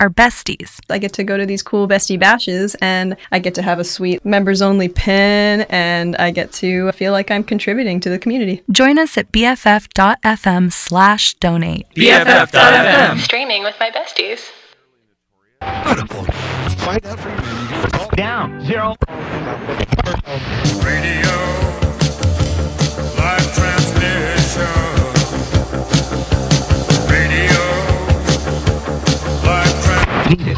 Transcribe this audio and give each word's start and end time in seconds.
are 0.00 0.10
besties. 0.10 0.78
I 0.90 0.98
get 0.98 1.12
to 1.14 1.24
go 1.24 1.36
to 1.36 1.46
these 1.46 1.62
cool 1.62 1.88
bestie 1.88 2.18
bashes 2.18 2.74
and 2.80 3.16
I 3.30 3.38
get 3.38 3.54
to 3.54 3.62
have 3.62 3.78
a 3.78 3.84
sweet 3.84 4.24
members 4.24 4.62
only 4.62 4.88
pin 4.88 5.62
and 5.68 6.16
I 6.16 6.30
get 6.30 6.52
to 6.54 6.92
feel 6.92 7.12
like 7.12 7.30
I'm 7.30 7.44
contributing 7.44 8.00
to 8.00 8.10
the 8.10 8.18
community. 8.18 8.62
Join 8.70 8.98
us 8.98 9.16
at 9.18 9.32
bff.fm 9.32 10.72
slash 10.72 11.34
donate. 11.34 11.86
BFF.fm. 11.94 13.18
Streaming 13.18 13.62
with 13.62 13.76
my 13.80 13.90
besties. 13.90 14.50
Find 15.60 17.06
out 17.06 17.18
from 17.20 18.16
Down. 18.16 18.64
Zero. 18.64 18.96
Radio. 20.84 21.81
líder. 30.36 30.56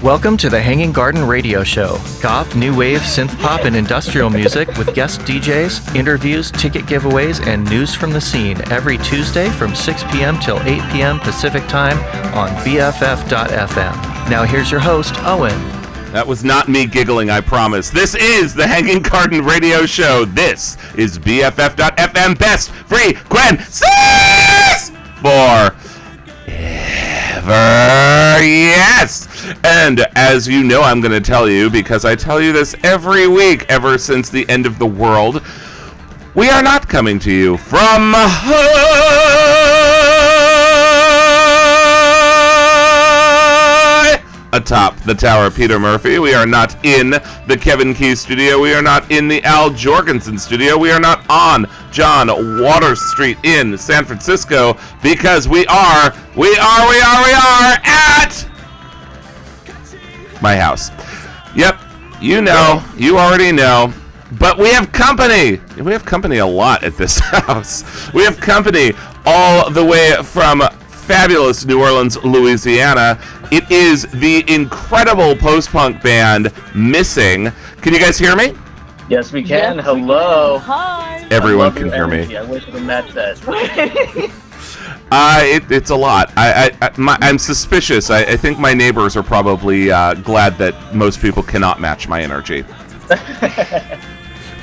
Welcome 0.00 0.36
to 0.36 0.48
the 0.48 0.62
Hanging 0.62 0.92
Garden 0.92 1.24
Radio 1.24 1.64
Show. 1.64 1.98
Goth, 2.22 2.54
new 2.54 2.76
wave, 2.76 3.00
synth 3.00 3.36
pop, 3.40 3.64
and 3.64 3.74
industrial 3.74 4.30
music 4.30 4.68
with 4.78 4.94
guest 4.94 5.20
DJs, 5.22 5.96
interviews, 5.96 6.52
ticket 6.52 6.84
giveaways, 6.84 7.44
and 7.44 7.68
news 7.68 7.96
from 7.96 8.12
the 8.12 8.20
scene 8.20 8.56
every 8.70 8.96
Tuesday 8.98 9.50
from 9.50 9.74
6 9.74 10.04
p.m. 10.04 10.38
till 10.38 10.60
8 10.60 10.92
p.m. 10.92 11.18
Pacific 11.18 11.66
Time 11.66 11.98
on 12.34 12.48
BFF.FM. 12.64 14.30
Now 14.30 14.44
here's 14.44 14.70
your 14.70 14.80
host, 14.80 15.14
Owen. 15.24 15.77
That 16.12 16.26
was 16.26 16.42
not 16.42 16.68
me 16.68 16.86
giggling, 16.86 17.28
I 17.28 17.42
promise. 17.42 17.90
This 17.90 18.14
is 18.14 18.54
the 18.54 18.66
Hanging 18.66 19.02
Garden 19.02 19.44
Radio 19.44 19.84
Show. 19.84 20.24
This 20.24 20.78
is 20.96 21.18
BFF.FM 21.18 22.38
Best 22.38 22.70
Free 22.70 23.12
Gwen 23.28 23.58
for 25.18 25.76
ever. 26.46 28.42
Yes! 28.42 29.28
And 29.62 30.06
as 30.16 30.48
you 30.48 30.64
know, 30.64 30.80
I'm 30.80 31.02
going 31.02 31.12
to 31.12 31.20
tell 31.20 31.46
you 31.48 31.68
because 31.68 32.06
I 32.06 32.16
tell 32.16 32.40
you 32.40 32.54
this 32.54 32.74
every 32.82 33.28
week 33.28 33.66
ever 33.68 33.98
since 33.98 34.30
the 34.30 34.48
end 34.48 34.64
of 34.64 34.78
the 34.78 34.86
world. 34.86 35.42
We 36.34 36.48
are 36.48 36.62
not 36.62 36.88
coming 36.88 37.18
to 37.20 37.30
you 37.30 37.58
from 37.58 38.12
high 38.14 39.57
atop 44.52 44.96
the 45.00 45.14
tower, 45.14 45.50
Peter 45.50 45.78
Murphy. 45.78 46.18
We 46.18 46.34
are 46.34 46.46
not 46.46 46.84
in 46.84 47.10
the 47.10 47.58
Kevin 47.60 47.94
Key 47.94 48.14
studio. 48.14 48.60
We 48.60 48.72
are 48.74 48.82
not 48.82 49.10
in 49.10 49.28
the 49.28 49.42
Al 49.44 49.70
Jourgensen 49.70 50.38
studio. 50.38 50.76
We 50.78 50.90
are 50.90 51.00
not 51.00 51.24
on 51.28 51.66
John 51.90 52.28
Water 52.62 52.96
Street 52.96 53.38
in 53.44 53.76
San 53.76 54.04
Francisco 54.04 54.76
because 55.02 55.48
we 55.48 55.66
are, 55.66 56.14
we 56.36 56.56
are, 56.56 56.88
we 56.88 57.00
are, 57.00 57.24
we 57.24 57.32
are 57.32 57.78
at 57.84 58.48
my 60.40 60.56
house. 60.56 60.90
Yep, 61.54 61.80
you 62.20 62.40
know, 62.42 62.84
you 62.96 63.18
already 63.18 63.52
know. 63.52 63.92
But 64.32 64.58
we 64.58 64.68
have 64.70 64.92
company. 64.92 65.60
We 65.82 65.92
have 65.92 66.04
company 66.04 66.38
a 66.38 66.46
lot 66.46 66.84
at 66.84 66.96
this 66.96 67.18
house. 67.22 68.12
We 68.12 68.24
have 68.24 68.38
company 68.38 68.92
all 69.24 69.70
the 69.70 69.84
way 69.84 70.14
from 70.22 70.62
fabulous 71.08 71.64
New 71.64 71.80
Orleans, 71.80 72.22
Louisiana. 72.22 73.18
It 73.50 73.68
is 73.70 74.02
the 74.12 74.44
incredible 74.46 75.34
post 75.34 75.70
punk 75.70 76.02
band 76.02 76.52
Missing. 76.74 77.50
Can 77.80 77.94
you 77.94 77.98
guys 77.98 78.18
hear 78.18 78.36
me? 78.36 78.54
Yes, 79.08 79.32
we 79.32 79.42
can. 79.42 79.78
Hello. 79.78 80.58
Hi. 80.58 81.26
Everyone 81.30 81.72
can 81.72 81.86
your 81.86 81.94
hear 81.94 82.06
me. 82.06 82.36
I 82.36 82.42
wish 82.42 82.68
I 82.68 82.72
could 82.72 82.82
match 82.84 83.12
that. 83.12 84.32
Uh, 85.10 85.40
it, 85.42 85.70
it's 85.70 85.88
a 85.88 85.96
lot. 85.96 86.30
I, 86.36 86.66
I, 86.82 86.86
I 86.86 86.90
my, 86.98 87.16
I'm 87.22 87.38
suspicious. 87.38 88.10
I, 88.10 88.24
I 88.24 88.36
think 88.36 88.58
my 88.58 88.74
neighbors 88.74 89.16
are 89.16 89.22
probably 89.22 89.90
uh, 89.90 90.12
glad 90.12 90.58
that 90.58 90.94
most 90.94 91.22
people 91.22 91.42
cannot 91.42 91.80
match 91.80 92.08
my 92.08 92.22
energy. 92.22 92.62
I, 93.10 93.96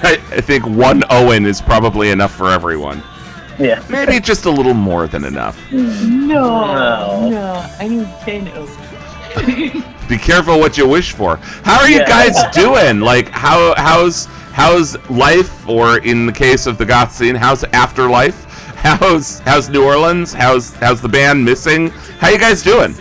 I 0.03 0.41
think 0.41 0.67
one 0.67 1.03
Owen 1.09 1.47
is 1.47 1.61
probably 1.61 2.11
enough 2.11 2.31
for 2.35 2.51
everyone. 2.51 3.01
Yeah. 3.59 3.83
Maybe 3.89 4.19
just 4.19 4.45
a 4.45 4.49
little 4.49 4.73
more 4.73 5.07
than 5.07 5.23
enough. 5.25 5.59
No. 5.71 6.73
No. 6.73 7.29
No. 7.29 7.69
I 7.79 7.87
need 7.87 8.07
10 8.21 8.47
O's. 8.49 8.69
Be 10.09 10.17
careful 10.17 10.59
what 10.59 10.77
you 10.77 10.87
wish 10.87 11.13
for. 11.13 11.37
How 11.63 11.79
are 11.81 11.89
you 11.89 11.97
Yeah. 11.97 12.07
guys 12.07 12.35
doing? 12.55 12.99
Like 12.99 13.29
how 13.29 13.73
how's 13.75 14.25
how's 14.53 14.97
life, 15.09 15.67
or 15.67 15.97
in 15.99 16.25
the 16.25 16.31
case 16.31 16.67
of 16.67 16.77
the 16.77 16.85
goth 16.85 17.11
scene, 17.11 17.35
how's 17.35 17.63
afterlife? 17.65 18.43
How's 18.85 19.39
how's 19.39 19.67
New 19.67 19.83
Orleans? 19.83 20.31
How's 20.31 20.71
how's 20.75 21.01
the 21.01 21.09
band 21.09 21.43
missing? 21.43 21.89
How 22.19 22.29
you 22.29 22.37
guys 22.37 22.61
doing? 22.61 22.93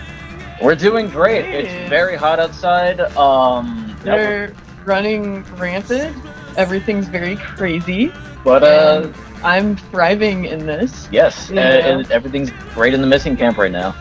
We're 0.62 0.76
doing 0.76 1.10
great. 1.10 1.44
It's 1.44 1.90
very 1.90 2.16
hot 2.16 2.40
outside. 2.40 3.00
Um, 3.18 3.88
we're- 3.88 4.16
They're 4.16 4.54
running 4.86 5.44
rampant. 5.56 6.16
Everything's 6.56 7.06
very 7.06 7.36
crazy. 7.36 8.12
but 8.44 8.62
uh, 8.62 9.02
And 9.04 9.14
I'm 9.44 9.76
thriving 9.76 10.46
in 10.46 10.66
this. 10.66 11.08
yes, 11.12 11.50
uh, 11.50 11.54
Yeah. 11.54 11.60
and 11.88 12.10
everything's 12.10 12.50
great 12.74 12.94
in 12.94 13.00
the 13.00 13.06
missing 13.06 13.36
camp 13.36 13.58
right 13.58 13.70
now. 13.72 13.94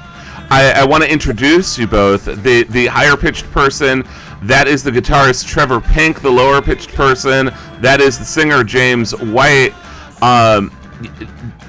I, 0.50 0.74
I 0.78 0.86
want 0.86 1.04
to 1.04 1.12
introduce 1.12 1.78
you 1.78 1.88
both. 1.88 2.26
The 2.26 2.64
the 2.70 2.86
higher 2.88 3.16
pitched 3.18 3.50
person, 3.52 4.04
that 4.44 4.68
is 4.68 4.84
the 4.84 4.92
guitarist 4.92 5.48
Trevor 5.48 5.80
Pink. 5.82 6.22
The 6.22 6.30
lower 6.30 6.62
pitched 6.62 6.94
person, 6.94 7.52
that 7.82 8.02
is 8.02 8.20
the 8.20 8.26
singer 8.26 8.64
James 8.64 9.16
White. 9.16 9.74
Um, 10.22 10.72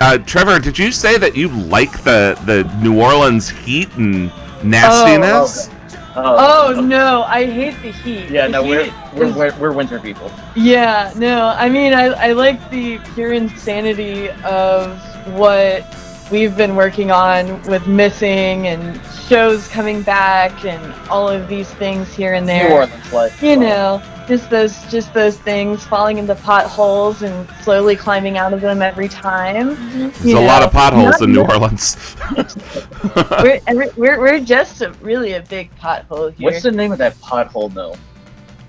uh, 0.00 0.18
Trevor, 0.18 0.58
did 0.58 0.78
you 0.78 0.92
say 0.92 1.16
that 1.18 1.34
you 1.36 1.48
like 1.48 2.02
the 2.04 2.38
the 2.46 2.64
New 2.82 3.00
Orleans 3.00 3.48
heat 3.48 3.88
and 3.96 4.30
nastiness? 4.62 5.68
Oh 5.70 5.73
Oh. 6.16 6.74
Oh, 6.76 6.80
no, 6.80 7.22
I 7.24 7.44
hate 7.46 7.80
the 7.82 7.90
heat. 7.90 8.30
Yeah, 8.30 8.46
The 8.46 8.52
no, 8.52 8.62
we're 8.62 8.84
heat 8.84 8.92
we're, 9.14 9.24
is- 9.26 9.34
we're 9.34 9.56
we're 9.58 9.72
winter 9.72 9.98
people. 9.98 10.30
Yeah, 10.54 11.12
no, 11.16 11.48
I 11.48 11.68
mean, 11.68 11.92
I, 11.92 12.04
I 12.28 12.32
like 12.32 12.70
the 12.70 12.98
pure 13.14 13.32
insanity 13.32 14.30
of 14.44 14.96
what 15.34 15.84
we've 16.30 16.56
been 16.56 16.76
working 16.76 17.10
on 17.10 17.60
with 17.64 17.86
missing 17.86 18.66
and 18.68 19.00
shows 19.28 19.66
coming 19.68 20.02
back 20.02 20.64
and 20.64 20.92
all 21.08 21.28
of 21.28 21.48
these 21.48 21.68
things 21.74 22.14
here 22.14 22.34
and 22.34 22.48
there. 22.48 22.68
New 22.68 22.74
Orleans 22.76 23.12
life. 23.12 23.42
You 23.42 23.56
know, 23.56 24.02
just 24.26 24.48
those 24.50 24.82
just 24.90 25.12
those 25.12 25.36
things 25.38 25.84
falling 25.86 26.18
into 26.18 26.34
potholes 26.34 27.22
and 27.22 27.48
slowly 27.62 27.96
climbing 27.96 28.38
out 28.38 28.52
of 28.52 28.60
them 28.60 28.82
every 28.82 29.08
time. 29.08 29.76
There's 30.00 30.32
a 30.32 30.40
lot 30.40 30.62
of 30.62 30.72
potholes 30.72 31.20
in 31.20 31.32
New 31.32 31.42
Orleans. 31.42 32.16
we're, 33.42 33.60
we're 33.96 34.20
we're 34.20 34.40
just 34.40 34.80
a, 34.82 34.92
really 35.02 35.34
a 35.34 35.42
big 35.42 35.74
pothole 35.76 36.32
here. 36.34 36.50
What's 36.50 36.62
the 36.62 36.72
name 36.72 36.92
of 36.92 36.98
that 36.98 37.14
pothole 37.16 37.72
though? 37.72 37.96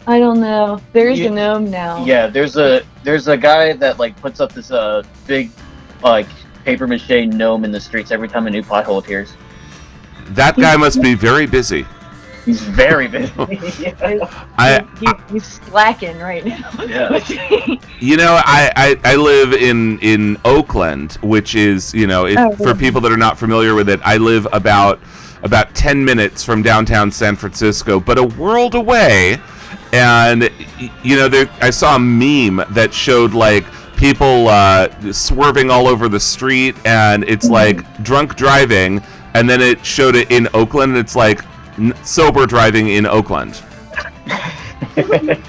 I 0.08 0.20
don't 0.20 0.40
know. 0.40 0.80
There's 0.94 1.20
You- 1.20 1.28
a 1.28 1.32
gnome 1.32 1.72
now. 1.72 2.04
Yeah, 2.06 2.28
there's 2.28 2.58
a 2.58 2.84
there's 3.04 3.28
a 3.28 3.38
guy 3.38 3.74
that 3.74 3.98
like 3.98 4.20
puts 4.22 4.40
up 4.40 4.52
this 4.54 4.72
uh 4.72 5.04
big 5.26 5.52
like 6.04 6.28
paper 6.64 6.88
mache 6.88 7.28
gnome 7.28 7.64
in 7.64 7.72
the 7.72 7.80
streets 7.80 8.12
every 8.12 8.28
time 8.28 8.48
a 8.48 8.50
new 8.50 8.62
pothole 8.64 9.00
appears. 9.00 9.34
that 10.30 10.56
guy 10.58 10.76
must 10.76 11.02
be 11.02 11.14
very 11.14 11.46
busy. 11.46 11.86
He's 12.46 12.62
very 12.62 13.08
busy. 13.08 13.32
I, 14.58 14.86
he, 15.00 15.34
he's 15.34 15.46
slacking 15.46 16.20
right 16.20 16.46
now. 16.46 16.72
Yeah. 16.86 17.76
You 18.00 18.18
know, 18.18 18.40
I, 18.44 18.72
I, 18.76 19.14
I 19.14 19.16
live 19.16 19.54
in, 19.54 19.98
in 20.00 20.38
Oakland, 20.46 21.14
which 21.24 21.56
is, 21.56 21.94
you 21.94 22.08
know, 22.08 22.28
if, 22.28 22.38
Oh, 22.38 22.52
for 22.56 22.76
people 22.76 23.02
that 23.02 23.12
are 23.12 23.18
not 23.18 23.40
familiar 23.40 23.74
with 23.74 23.90
it, 23.90 24.00
I 24.04 24.18
live 24.18 24.46
about 24.52 25.00
about 25.44 25.74
10 25.74 26.04
minutes 26.04 26.44
from 26.44 26.62
downtown 26.62 27.10
San 27.10 27.36
Francisco, 27.36 28.00
but 28.00 28.18
a 28.18 28.24
world 28.24 28.76
away. 28.76 29.40
And, 29.94 30.50
you 31.04 31.16
know, 31.16 31.30
there, 31.30 31.50
I 31.62 31.70
saw 31.70 31.96
a 31.96 32.00
meme 32.00 32.64
that 32.72 32.94
showed, 32.94 33.34
like, 33.34 33.66
people 33.96 34.48
uh, 34.50 34.90
swerving 35.12 35.70
all 35.72 35.88
over 35.88 36.10
the 36.10 36.20
street, 36.20 36.76
and 36.86 37.24
it's 37.24 37.50
like 37.50 38.04
drunk 38.04 38.36
driving, 38.36 39.02
and 39.34 39.50
then 39.50 39.62
it 39.62 39.86
showed 39.86 40.16
it 40.16 40.32
in 40.32 40.48
Oakland, 40.54 40.92
and 40.92 41.00
it's 41.00 41.16
like 41.16 41.42
n- 41.44 41.48
sober 42.04 42.46
driving 42.46 42.88
in 42.90 43.06
Oakland. 43.06 43.62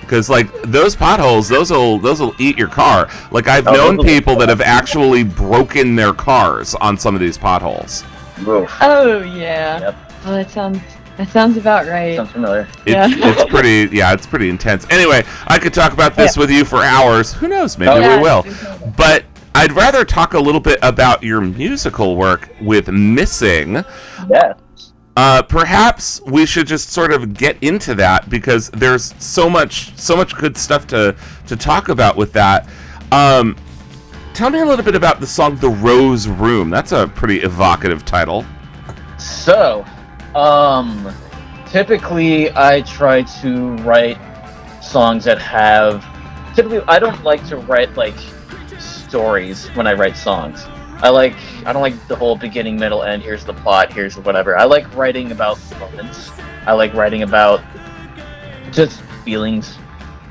Because 0.00 0.30
like 0.30 0.50
those 0.62 0.96
potholes, 0.96 1.48
those 1.50 1.70
will 1.70 1.98
those 1.98 2.18
will 2.18 2.34
eat 2.38 2.56
your 2.56 2.68
car. 2.68 3.10
Like 3.30 3.46
I've 3.46 3.66
Oh, 3.68 3.72
known 3.74 3.98
people 3.98 4.36
that 4.36 4.48
have 4.48 4.62
actually 4.62 5.22
broken 5.22 5.96
their 5.96 6.14
cars 6.14 6.74
on 6.76 6.96
some 6.96 7.14
of 7.14 7.20
these 7.20 7.36
potholes. 7.36 8.04
Oof. 8.46 8.72
Oh 8.80 9.20
yeah. 9.22 9.80
Yep. 9.80 9.96
Oh, 10.24 10.32
that 10.32 10.50
sounds 10.50 10.80
that 11.18 11.28
sounds 11.28 11.58
about 11.58 11.86
right. 11.86 12.16
Sounds 12.16 12.30
familiar. 12.30 12.66
It's, 12.86 12.86
Yeah. 12.86 13.06
it's 13.10 13.44
pretty 13.50 13.94
yeah, 13.94 14.14
it's 14.14 14.26
pretty 14.26 14.48
intense. 14.48 14.86
Anyway, 14.88 15.24
I 15.46 15.58
could 15.58 15.74
talk 15.74 15.92
about 15.92 16.16
this 16.16 16.38
with 16.38 16.50
you 16.50 16.64
for 16.64 16.78
hours. 16.82 17.34
Who 17.34 17.46
knows? 17.46 17.76
Maybe 17.76 17.90
Oh, 17.90 17.96
we 17.98 18.06
yeah. 18.06 18.20
will. 18.22 18.46
But 18.96 19.24
I'd 19.54 19.72
rather 19.72 20.06
talk 20.06 20.32
a 20.32 20.40
little 20.40 20.60
bit 20.60 20.78
about 20.80 21.22
your 21.22 21.42
musical 21.42 22.16
work 22.16 22.48
with 22.62 22.88
Missing. 22.88 23.84
Yeah. 24.30 24.54
Uh, 25.18 25.42
perhaps 25.42 26.20
we 26.26 26.46
should 26.46 26.64
just 26.64 26.90
sort 26.90 27.12
of 27.12 27.34
get 27.34 27.60
into 27.60 27.92
that 27.92 28.30
because 28.30 28.70
there's 28.70 29.12
so 29.18 29.50
much 29.50 29.92
so 29.96 30.14
much 30.14 30.32
good 30.36 30.56
stuff 30.56 30.86
to 30.86 31.12
to 31.44 31.56
talk 31.56 31.88
about 31.88 32.16
with 32.16 32.32
that. 32.32 32.68
Um, 33.10 33.56
tell 34.32 34.48
me 34.48 34.60
a 34.60 34.64
little 34.64 34.84
bit 34.84 34.94
about 34.94 35.18
the 35.18 35.26
song 35.26 35.56
"The 35.56 35.70
Rose 35.70 36.28
Room." 36.28 36.70
That's 36.70 36.92
a 36.92 37.08
pretty 37.08 37.40
evocative 37.40 38.04
title. 38.04 38.46
So, 39.18 39.84
um, 40.36 41.12
typically 41.66 42.52
I 42.52 42.82
try 42.82 43.22
to 43.42 43.74
write 43.78 44.18
songs 44.80 45.24
that 45.24 45.40
have. 45.40 46.06
Typically, 46.54 46.82
I 46.86 47.00
don't 47.00 47.24
like 47.24 47.44
to 47.48 47.56
write 47.56 47.96
like 47.96 48.14
stories 48.78 49.66
when 49.74 49.88
I 49.88 49.94
write 49.94 50.16
songs. 50.16 50.64
I 51.00 51.10
like. 51.10 51.34
I 51.64 51.72
don't 51.72 51.82
like 51.82 52.08
the 52.08 52.16
whole 52.16 52.36
beginning, 52.36 52.76
middle, 52.76 53.02
end. 53.02 53.22
Here's 53.22 53.44
the 53.44 53.54
plot. 53.54 53.92
Here's 53.92 54.16
whatever. 54.16 54.56
I 54.56 54.64
like 54.64 54.92
writing 54.96 55.30
about 55.30 55.58
moments. 55.78 56.30
I 56.66 56.72
like 56.72 56.92
writing 56.94 57.22
about 57.22 57.62
just 58.72 59.00
feelings. 59.24 59.78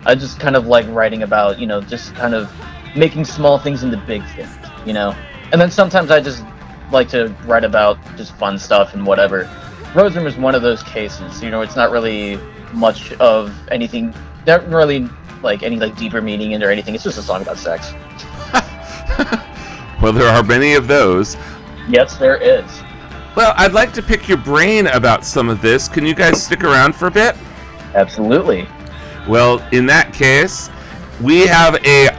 I 0.05 0.15
just 0.15 0.39
kind 0.39 0.55
of 0.55 0.67
like 0.67 0.85
writing 0.89 1.23
about, 1.23 1.59
you 1.59 1.67
know, 1.67 1.81
just 1.81 2.13
kind 2.15 2.33
of 2.33 2.51
making 2.95 3.25
small 3.25 3.57
things 3.57 3.83
into 3.83 3.97
big 3.97 4.25
things, 4.35 4.49
you 4.85 4.93
know. 4.93 5.15
And 5.51 5.61
then 5.61 5.71
sometimes 5.71 6.11
I 6.11 6.19
just 6.19 6.43
like 6.91 7.09
to 7.09 7.27
write 7.45 7.63
about 7.63 7.97
just 8.17 8.33
fun 8.35 8.59
stuff 8.59 8.93
and 8.93 9.05
whatever. 9.05 9.49
Rose 9.95 10.15
Room 10.15 10.27
is 10.27 10.35
one 10.35 10.53
of 10.53 10.61
those 10.61 10.83
cases. 10.83 11.41
You 11.41 11.49
know, 11.49 11.61
it's 11.61 11.75
not 11.75 11.91
really 11.91 12.37
much 12.73 13.13
of 13.13 13.53
anything. 13.69 14.13
Not 14.45 14.67
really 14.67 15.07
like 15.41 15.63
any 15.63 15.77
like 15.77 15.95
deeper 15.95 16.21
meaning 16.21 16.51
in 16.51 16.63
or 16.63 16.69
anything. 16.69 16.93
It's 16.93 17.03
just 17.03 17.17
a 17.17 17.21
song 17.21 17.41
about 17.41 17.57
sex. 17.57 17.93
Well, 20.01 20.13
there 20.13 20.27
are 20.27 20.43
many 20.43 20.73
of 20.73 20.87
those. 20.87 21.35
Yes, 21.89 22.17
there 22.17 22.37
is. 22.37 22.65
Well, 23.35 23.53
I'd 23.57 23.73
like 23.73 23.93
to 23.93 24.01
pick 24.01 24.27
your 24.27 24.37
brain 24.37 24.87
about 24.87 25.25
some 25.25 25.49
of 25.49 25.61
this. 25.61 25.87
Can 25.87 26.05
you 26.05 26.15
guys 26.15 26.43
stick 26.43 26.63
around 26.63 26.95
for 26.95 27.07
a 27.07 27.11
bit? 27.11 27.35
Absolutely. 27.95 28.67
Well, 29.27 29.65
in 29.71 29.85
that 29.87 30.13
case, 30.13 30.69
we 31.21 31.47
have 31.47 31.75
a 31.85 32.09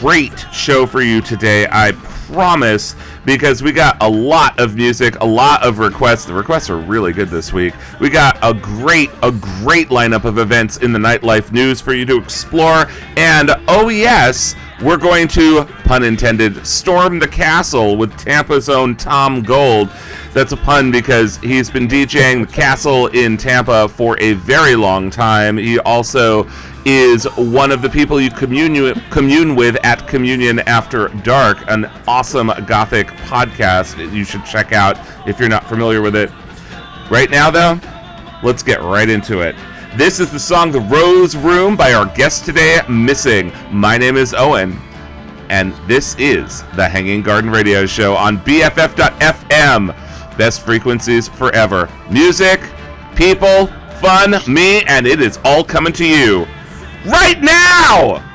great 0.00 0.46
show 0.52 0.86
for 0.86 1.00
you 1.00 1.20
today, 1.20 1.66
I 1.70 1.92
promise, 2.32 2.94
because 3.24 3.62
we 3.62 3.72
got 3.72 3.96
a 4.02 4.08
lot 4.08 4.58
of 4.58 4.74
music, 4.74 5.20
a 5.20 5.26
lot 5.26 5.64
of 5.64 5.78
requests. 5.78 6.24
The 6.26 6.34
requests 6.34 6.68
are 6.68 6.76
really 6.76 7.12
good 7.12 7.28
this 7.28 7.52
week. 7.52 7.74
We 8.00 8.10
got 8.10 8.36
a 8.42 8.52
great, 8.52 9.10
a 9.22 9.30
great 9.30 9.88
lineup 9.88 10.24
of 10.24 10.38
events 10.38 10.78
in 10.78 10.92
the 10.92 10.98
nightlife 10.98 11.52
news 11.52 11.80
for 11.80 11.94
you 11.94 12.04
to 12.06 12.18
explore. 12.18 12.88
And 13.16 13.50
oh, 13.68 13.88
yes, 13.88 14.54
we're 14.82 14.96
going 14.96 15.26
to, 15.28 15.64
pun 15.84 16.04
intended, 16.04 16.64
storm 16.66 17.18
the 17.18 17.26
castle 17.26 17.96
with 17.96 18.16
Tampa's 18.16 18.68
own 18.68 18.94
Tom 18.96 19.42
Gold. 19.42 19.90
That's 20.32 20.52
a 20.52 20.56
pun 20.56 20.92
because 20.92 21.36
he's 21.38 21.68
been 21.68 21.88
DJing 21.88 22.46
the 22.46 22.52
castle 22.52 23.08
in 23.08 23.36
Tampa 23.36 23.88
for 23.88 24.18
a 24.20 24.34
very 24.34 24.76
long 24.76 25.10
time. 25.10 25.56
He 25.56 25.78
also 25.80 26.48
is 26.84 27.24
one 27.36 27.72
of 27.72 27.82
the 27.82 27.90
people 27.90 28.20
you 28.20 28.30
commune 28.30 28.94
commune 29.10 29.56
with 29.56 29.76
at 29.84 30.06
Communion 30.06 30.60
After 30.60 31.08
Dark, 31.08 31.58
an 31.68 31.90
awesome 32.06 32.52
gothic 32.66 33.08
podcast 33.08 34.12
you 34.12 34.24
should 34.24 34.44
check 34.44 34.72
out 34.72 34.96
if 35.26 35.40
you're 35.40 35.48
not 35.48 35.68
familiar 35.68 36.02
with 36.02 36.14
it. 36.14 36.30
Right 37.10 37.30
now, 37.30 37.50
though, 37.50 37.80
let's 38.42 38.62
get 38.62 38.80
right 38.82 39.08
into 39.08 39.40
it. 39.40 39.56
This 39.96 40.20
is 40.20 40.30
the 40.30 40.38
song 40.38 40.70
The 40.70 40.80
Rose 40.80 41.34
Room 41.34 41.76
by 41.76 41.92
our 41.92 42.06
guest 42.14 42.44
today, 42.44 42.80
Missing. 42.88 43.50
My 43.72 43.98
name 43.98 44.16
is 44.16 44.32
Owen, 44.32 44.78
and 45.48 45.72
this 45.88 46.14
is 46.18 46.62
the 46.76 46.88
Hanging 46.88 47.22
Garden 47.22 47.50
Radio 47.50 47.84
Show 47.84 48.14
on 48.14 48.38
BFF.FM. 48.38 49.88
Best 50.36 50.60
frequencies 50.60 51.26
forever. 51.26 51.88
Music, 52.10 52.60
people, 53.16 53.66
fun, 54.00 54.36
me, 54.46 54.82
and 54.84 55.06
it 55.06 55.20
is 55.20 55.40
all 55.44 55.64
coming 55.64 55.92
to 55.94 56.06
you 56.06 56.46
right 57.06 57.40
now! 57.40 58.27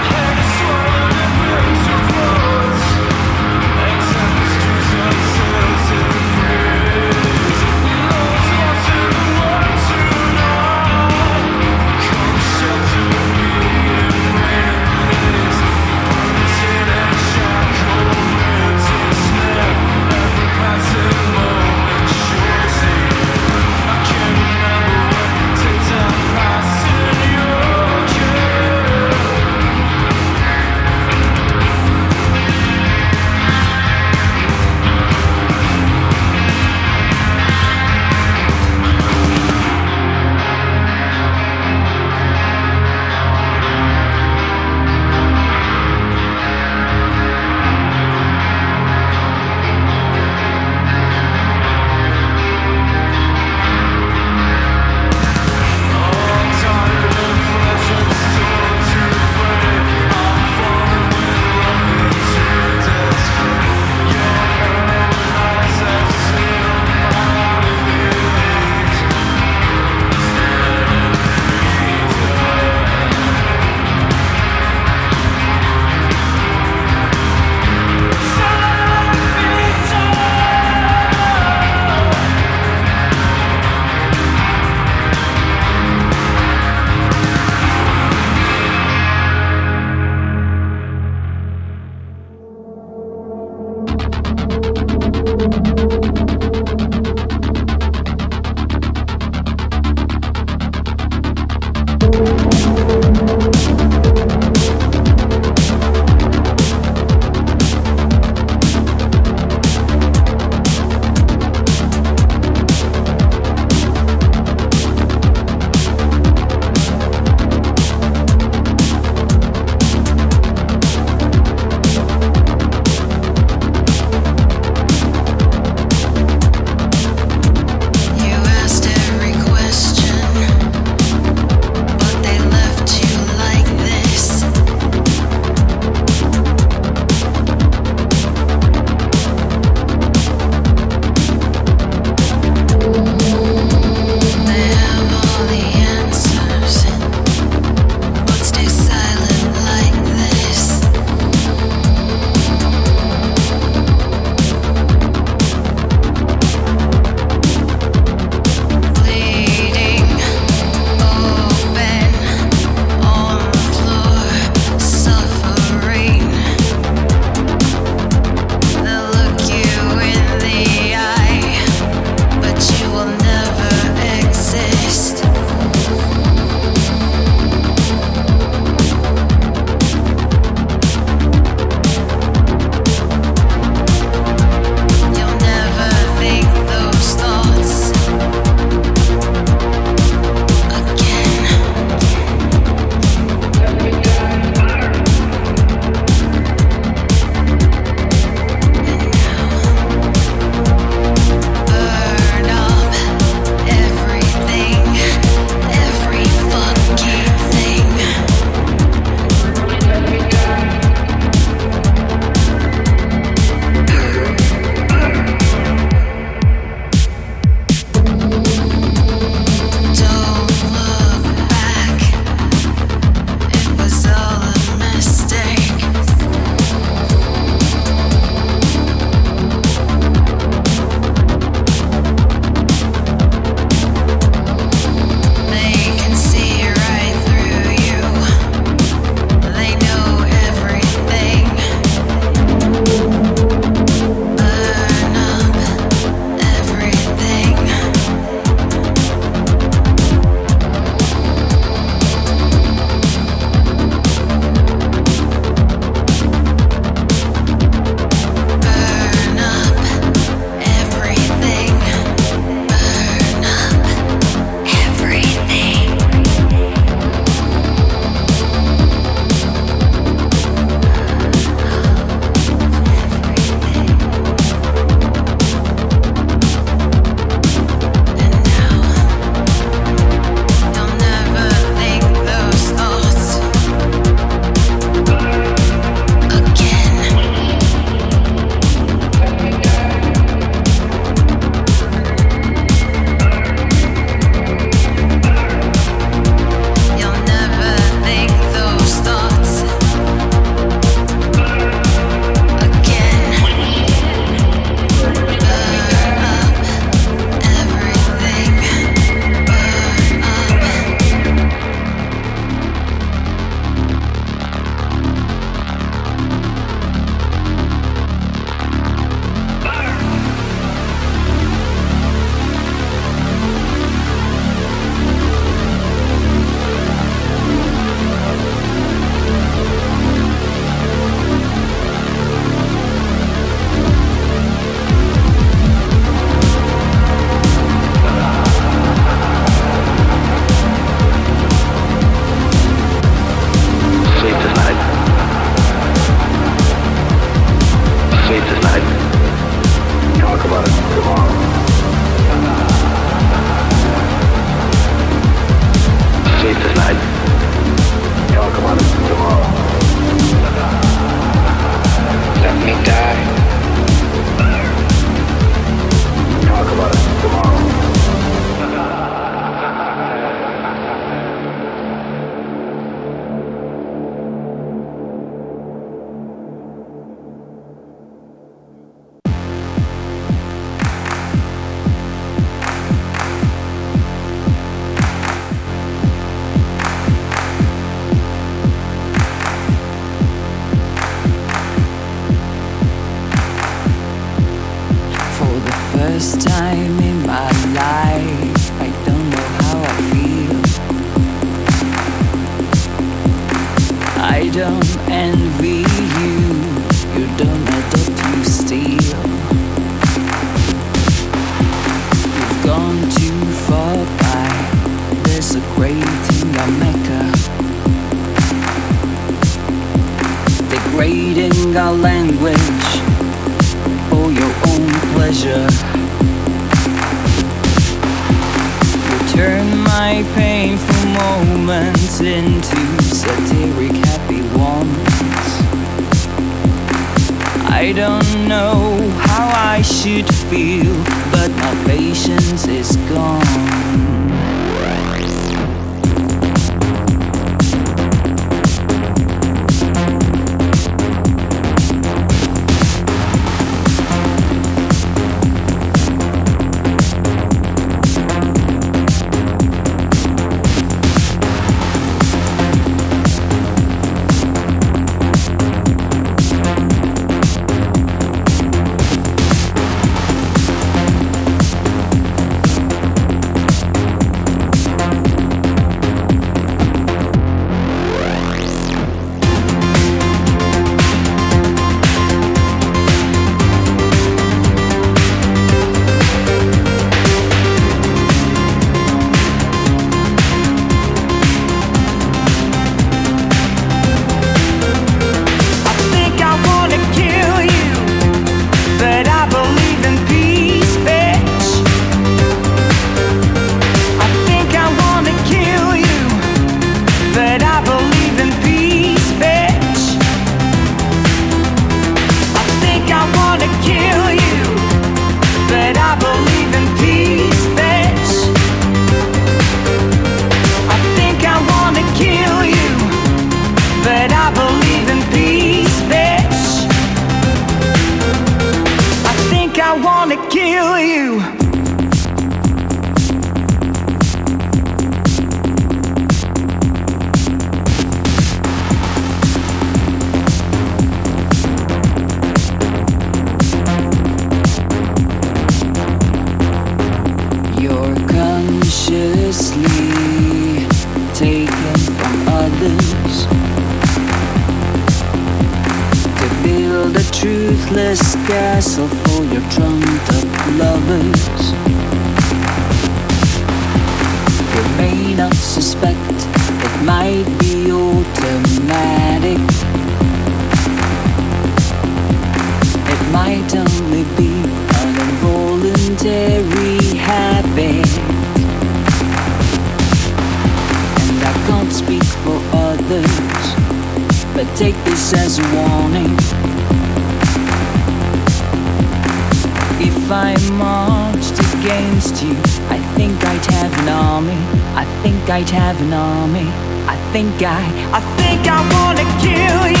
Think 597.31 597.61
I, 597.63 597.79
I 598.11 598.19
think 598.35 598.67
I 598.67 598.79
wanna 598.91 599.23
kill 599.39 599.87
you, 599.87 600.00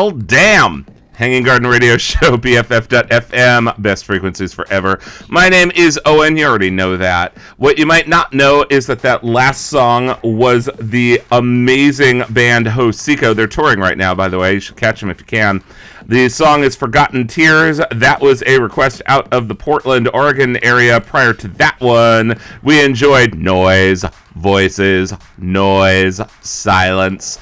Well, 0.00 0.12
damn. 0.12 0.86
Hanging 1.12 1.42
Garden 1.42 1.68
Radio 1.68 1.96
Show, 1.98 2.38
BFF.FM, 2.38 3.82
best 3.82 4.06
frequencies 4.06 4.54
forever. 4.54 4.98
My 5.28 5.50
name 5.50 5.70
is 5.72 6.00
Owen, 6.06 6.38
you 6.38 6.46
already 6.46 6.70
know 6.70 6.96
that. 6.96 7.36
What 7.58 7.76
you 7.76 7.84
might 7.84 8.08
not 8.08 8.32
know 8.32 8.64
is 8.70 8.86
that 8.86 9.00
that 9.00 9.22
last 9.24 9.66
song 9.66 10.18
was 10.24 10.70
the 10.78 11.20
amazing 11.30 12.22
band 12.30 12.64
Hocico. 12.64 13.36
They're 13.36 13.46
touring 13.46 13.78
right 13.78 13.98
now, 13.98 14.14
by 14.14 14.28
the 14.28 14.38
way. 14.38 14.54
You 14.54 14.60
should 14.60 14.78
catch 14.78 15.00
them 15.00 15.10
if 15.10 15.20
you 15.20 15.26
can. 15.26 15.62
The 16.06 16.30
song 16.30 16.64
is 16.64 16.74
Forgotten 16.74 17.26
Tears. 17.26 17.78
That 17.90 18.22
was 18.22 18.42
a 18.46 18.58
request 18.58 19.02
out 19.04 19.30
of 19.34 19.48
the 19.48 19.54
Portland, 19.54 20.08
Oregon 20.14 20.56
area. 20.64 20.98
Prior 20.98 21.34
to 21.34 21.48
that 21.48 21.78
one, 21.78 22.40
we 22.62 22.82
enjoyed 22.82 23.34
Noise, 23.34 24.06
Voices, 24.34 25.12
Noise, 25.36 26.22
Silence 26.40 27.38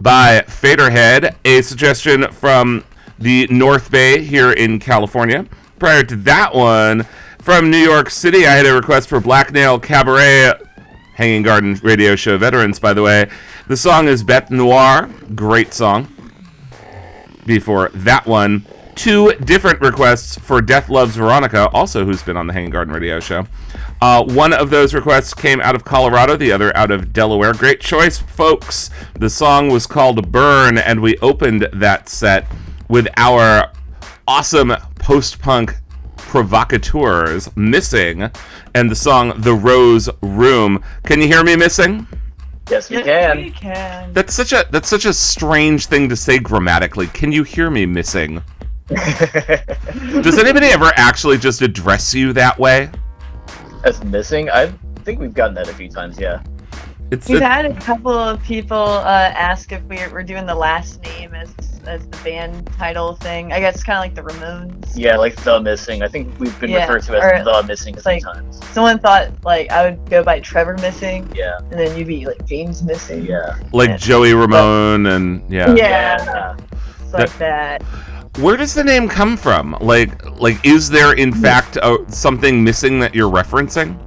by 0.00 0.42
Faderhead, 0.46 1.34
a 1.44 1.62
suggestion 1.62 2.30
from 2.32 2.84
the 3.18 3.46
North 3.48 3.90
Bay 3.90 4.22
here 4.22 4.52
in 4.52 4.78
California. 4.78 5.46
Prior 5.78 6.02
to 6.04 6.16
that 6.16 6.54
one, 6.54 7.06
from 7.40 7.70
New 7.70 7.78
York 7.78 8.10
City, 8.10 8.46
I 8.46 8.52
had 8.52 8.66
a 8.66 8.74
request 8.74 9.08
for 9.08 9.20
Black 9.20 9.52
Nail 9.52 9.78
Cabaret, 9.78 10.52
Hanging 11.14 11.42
Garden 11.42 11.78
radio 11.82 12.16
show 12.16 12.36
veterans, 12.36 12.78
by 12.78 12.92
the 12.92 13.02
way. 13.02 13.30
The 13.68 13.76
song 13.76 14.08
is 14.08 14.22
Bête 14.22 14.50
Noire, 14.50 15.08
great 15.34 15.72
song. 15.72 16.08
Before 17.46 17.90
that 17.94 18.26
one, 18.26 18.66
two 18.96 19.32
different 19.44 19.80
requests 19.80 20.38
for 20.38 20.60
Death 20.60 20.88
Loves 20.88 21.16
Veronica, 21.16 21.68
also 21.68 22.04
who's 22.04 22.22
been 22.22 22.36
on 22.36 22.46
the 22.46 22.52
Hanging 22.52 22.70
Garden 22.70 22.92
radio 22.92 23.20
show. 23.20 23.46
Uh, 24.02 24.22
one 24.24 24.52
of 24.52 24.70
those 24.70 24.92
requests 24.92 25.32
came 25.32 25.60
out 25.60 25.74
of 25.74 25.84
Colorado, 25.84 26.36
the 26.36 26.52
other 26.52 26.76
out 26.76 26.90
of 26.90 27.12
Delaware. 27.12 27.52
Great 27.54 27.80
choice, 27.80 28.18
folks. 28.18 28.90
The 29.14 29.30
song 29.30 29.70
was 29.70 29.86
called 29.86 30.30
Burn, 30.30 30.76
and 30.78 31.00
we 31.00 31.16
opened 31.18 31.68
that 31.72 32.08
set 32.08 32.46
with 32.88 33.08
our 33.16 33.72
awesome 34.28 34.72
post 34.96 35.40
punk 35.40 35.76
provocateurs 36.16 37.48
missing 37.56 38.30
and 38.74 38.90
the 38.90 38.94
song 38.96 39.32
The 39.40 39.54
Rose 39.54 40.10
Room. 40.20 40.82
Can 41.04 41.20
you 41.22 41.28
hear 41.28 41.42
me 41.42 41.56
missing? 41.56 42.06
Yes, 42.68 42.90
we 42.90 42.96
Yes, 42.98 43.04
can. 43.04 43.52
can. 43.52 44.12
That's 44.12 44.34
such 44.34 44.52
a 44.52 44.66
that's 44.70 44.88
such 44.88 45.04
a 45.04 45.12
strange 45.14 45.86
thing 45.86 46.08
to 46.08 46.16
say 46.16 46.38
grammatically. 46.38 47.06
Can 47.06 47.30
you 47.32 47.44
hear 47.44 47.70
me 47.70 47.86
missing? 47.86 48.42
Does 48.88 50.38
anybody 50.38 50.66
ever 50.66 50.92
actually 50.96 51.38
just 51.38 51.62
address 51.62 52.12
you 52.12 52.32
that 52.34 52.58
way? 52.58 52.90
As 53.86 54.02
missing, 54.02 54.50
I 54.50 54.66
think 55.04 55.20
we've 55.20 55.32
gotten 55.32 55.54
that 55.54 55.68
a 55.68 55.72
few 55.72 55.88
times. 55.88 56.18
Yeah. 56.18 56.42
It's 57.12 57.28
We've 57.28 57.40
a- 57.40 57.46
had 57.46 57.66
a 57.66 57.74
couple 57.80 58.10
of 58.10 58.42
people 58.42 58.76
uh, 58.76 59.32
ask 59.36 59.70
if 59.70 59.80
we're, 59.84 60.12
we're 60.12 60.24
doing 60.24 60.44
the 60.44 60.56
last 60.56 61.00
name 61.04 61.34
as 61.34 61.54
as 61.86 62.04
the 62.08 62.16
band 62.24 62.66
title 62.76 63.14
thing. 63.14 63.52
I 63.52 63.60
guess 63.60 63.84
kind 63.84 63.96
of 63.96 64.02
like 64.02 64.16
the 64.16 64.22
Ramones. 64.34 64.90
Yeah, 64.96 65.16
like 65.16 65.36
the 65.44 65.60
missing. 65.60 66.02
I 66.02 66.08
think 66.08 66.36
we've 66.40 66.58
been 66.58 66.70
Yeah, 66.70 66.80
referred 66.92 67.02
to 67.04 67.12
or 67.20 67.32
as 67.34 67.44
the 67.44 67.62
missing 67.68 67.94
a 67.94 67.98
it's 67.98 68.02
few 68.04 68.14
like- 68.14 68.24
times. 68.24 68.58
Someone 68.72 68.98
thought 68.98 69.30
like 69.44 69.70
I 69.70 69.88
would 69.88 70.10
go 70.10 70.24
by 70.24 70.40
Trevor 70.40 70.74
Missing, 70.78 71.30
Yeah. 71.32 71.58
and 71.70 71.78
then 71.78 71.96
you'd 71.96 72.08
be 72.08 72.26
like 72.26 72.44
James 72.44 72.82
Missing. 72.82 73.24
Yeah. 73.26 73.56
like 73.72 73.96
Joey 74.00 74.34
Ramone 74.34 75.06
and 75.06 75.48
yeah. 75.48 75.72
Yeah. 75.76 76.56
It's 77.04 77.12
like 77.12 77.38
that. 77.38 77.84
Where 78.38 78.58
does 78.58 78.74
the 78.74 78.84
name 78.84 79.08
come 79.08 79.36
from? 79.36 79.76
Like 79.80 80.38
like 80.38 80.64
is 80.64 80.90
there 80.90 81.14
in 81.14 81.32
fact 81.32 81.76
a, 81.76 82.04
something 82.08 82.62
missing 82.62 83.00
that 83.00 83.14
you're 83.14 83.30
referencing? 83.30 83.98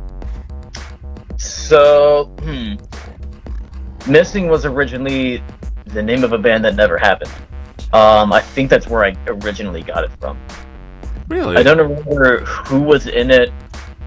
So, 1.38 2.26
hmm. 2.42 2.76
Missing 4.10 4.48
was 4.48 4.66
originally 4.66 5.44
the 5.86 6.04
name 6.04 6.24
of 6.24 6.34
a 6.34 6.38
band 6.38 6.64
that 6.66 6.76
never 6.76 6.98
happened. 6.98 7.32
Um, 7.92 8.32
I 8.32 8.42
think 8.42 8.70
that's 8.70 8.88
where 8.88 9.04
I 9.04 9.16
originally 9.28 9.82
got 9.82 10.04
it 10.04 10.12
from. 10.20 10.40
Really? 11.28 11.58
I 11.58 11.64
don't 11.64 11.78
remember 11.78 12.46
who 12.46 12.82
was 12.82 13.08
in 13.08 13.32
it 13.32 13.52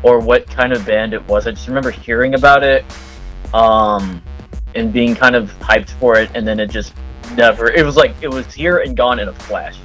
or 0.05 0.21
what 0.21 0.47
kind 0.47 0.73
of 0.73 0.87
band 0.87 1.15
it 1.15 1.27
was. 1.27 1.49
I 1.49 1.51
just 1.51 1.67
remember 1.67 1.91
hearing 1.91 2.35
about 2.35 2.63
it, 2.63 2.85
um, 3.55 4.23
and 4.77 4.93
being 4.93 5.17
kind 5.17 5.35
of 5.35 5.51
hyped 5.59 5.91
for 5.99 6.17
it, 6.17 6.31
and 6.35 6.47
then 6.47 6.61
it 6.61 6.71
just 6.71 6.95
never. 7.35 7.71
It 7.71 7.85
was 7.85 7.97
like 7.97 8.15
it 8.21 8.29
was 8.29 8.53
here 8.55 8.79
and 8.79 8.97
gone 8.97 9.19
in 9.19 9.29
a 9.29 9.33
flash. 9.33 9.79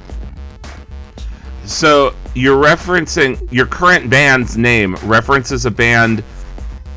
So 1.68 2.14
you're 2.34 2.60
referencing 2.60 3.46
your 3.52 3.66
current 3.66 4.08
band's 4.08 4.56
name 4.56 4.94
references 5.04 5.66
a 5.66 5.70
band 5.70 6.24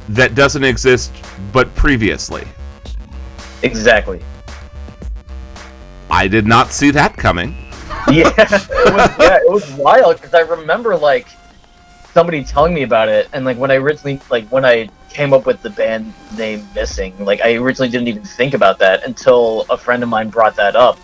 that 0.08 0.34
doesn't 0.34 0.64
exist 0.64 1.12
but 1.52 1.74
previously. 1.76 2.48
Exactly. 3.64 4.22
I 6.10 6.30
did 6.30 6.48
not 6.48 6.72
see 6.72 6.89
that 6.91 7.18
coming. 7.18 7.50
yeah, 8.12 8.32
it 8.38 8.93
was, 8.93 9.10
yeah, 9.20 9.36
it 9.36 9.52
was 9.52 9.70
wild 9.74 10.16
because 10.16 10.34
I 10.34 10.39
remember 10.39 10.95
like 10.95 11.28
somebody 12.14 12.41
telling 12.41 12.74
me 12.74 12.84
about 12.84 13.10
it, 13.10 13.28
and 13.34 13.43
like 13.43 13.58
when 13.58 13.72
I 13.72 13.76
originally 13.76 14.22
like 14.30 14.48
when 14.48 14.64
I 14.64 14.89
came 15.10 15.34
up 15.34 15.45
with 15.45 15.62
the 15.62 15.70
band 15.70 16.14
name 16.38 16.66
Missing, 16.74 17.26
like 17.26 17.41
I 17.41 17.56
originally 17.56 17.89
didn't 17.89 18.08
even 18.08 18.24
think 18.24 18.54
about 18.54 18.80
that 18.80 19.06
until 19.06 19.66
a 19.70 19.78
friend 19.78 20.02
of 20.02 20.08
mine 20.08 20.30
brought 20.30 20.56
that 20.56 20.78
up, 20.78 20.98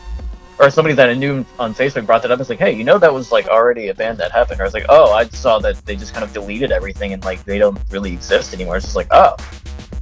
or 0.59 0.69
somebody 0.69 0.95
that 0.95 1.09
I 1.09 1.13
knew 1.13 1.45
on 1.59 1.73
Facebook 1.73 2.05
brought 2.05 2.21
that 2.23 2.31
up. 2.31 2.39
It's 2.39 2.49
like, 2.49 2.59
hey, 2.59 2.71
you 2.73 2.83
know 2.83 2.97
that 2.97 3.13
was 3.13 3.31
like 3.31 3.47
already 3.47 3.89
a 3.89 3.93
band 3.93 4.17
that 4.17 4.31
happened. 4.31 4.59
Or 4.59 4.63
I 4.63 4.65
was 4.67 4.73
like, 4.73 4.85
oh, 4.89 5.13
I 5.13 5.25
saw 5.25 5.59
that 5.59 5.83
they 5.85 5.95
just 5.95 6.13
kind 6.13 6.23
of 6.23 6.33
deleted 6.33 6.71
everything 6.71 7.13
and 7.13 7.23
like 7.23 7.43
they 7.43 7.59
don't 7.59 7.79
really 7.91 8.13
exist 8.13 8.53
anymore. 8.53 8.77
It's 8.77 8.85
just 8.85 8.95
like, 8.95 9.07
oh, 9.11 9.35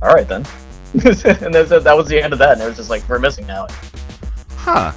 all 0.02 0.14
right 0.14 0.28
then. 0.28 0.46
and 0.94 1.54
that's, 1.54 1.70
that 1.70 1.94
was 1.96 2.08
the 2.08 2.22
end 2.22 2.32
of 2.32 2.40
that, 2.40 2.54
and 2.54 2.62
it 2.62 2.66
was 2.66 2.78
just 2.78 2.90
like 2.90 3.08
we're 3.10 3.20
missing 3.20 3.46
now. 3.46 3.68
Huh. 4.52 4.94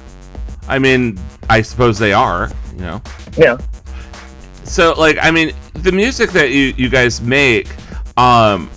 I 0.67 0.79
mean, 0.79 1.19
I 1.49 1.61
suppose 1.61 1.99
they 1.99 2.13
are, 2.13 2.49
you 2.73 2.79
know. 2.81 3.01
Yeah. 3.37 3.57
So 4.63 4.93
like 4.97 5.17
I 5.21 5.29
mean, 5.29 5.51
the 5.73 5.91
music 5.91 6.29
that 6.31 6.51
you 6.51 6.73
you 6.77 6.87
guys 6.89 7.19
make 7.21 7.67
um 8.17 8.69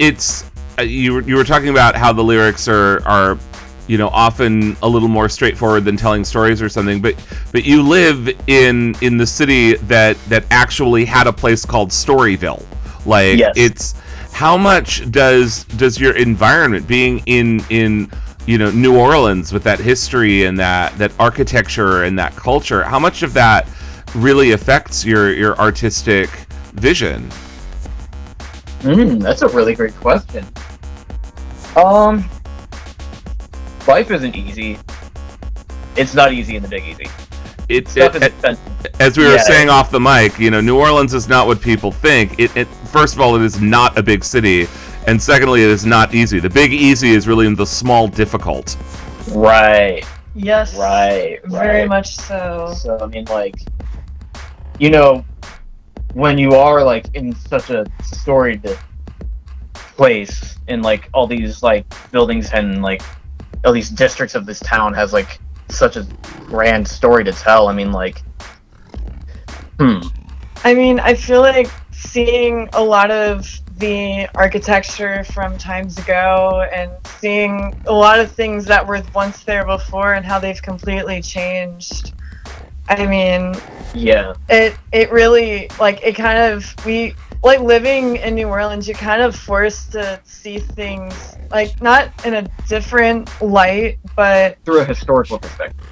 it's 0.00 0.50
uh, 0.78 0.82
you 0.82 1.14
were- 1.14 1.22
you 1.22 1.36
were 1.36 1.44
talking 1.44 1.68
about 1.68 1.94
how 1.94 2.12
the 2.12 2.24
lyrics 2.24 2.66
are 2.66 3.06
are 3.06 3.38
you 3.86 3.98
know 3.98 4.08
often 4.08 4.76
a 4.82 4.88
little 4.88 5.08
more 5.08 5.28
straightforward 5.28 5.84
than 5.84 5.96
telling 5.96 6.24
stories 6.24 6.62
or 6.62 6.68
something 6.68 7.00
but 7.02 7.14
but 7.52 7.64
you 7.64 7.82
live 7.82 8.28
in 8.48 8.94
in 9.02 9.16
the 9.18 9.26
city 9.26 9.74
that 9.76 10.16
that 10.28 10.44
actually 10.50 11.04
had 11.04 11.26
a 11.26 11.32
place 11.32 11.64
called 11.64 11.90
Storyville 11.90 12.64
like 13.06 13.38
Yes. 13.38 13.52
it's 13.56 13.94
how 14.32 14.56
much 14.56 15.10
does 15.10 15.64
does 15.64 16.00
your 16.00 16.16
environment 16.16 16.86
being 16.88 17.20
in 17.26 17.62
in 17.70 18.10
you 18.46 18.58
know 18.58 18.70
New 18.70 18.96
Orleans 18.98 19.52
with 19.52 19.62
that 19.64 19.78
history 19.78 20.44
and 20.44 20.58
that 20.58 20.96
that 20.98 21.12
architecture 21.18 22.04
and 22.04 22.18
that 22.18 22.34
culture 22.36 22.82
how 22.82 22.98
much 22.98 23.22
of 23.22 23.34
that 23.34 23.68
really 24.14 24.52
affects 24.52 25.04
your 25.04 25.32
your 25.32 25.58
artistic 25.58 26.30
vision 26.72 27.28
Mm, 28.80 29.22
that's 29.22 29.40
a 29.40 29.48
really 29.48 29.74
great 29.74 29.94
question. 29.96 30.46
Um, 31.74 32.28
life 33.86 34.10
isn't 34.10 34.34
easy. 34.36 34.78
It's 35.96 36.14
not 36.14 36.32
easy 36.32 36.56
in 36.56 36.62
the 36.62 36.68
Big 36.68 36.84
Easy. 36.84 37.06
it, 37.68 37.88
Stuff 37.88 38.14
it- 38.16 38.22
is 38.22 38.28
expensive. 38.28 38.72
as 39.00 39.16
we 39.16 39.24
were 39.24 39.36
Yeah. 39.36 39.42
saying 39.42 39.68
off 39.70 39.90
the 39.90 40.00
mic 40.00 40.38
you 40.38 40.50
know 40.50 40.60
New 40.60 40.78
Orleans 40.78 41.14
is 41.14 41.28
not 41.28 41.46
what 41.46 41.60
people 41.62 41.90
think 41.90 42.38
it, 42.38 42.54
it 42.56 42.68
first 42.92 43.14
of 43.14 43.20
all 43.22 43.36
it 43.36 43.42
is 43.42 43.58
not 43.60 43.96
a 43.96 44.02
big 44.02 44.22
city 44.22 44.68
and 45.06 45.20
secondly 45.22 45.62
it 45.62 45.70
is 45.70 45.86
not 45.86 46.14
easy 46.14 46.38
the 46.40 46.50
big 46.50 46.72
easy 46.74 47.12
is 47.12 47.26
really 47.26 47.46
in 47.46 47.54
the 47.54 47.64
small 47.64 48.06
difficult 48.06 48.76
Right, 49.30 50.04
Yes. 50.34 50.76
right, 50.76 51.40
Very 51.46 51.80
right. 51.80 51.88
much 51.88 52.16
so. 52.16 52.74
So 52.76 52.98
I 53.00 53.06
mean, 53.06 53.24
like, 53.30 53.54
you 54.78 54.90
know, 54.90 55.24
when 56.12 56.36
you 56.36 56.52
are 56.54 56.84
like 56.84 57.06
in 57.14 57.34
such 57.34 57.70
a 57.70 57.86
storied 58.02 58.62
place, 59.96 60.56
and 60.68 60.82
like 60.82 61.08
all 61.14 61.26
these 61.26 61.62
like 61.62 61.86
buildings 62.10 62.50
and 62.52 62.82
like 62.82 63.02
all 63.64 63.72
these 63.72 63.90
districts 63.90 64.34
of 64.34 64.46
this 64.46 64.60
town 64.60 64.94
has 64.94 65.12
like 65.12 65.38
such 65.68 65.96
a 65.96 66.06
grand 66.46 66.86
story 66.86 67.24
to 67.24 67.32
tell. 67.32 67.68
I 67.68 67.72
mean, 67.72 67.92
like, 67.92 68.22
hmm. 69.78 70.00
I 70.64 70.74
mean, 70.74 71.00
I 71.00 71.14
feel 71.14 71.40
like 71.40 71.70
seeing 71.92 72.68
a 72.72 72.82
lot 72.82 73.10
of 73.10 73.48
the 73.78 74.28
architecture 74.36 75.24
from 75.24 75.58
times 75.58 75.98
ago 75.98 76.66
and 76.72 76.90
seeing 77.18 77.74
a 77.86 77.92
lot 77.92 78.20
of 78.20 78.30
things 78.30 78.64
that 78.66 78.86
were 78.86 79.02
once 79.14 79.42
there 79.42 79.64
before 79.64 80.14
and 80.14 80.24
how 80.24 80.38
they've 80.38 80.62
completely 80.62 81.20
changed. 81.20 82.12
I 82.88 83.06
mean, 83.06 83.54
Yeah. 83.94 84.34
it 84.48 84.76
it 84.92 85.10
really 85.10 85.68
like 85.80 86.00
it 86.02 86.14
kind 86.14 86.38
of 86.38 86.72
we 86.84 87.14
like 87.44 87.60
living 87.60 88.16
in 88.16 88.34
New 88.34 88.48
Orleans, 88.48 88.88
you're 88.88 88.96
kind 88.96 89.22
of 89.22 89.36
forced 89.36 89.92
to 89.92 90.18
see 90.24 90.58
things 90.58 91.36
like 91.50 91.80
not 91.80 92.10
in 92.26 92.34
a 92.34 92.42
different 92.68 93.30
light, 93.42 93.98
but 94.16 94.58
Through 94.64 94.80
a 94.80 94.84
historical 94.84 95.38
perspective. 95.38 95.86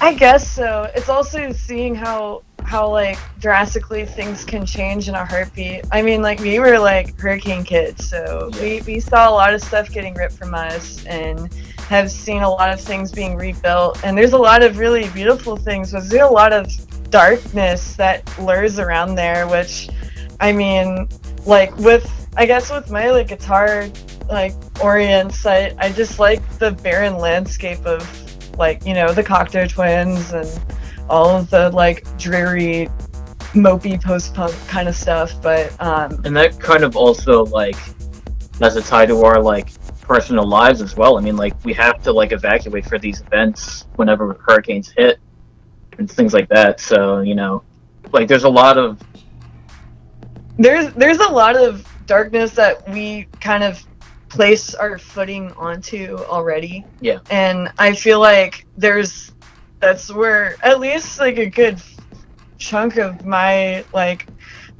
I 0.00 0.14
guess 0.14 0.50
so. 0.50 0.90
It's 0.96 1.08
also 1.08 1.52
seeing 1.52 1.94
how 1.94 2.42
how 2.64 2.90
like 2.90 3.18
drastically 3.38 4.04
things 4.04 4.44
can 4.44 4.64
change 4.66 5.08
in 5.08 5.14
a 5.14 5.24
heartbeat. 5.24 5.84
I 5.92 6.02
mean, 6.02 6.22
like 6.22 6.40
we 6.40 6.58
were 6.58 6.78
like 6.78 7.18
hurricane 7.18 7.62
kids, 7.62 8.08
so 8.08 8.50
we 8.60 8.82
we 8.82 8.98
saw 8.98 9.30
a 9.30 9.34
lot 9.34 9.54
of 9.54 9.62
stuff 9.62 9.90
getting 9.90 10.14
ripped 10.14 10.34
from 10.34 10.54
us, 10.54 11.04
and 11.06 11.52
have 11.88 12.10
seen 12.10 12.42
a 12.42 12.50
lot 12.50 12.72
of 12.72 12.80
things 12.80 13.12
being 13.12 13.36
rebuilt, 13.36 14.04
and 14.04 14.18
there's 14.18 14.32
a 14.32 14.38
lot 14.38 14.62
of 14.64 14.78
really 14.78 15.08
beautiful 15.10 15.56
things. 15.56 15.92
But 15.92 16.08
there's 16.08 16.28
a 16.28 16.32
lot 16.32 16.52
of 16.52 16.66
darkness 17.10 17.94
that 17.94 18.26
lures 18.38 18.78
around 18.78 19.14
there, 19.14 19.46
which, 19.46 19.88
I 20.42 20.52
mean, 20.52 21.08
like 21.46 21.74
with 21.78 22.10
I 22.36 22.46
guess 22.46 22.70
with 22.70 22.90
my 22.90 23.10
like 23.10 23.28
guitar 23.28 23.88
like 24.28 24.54
orients, 24.82 25.46
I 25.46 25.72
I 25.78 25.92
just 25.92 26.18
like 26.18 26.46
the 26.58 26.72
barren 26.72 27.16
landscape 27.16 27.86
of 27.86 28.02
like 28.58 28.84
you 28.84 28.92
know 28.92 29.12
the 29.14 29.22
Cocteau 29.22 29.68
Twins 29.68 30.32
and 30.32 30.60
all 31.08 31.28
of 31.30 31.48
the 31.48 31.70
like 31.70 32.04
dreary 32.18 32.88
mopey 33.54 34.02
post-punk 34.02 34.54
kind 34.66 34.88
of 34.88 34.96
stuff 34.96 35.30
but 35.42 35.70
um 35.78 36.18
and 36.24 36.34
that 36.34 36.58
kind 36.58 36.82
of 36.82 36.96
also 36.96 37.44
like 37.46 37.76
has 38.60 38.76
a 38.76 38.82
tie 38.82 39.04
to 39.04 39.22
our 39.24 39.42
like 39.42 39.68
personal 40.00 40.46
lives 40.46 40.80
as 40.80 40.96
well. 40.96 41.18
I 41.18 41.20
mean 41.20 41.36
like 41.36 41.54
we 41.64 41.72
have 41.74 42.02
to 42.02 42.12
like 42.12 42.32
evacuate 42.32 42.86
for 42.86 42.98
these 42.98 43.20
events 43.20 43.86
whenever 43.96 44.34
hurricanes 44.46 44.90
hit 44.96 45.20
and 45.98 46.10
things 46.10 46.34
like 46.34 46.48
that. 46.48 46.80
So 46.80 47.20
you 47.20 47.34
know 47.34 47.62
like 48.12 48.26
there's 48.26 48.44
a 48.44 48.50
lot 48.50 48.76
of 48.76 49.00
there's 50.58 50.92
there's 50.94 51.18
a 51.18 51.28
lot 51.30 51.56
of 51.56 51.86
darkness 52.06 52.52
that 52.54 52.88
we 52.88 53.28
kind 53.40 53.62
of 53.64 53.82
place 54.28 54.74
our 54.74 54.98
footing 54.98 55.52
onto 55.52 56.16
already. 56.28 56.84
Yeah. 57.00 57.18
And 57.30 57.70
i 57.78 57.92
feel 57.94 58.20
like 58.20 58.66
there's 58.76 59.32
that's 59.80 60.12
where 60.12 60.56
at 60.62 60.80
least 60.80 61.18
like 61.18 61.38
a 61.38 61.46
good 61.46 61.80
chunk 62.58 62.96
of 62.96 63.24
my 63.24 63.84
like 63.92 64.28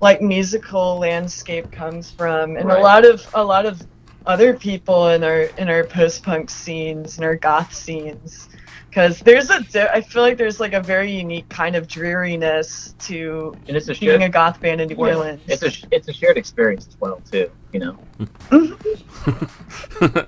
like 0.01 0.21
musical 0.21 0.99
landscape 0.99 1.71
comes 1.71 2.11
from. 2.11 2.57
And 2.57 2.69
Right. 2.69 2.79
a 2.79 2.83
lot 2.83 3.05
of 3.05 3.27
a 3.35 3.45
lot 3.45 3.67
of 3.67 3.81
other 4.27 4.55
people 4.55 5.09
in 5.09 5.25
our 5.25 5.43
in 5.59 5.69
our 5.69 5.85
post-punk 5.85 6.51
scenes 6.51 7.17
and 7.17 7.25
our 7.25 7.37
goth 7.37 7.75
scenes 7.75 8.49
because 8.93 9.21
there's 9.21 9.49
a 9.49 9.63
di- 9.63 9.89
i 9.89 10.03
feel 10.03 10.21
like 10.21 10.37
there's 10.37 10.61
like 10.61 10.75
a 10.75 10.81
very 10.81 11.11
unique 11.11 11.49
kind 11.49 11.75
of 11.75 11.89
dreariness 11.89 12.95
to 12.99 13.57
and 13.67 13.75
it's 13.75 13.89
a 13.89 13.95
being 13.95 14.11
shared, 14.19 14.23
a 14.23 14.29
goth 14.29 14.61
band 14.61 14.83
in 14.83 14.89
new 14.89 14.95
yeah, 14.95 15.15
orleans. 15.15 15.41
it's 15.47 15.63
a 15.63 15.73
it's 15.91 16.09
a 16.09 16.13
shared 16.13 16.37
experience 16.37 16.87
as 16.87 17.01
well 17.01 17.21
too 17.31 17.51
you 17.73 17.81
know? 17.81 17.99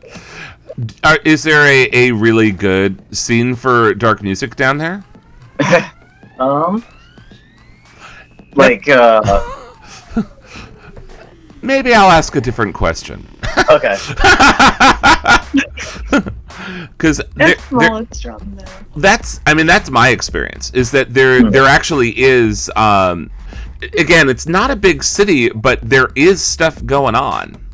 Are, 1.04 1.18
is 1.24 1.42
there 1.42 1.66
a, 1.66 1.90
a 1.92 2.12
really 2.12 2.50
good 2.50 3.02
scene 3.14 3.54
for 3.54 3.92
dark 3.94 4.22
music 4.22 4.56
down 4.56 4.78
there? 4.78 5.04
um 6.38 6.82
like 8.54 8.88
uh 8.88 9.20
Maybe 11.64 11.94
I'll 11.94 12.10
ask 12.10 12.36
a 12.36 12.40
different 12.40 12.74
question. 12.74 13.26
okay 13.70 13.96
Because 16.92 17.20
it's 17.36 17.64
small 17.64 18.06
strong 18.12 18.56
though 18.56 19.00
that's 19.00 19.40
I 19.46 19.54
mean 19.54 19.66
that's 19.66 19.90
my 19.90 20.08
experience 20.10 20.70
is 20.72 20.90
that 20.92 21.12
there 21.14 21.50
there 21.50 21.64
actually 21.64 22.18
is 22.18 22.70
um 22.76 23.30
again 23.98 24.28
it's 24.28 24.46
not 24.46 24.70
a 24.70 24.76
big 24.76 25.02
city 25.02 25.48
but 25.50 25.80
there 25.82 26.10
is 26.14 26.42
stuff 26.42 26.84
going 26.84 27.14
on. 27.14 27.64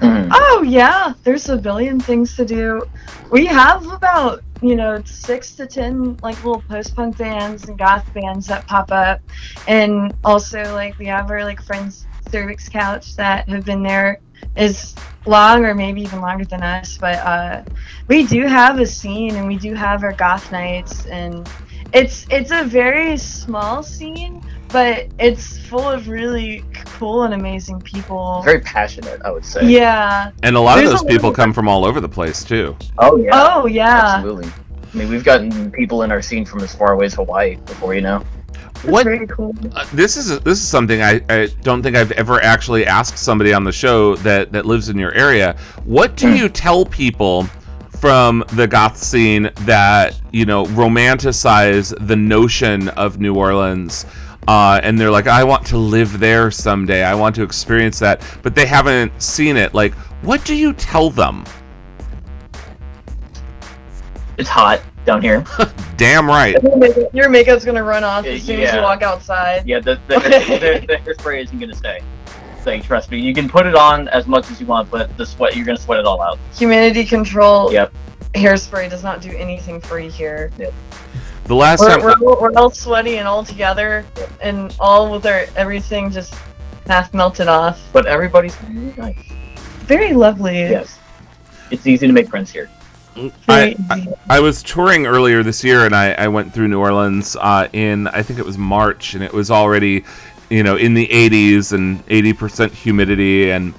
Oh 0.00 0.62
yeah, 0.66 1.14
there's 1.24 1.48
a 1.48 1.56
billion 1.56 1.98
things 1.98 2.36
to 2.36 2.44
do. 2.44 2.82
We 3.30 3.46
have 3.46 3.90
about 3.90 4.42
you 4.60 4.76
know 4.76 5.02
six 5.04 5.52
to 5.56 5.66
ten 5.66 6.16
like 6.22 6.36
little 6.44 6.62
post 6.62 6.94
punk 6.94 7.18
bands 7.18 7.68
and 7.68 7.78
goth 7.78 8.12
bands 8.14 8.46
that 8.46 8.66
pop 8.66 8.92
up, 8.92 9.20
and 9.66 10.14
also 10.24 10.62
like 10.74 10.98
we 10.98 11.06
have 11.06 11.30
our 11.30 11.44
like 11.44 11.62
friends 11.62 12.06
Cervix 12.30 12.68
Couch 12.68 13.16
that 13.16 13.48
have 13.48 13.64
been 13.64 13.82
there 13.82 14.20
as 14.56 14.94
long 15.26 15.64
or 15.64 15.74
maybe 15.74 16.00
even 16.02 16.20
longer 16.20 16.44
than 16.44 16.62
us. 16.62 16.96
But 16.98 17.16
uh, 17.18 17.62
we 18.08 18.26
do 18.26 18.46
have 18.46 18.78
a 18.78 18.86
scene 18.86 19.34
and 19.36 19.46
we 19.46 19.56
do 19.56 19.74
have 19.74 20.02
our 20.04 20.12
goth 20.12 20.50
nights, 20.52 21.06
and 21.06 21.48
it's 21.92 22.26
it's 22.30 22.50
a 22.50 22.64
very 22.64 23.16
small 23.16 23.82
scene, 23.82 24.42
but 24.68 25.08
it's 25.18 25.58
full 25.66 25.88
of 25.88 26.08
really 26.08 26.64
cool 26.98 27.22
and 27.24 27.34
amazing 27.34 27.80
people. 27.80 28.42
very 28.44 28.58
passionate 28.60 29.20
i 29.24 29.30
would 29.30 29.44
say 29.44 29.64
Yeah. 29.64 30.32
And 30.42 30.56
a 30.56 30.60
lot 30.60 30.76
There's 30.76 30.90
of 30.92 30.98
those 30.98 31.04
people 31.08 31.32
come 31.32 31.52
from 31.52 31.68
all 31.68 31.84
over 31.84 32.00
the 32.00 32.08
place 32.08 32.42
too. 32.42 32.76
oh 32.98 33.16
yeah 33.18 33.30
Oh 33.34 33.66
yeah. 33.66 34.14
absolutely 34.16 34.50
i 34.92 34.96
mean 34.96 35.08
we've 35.08 35.22
gotten 35.24 35.70
people 35.70 36.02
in 36.02 36.10
our 36.10 36.20
scene 36.20 36.44
from 36.44 36.60
as 36.60 36.74
far 36.74 36.92
away 36.94 37.06
as 37.06 37.14
hawaii 37.14 37.54
before 37.66 37.94
you 37.94 38.00
know 38.00 38.24
What 38.84 39.04
Very 39.04 39.26
cool. 39.26 39.54
uh, 39.74 39.86
this 39.92 40.16
is 40.16 40.40
this 40.40 40.58
is 40.58 40.68
something 40.68 41.02
I, 41.02 41.20
I 41.28 41.48
don't 41.62 41.82
think 41.82 41.96
I've 41.96 42.12
ever 42.12 42.40
actually 42.42 42.86
asked 42.86 43.18
somebody 43.18 43.52
on 43.52 43.64
the 43.64 43.72
show 43.72 44.16
that 44.16 44.52
that 44.52 44.66
lives 44.66 44.88
in 44.88 44.98
your 44.98 45.12
area. 45.14 45.56
What 45.84 46.16
do 46.16 46.34
you 46.34 46.48
tell 46.48 46.84
people 46.84 47.44
from 48.00 48.44
the 48.52 48.68
goth 48.68 48.96
scene 48.96 49.50
that 49.62 50.20
you 50.32 50.46
know 50.46 50.64
romanticize 50.66 51.94
the 52.06 52.16
notion 52.16 52.88
of 52.90 53.18
New 53.20 53.34
Orleans? 53.34 54.06
Uh, 54.46 54.80
and 54.82 54.98
they're 54.98 55.10
like, 55.10 55.26
I 55.26 55.44
want 55.44 55.66
to 55.66 55.76
live 55.76 56.18
there 56.18 56.50
someday. 56.50 57.04
I 57.04 57.14
want 57.14 57.34
to 57.34 57.42
experience 57.42 57.98
that, 57.98 58.22
but 58.42 58.54
they 58.54 58.64
haven't 58.64 59.12
seen 59.20 59.58
it. 59.58 59.74
Like, 59.74 59.92
what 60.22 60.42
do 60.44 60.54
you 60.54 60.72
tell 60.72 61.10
them? 61.10 61.44
it's 64.38 64.48
hot 64.48 64.80
down 65.08 65.22
here 65.22 65.42
Damn 65.96 66.28
right. 66.28 66.54
Your 66.62 66.76
makeup- 66.76 67.14
Your 67.14 67.28
makeup's 67.28 67.64
gonna 67.64 67.82
run 67.82 68.04
off 68.04 68.24
uh, 68.24 68.28
as 68.28 68.42
soon 68.44 68.60
as 68.60 68.72
you 68.72 68.80
walk 68.80 69.02
outside. 69.02 69.66
Yeah, 69.66 69.80
the 69.80 69.98
the, 70.06 70.14
the, 70.20 70.86
the 70.86 70.96
hairspray 70.98 71.42
isn't 71.42 71.58
gonna 71.58 71.74
stay. 71.74 72.00
Like, 72.64 72.84
trust 72.84 73.10
me, 73.10 73.18
you 73.18 73.32
can 73.34 73.48
put 73.48 73.66
it 73.66 73.74
on 73.74 74.06
as 74.08 74.26
much 74.28 74.50
as 74.50 74.60
you 74.60 74.66
want, 74.66 74.90
but 74.90 75.16
the 75.16 75.24
sweat 75.26 75.56
you're 75.56 75.64
gonna 75.64 75.78
sweat 75.78 75.98
it 75.98 76.04
all 76.06 76.20
out. 76.22 76.38
Humidity 76.54 77.04
control. 77.04 77.72
Yep. 77.72 77.92
Hairspray 78.34 78.88
does 78.90 79.02
not 79.02 79.20
do 79.22 79.30
anything 79.36 79.80
for 79.80 79.98
you 79.98 80.10
here. 80.10 80.52
Yep. 80.58 80.72
The 81.46 81.54
last 81.54 81.80
We're, 81.80 81.88
time, 81.88 82.00
we're, 82.02 82.12
all- 82.28 82.40
we're 82.42 82.52
all 82.54 82.70
sweaty 82.70 83.16
and 83.16 83.26
all 83.26 83.42
together, 83.44 84.04
and 84.40 84.76
all 84.78 85.10
with 85.10 85.24
our 85.26 85.46
everything 85.56 86.10
just 86.12 86.34
half 86.86 87.12
melted 87.14 87.48
off. 87.48 87.82
But 87.92 88.06
everybody's 88.06 88.54
very 88.56 88.94
nice. 88.96 89.32
Very 89.86 90.12
lovely. 90.12 90.60
Yes, 90.60 90.98
it's 91.72 91.86
easy 91.88 92.06
to 92.06 92.12
make 92.12 92.28
friends 92.28 92.52
here. 92.52 92.68
I, 93.48 93.76
I, 93.90 94.06
I 94.30 94.40
was 94.40 94.62
touring 94.62 95.06
earlier 95.06 95.42
this 95.42 95.64
year 95.64 95.86
and 95.86 95.94
I, 95.94 96.12
I 96.12 96.28
went 96.28 96.52
through 96.52 96.68
New 96.68 96.80
Orleans 96.80 97.36
uh, 97.36 97.68
in 97.72 98.06
I 98.08 98.22
think 98.22 98.38
it 98.38 98.44
was 98.44 98.58
March 98.58 99.14
and 99.14 99.22
it 99.22 99.32
was 99.32 99.50
already 99.50 100.04
you 100.50 100.62
know 100.62 100.76
in 100.76 100.94
the 100.94 101.06
80s 101.08 101.72
and 101.72 102.04
80% 102.06 102.70
humidity 102.72 103.50
and 103.50 103.74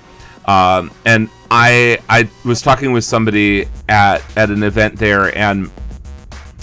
um, 0.45 0.91
and 1.05 1.29
I 1.51 1.99
I 2.09 2.29
was 2.45 2.61
talking 2.61 2.91
with 2.91 3.03
somebody 3.03 3.67
at 3.87 4.23
at 4.37 4.49
an 4.49 4.63
event 4.63 4.97
there 4.97 5.35
and 5.37 5.71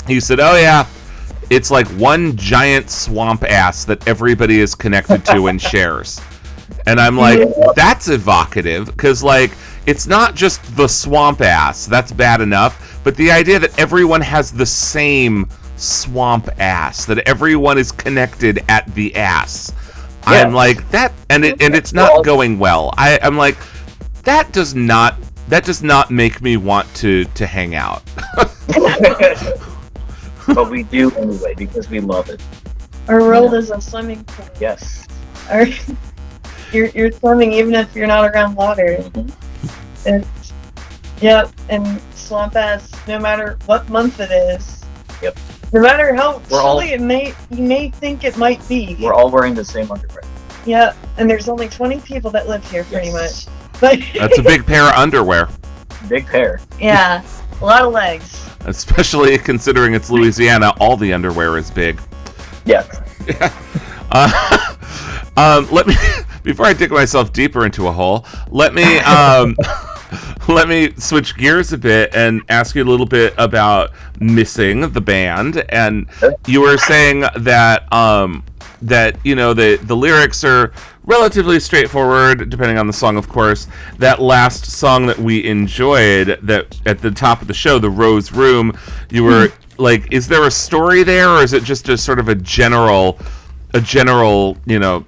he 0.06 0.20
said 0.20 0.40
oh 0.40 0.56
yeah 0.56 0.86
it's 1.50 1.70
like 1.70 1.86
one 1.90 2.36
giant 2.36 2.90
swamp 2.90 3.44
ass 3.44 3.84
that 3.84 4.06
everybody 4.08 4.60
is 4.60 4.74
connected 4.74 5.24
to 5.26 5.46
and 5.46 5.60
shares. 5.60 6.20
And 6.86 7.00
I'm 7.00 7.16
like, 7.16 7.48
that's 7.76 8.08
evocative. 8.08 8.86
Because, 8.86 9.22
like, 9.22 9.52
it's 9.86 10.06
not 10.06 10.34
just 10.34 10.76
the 10.76 10.88
swamp 10.88 11.40
ass. 11.40 11.86
That's 11.86 12.12
bad 12.12 12.40
enough. 12.40 13.00
But 13.04 13.16
the 13.16 13.30
idea 13.30 13.58
that 13.58 13.78
everyone 13.78 14.20
has 14.20 14.50
the 14.52 14.66
same 14.66 15.48
swamp 15.76 16.48
ass, 16.58 17.04
that 17.06 17.18
everyone 17.28 17.78
is 17.78 17.92
connected 17.92 18.64
at 18.68 18.92
the 18.94 19.14
ass. 19.14 19.72
I'm 20.28 20.52
like 20.52 20.90
that, 20.90 21.12
and 21.30 21.44
it 21.44 21.62
and 21.62 21.74
it's 21.74 21.92
not 21.92 22.24
going 22.24 22.58
well. 22.58 22.92
I, 22.96 23.20
I'm 23.22 23.36
like, 23.36 23.56
that 24.24 24.52
does 24.52 24.74
not 24.74 25.16
that 25.48 25.64
does 25.64 25.84
not 25.84 26.10
make 26.10 26.42
me 26.42 26.56
want 26.56 26.92
to 26.96 27.24
to 27.24 27.46
hang 27.46 27.76
out. 27.76 28.02
but 30.48 30.68
we 30.68 30.82
do 30.82 31.12
anyway 31.12 31.54
because 31.56 31.88
we 31.88 32.00
love 32.00 32.28
it. 32.28 32.42
Our 33.08 33.20
world 33.20 33.54
is 33.54 33.70
a 33.70 33.80
swimming 33.80 34.24
pool. 34.24 34.48
Yes. 34.60 35.06
Our, 35.48 35.66
you're, 36.72 36.88
you're 36.88 37.12
swimming 37.12 37.52
even 37.52 37.74
if 37.74 37.94
you're 37.94 38.08
not 38.08 38.28
around 38.28 38.56
water. 38.56 38.96
Mm-hmm. 38.98 39.45
It's, 40.06 40.52
yep, 41.20 41.50
and 41.68 42.00
swamp 42.14 42.56
ass, 42.56 42.90
no 43.08 43.18
matter 43.18 43.58
what 43.66 43.88
month 43.88 44.20
it 44.20 44.30
is. 44.30 44.84
Yep. 45.22 45.38
No 45.72 45.80
matter 45.80 46.14
how 46.14 46.40
We're 46.50 46.60
all- 46.60 46.80
chilly 46.80 46.92
it 46.94 47.00
may 47.00 47.34
you 47.50 47.62
may 47.62 47.90
think 47.90 48.24
it 48.24 48.36
might 48.36 48.66
be. 48.68 48.96
We're 49.00 49.14
all 49.14 49.30
wearing 49.30 49.54
the 49.54 49.64
same 49.64 49.90
underwear. 49.90 50.22
Yeah, 50.64 50.94
and 51.18 51.28
there's 51.30 51.48
only 51.48 51.68
20 51.68 52.00
people 52.00 52.30
that 52.32 52.48
live 52.48 52.68
here, 52.70 52.84
pretty 52.84 53.12
much. 53.12 53.46
But 53.80 54.00
That's 54.18 54.38
a 54.38 54.42
big 54.42 54.64
pair 54.66 54.84
of 54.84 54.94
underwear, 54.94 55.48
Big 56.08 56.26
pair. 56.26 56.60
yeah, 56.80 57.22
a 57.60 57.64
lot 57.64 57.82
of 57.82 57.92
legs. 57.92 58.42
especially 58.66 59.38
considering 59.38 59.94
it's 59.94 60.10
Louisiana. 60.10 60.72
All 60.80 60.96
the 60.96 61.12
underwear 61.12 61.56
is 61.58 61.70
big. 61.70 62.00
Yes. 62.64 62.88
Uh, 64.12 64.76
um, 65.36 65.68
let 65.72 65.86
me 65.88 65.94
before 66.44 66.64
I 66.64 66.72
dig 66.72 66.92
myself 66.92 67.32
deeper 67.32 67.66
into 67.66 67.88
a 67.88 67.92
hole. 67.92 68.24
Let 68.50 68.72
me 68.72 68.98
um, 69.00 69.56
let 70.48 70.68
me 70.68 70.92
switch 70.96 71.36
gears 71.36 71.72
a 71.72 71.78
bit 71.78 72.14
and 72.14 72.42
ask 72.48 72.74
you 72.74 72.82
a 72.82 72.88
little 72.88 73.06
bit 73.06 73.34
about 73.38 73.90
missing 74.20 74.90
the 74.92 75.00
band. 75.00 75.64
And 75.68 76.08
you 76.46 76.60
were 76.60 76.78
saying 76.78 77.24
that 77.36 77.92
um, 77.92 78.44
that 78.82 79.16
you 79.24 79.34
know 79.34 79.54
the 79.54 79.76
the 79.76 79.96
lyrics 79.96 80.44
are 80.44 80.72
relatively 81.04 81.60
straightforward, 81.60 82.50
depending 82.50 82.78
on 82.78 82.86
the 82.86 82.92
song, 82.92 83.16
of 83.16 83.28
course. 83.28 83.68
That 83.98 84.20
last 84.20 84.66
song 84.66 85.06
that 85.06 85.18
we 85.18 85.44
enjoyed, 85.44 86.38
that 86.42 86.78
at 86.84 87.00
the 87.00 87.10
top 87.10 87.40
of 87.40 87.48
the 87.48 87.54
show, 87.54 87.78
the 87.78 87.90
Rose 87.90 88.32
Room, 88.32 88.76
you 89.10 89.24
were 89.24 89.52
like, 89.78 90.12
is 90.12 90.28
there 90.28 90.44
a 90.44 90.50
story 90.50 91.02
there, 91.02 91.28
or 91.28 91.42
is 91.42 91.52
it 91.52 91.62
just 91.62 91.88
a 91.88 91.96
sort 91.96 92.18
of 92.18 92.28
a 92.28 92.34
general, 92.34 93.18
a 93.72 93.80
general, 93.80 94.56
you 94.66 94.78
know? 94.78 95.04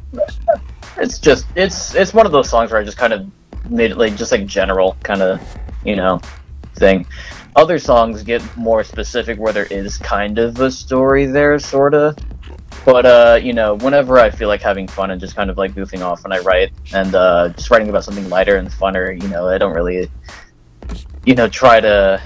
It's 0.96 1.18
just 1.18 1.46
it's 1.54 1.94
it's 1.94 2.12
one 2.12 2.26
of 2.26 2.32
those 2.32 2.48
songs 2.48 2.72
where 2.72 2.80
I 2.80 2.84
just 2.84 2.98
kind 2.98 3.12
of 3.12 3.30
made 3.70 3.92
it 3.92 3.98
like 3.98 4.16
just 4.16 4.32
like 4.32 4.46
general 4.46 4.96
kind 5.02 5.22
of 5.22 5.40
you 5.84 5.96
know 5.96 6.20
thing. 6.74 7.06
Other 7.56 7.78
songs 7.78 8.22
get 8.22 8.42
more 8.56 8.84
specific 8.84 9.38
where 9.38 9.52
there 9.52 9.66
is 9.66 9.98
kind 9.98 10.38
of 10.38 10.60
a 10.60 10.70
story 10.70 11.26
there, 11.26 11.58
sorta. 11.58 12.14
But 12.84 13.04
uh, 13.04 13.40
you 13.42 13.52
know, 13.52 13.74
whenever 13.74 14.18
I 14.18 14.30
feel 14.30 14.48
like 14.48 14.62
having 14.62 14.86
fun 14.86 15.10
and 15.10 15.20
just 15.20 15.34
kind 15.34 15.50
of 15.50 15.58
like 15.58 15.74
goofing 15.74 16.02
off 16.02 16.22
when 16.22 16.32
I 16.32 16.38
write, 16.38 16.72
and 16.94 17.14
uh, 17.14 17.50
just 17.50 17.70
writing 17.70 17.88
about 17.88 18.04
something 18.04 18.28
lighter 18.28 18.56
and 18.56 18.68
funner, 18.70 19.20
you 19.20 19.28
know, 19.28 19.48
I 19.48 19.58
don't 19.58 19.74
really, 19.74 20.10
you 21.26 21.34
know, 21.34 21.48
try 21.48 21.80
to 21.80 22.22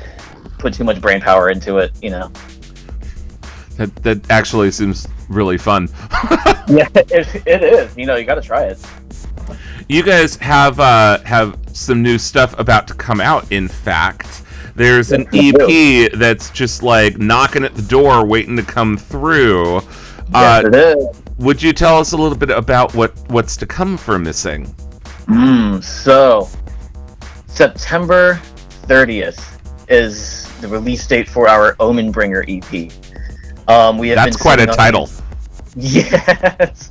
put 0.58 0.74
too 0.74 0.84
much 0.84 1.00
brain 1.00 1.20
power 1.20 1.50
into 1.50 1.78
it. 1.78 1.92
You 2.02 2.10
know. 2.10 2.32
That 3.76 3.94
that 4.02 4.30
actually 4.30 4.70
seems 4.70 5.08
really 5.28 5.58
fun. 5.58 5.88
yeah, 6.68 6.88
it, 6.94 7.42
it 7.46 7.62
is. 7.62 7.96
You 7.96 8.06
know, 8.06 8.16
you 8.16 8.24
got 8.24 8.36
to 8.36 8.42
try 8.42 8.64
it. 8.64 8.78
You 9.88 10.02
guys 10.02 10.36
have 10.36 10.80
uh, 10.80 11.18
have 11.20 11.58
some 11.72 12.02
new 12.02 12.18
stuff 12.18 12.58
about 12.58 12.86
to 12.88 12.94
come 12.94 13.20
out. 13.20 13.50
In 13.50 13.68
fact, 13.68 14.42
there's 14.74 15.12
an 15.12 15.26
EP 15.32 16.12
that's 16.12 16.50
just 16.50 16.82
like 16.82 17.18
knocking 17.18 17.64
at 17.64 17.74
the 17.74 17.82
door, 17.82 18.24
waiting 18.24 18.56
to 18.56 18.62
come 18.62 18.96
through. 18.96 19.80
Yes, 20.32 20.64
it 20.64 20.74
is. 20.74 21.22
Would 21.38 21.62
you 21.62 21.72
tell 21.72 21.98
us 21.98 22.12
a 22.12 22.16
little 22.16 22.38
bit 22.38 22.50
about 22.50 22.94
what 22.94 23.12
what's 23.28 23.56
to 23.58 23.66
come 23.66 23.96
for 23.96 24.18
Missing? 24.18 24.66
Mm, 25.26 25.82
so, 25.82 26.48
September 27.46 28.40
30th 28.86 29.40
is 29.88 30.50
the 30.60 30.68
release 30.68 31.06
date 31.06 31.28
for 31.28 31.48
our 31.48 31.74
Omenbringer 31.76 32.44
EP. 32.48 32.90
Um, 33.68 33.98
we 33.98 34.08
have 34.08 34.16
That's 34.16 34.36
quite 34.36 34.60
a 34.60 34.66
title. 34.66 35.06
these- 35.06 35.22
Yes, 35.74 36.90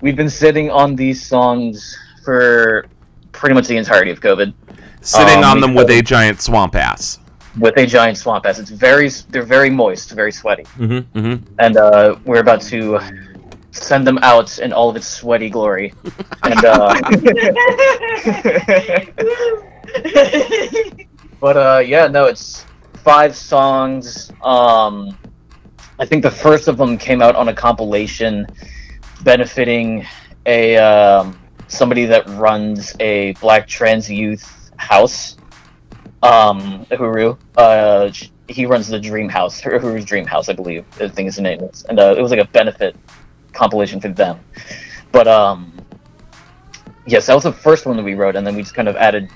we've 0.00 0.16
been 0.16 0.30
sitting 0.30 0.68
on 0.70 0.96
these 0.96 1.24
songs 1.24 1.96
for 2.30 2.86
pretty 3.32 3.54
much 3.56 3.66
the 3.66 3.76
entirety 3.76 4.12
of 4.12 4.20
COVID. 4.20 4.52
Sitting 5.00 5.38
Um, 5.38 5.44
on 5.50 5.60
them 5.60 5.74
with 5.74 5.90
a 5.90 6.00
giant 6.02 6.40
swamp 6.40 6.76
ass. 6.76 7.18
with 7.58 7.76
a 7.76 7.84
giant 7.86 8.16
swamp 8.16 8.46
ass. 8.46 8.60
It's 8.60 8.70
very, 8.70 9.08
they're 9.30 9.42
very 9.42 9.68
moist, 9.70 10.12
very 10.12 10.30
sweaty, 10.30 10.62
Mm-hmm, 10.78 11.18
mm-hmm. 11.18 11.54
and 11.58 11.76
uh, 11.76 12.14
we're 12.24 12.38
about 12.40 12.60
to 12.74 13.00
send 13.72 14.06
them 14.06 14.18
out 14.22 14.58
in 14.60 14.72
all 14.72 14.88
of 14.90 14.94
its 14.96 15.08
sweaty 15.08 15.50
glory. 15.50 15.92
And 16.44 16.64
uh, 16.64 16.94
but 21.40 21.56
uh, 21.56 21.82
yeah, 21.84 22.06
no, 22.06 22.26
it's 22.26 22.64
five 23.02 23.34
songs. 23.34 24.30
Um, 24.44 25.16
I 25.98 26.06
think 26.06 26.22
the 26.22 26.30
first 26.30 26.68
of 26.68 26.76
them 26.76 26.96
came 26.96 27.20
out 27.22 27.34
on 27.34 27.48
a 27.48 27.54
compilation 27.54 28.46
benefiting 29.22 30.06
a 30.46 30.76
um, 30.76 31.39
somebody 31.70 32.04
that 32.06 32.28
runs 32.30 32.94
a 33.00 33.32
black 33.40 33.66
trans 33.66 34.10
youth 34.10 34.70
house. 34.76 35.36
Um, 36.22 36.84
Uhuru. 36.90 37.38
Uh, 37.56 38.10
he 38.48 38.66
runs 38.66 38.88
the 38.88 38.98
Dream 38.98 39.28
House, 39.28 39.60
Uhuru's 39.62 40.04
Dream 40.04 40.26
House, 40.26 40.48
I 40.48 40.52
believe. 40.52 40.84
I 41.00 41.08
think 41.08 41.26
his 41.26 41.38
name 41.38 41.60
is, 41.60 41.84
and 41.84 41.98
uh, 41.98 42.14
it 42.16 42.20
was 42.20 42.30
like 42.30 42.40
a 42.40 42.48
benefit 42.48 42.96
compilation 43.52 44.00
for 44.00 44.08
them. 44.08 44.38
But 45.12 45.28
um, 45.28 45.72
yes, 47.06 47.26
that 47.26 47.34
was 47.34 47.44
the 47.44 47.52
first 47.52 47.86
one 47.86 47.96
that 47.96 48.02
we 48.02 48.14
wrote, 48.14 48.36
and 48.36 48.46
then 48.46 48.54
we 48.54 48.62
just 48.62 48.74
kind 48.74 48.88
of 48.88 48.96
added 48.96 49.30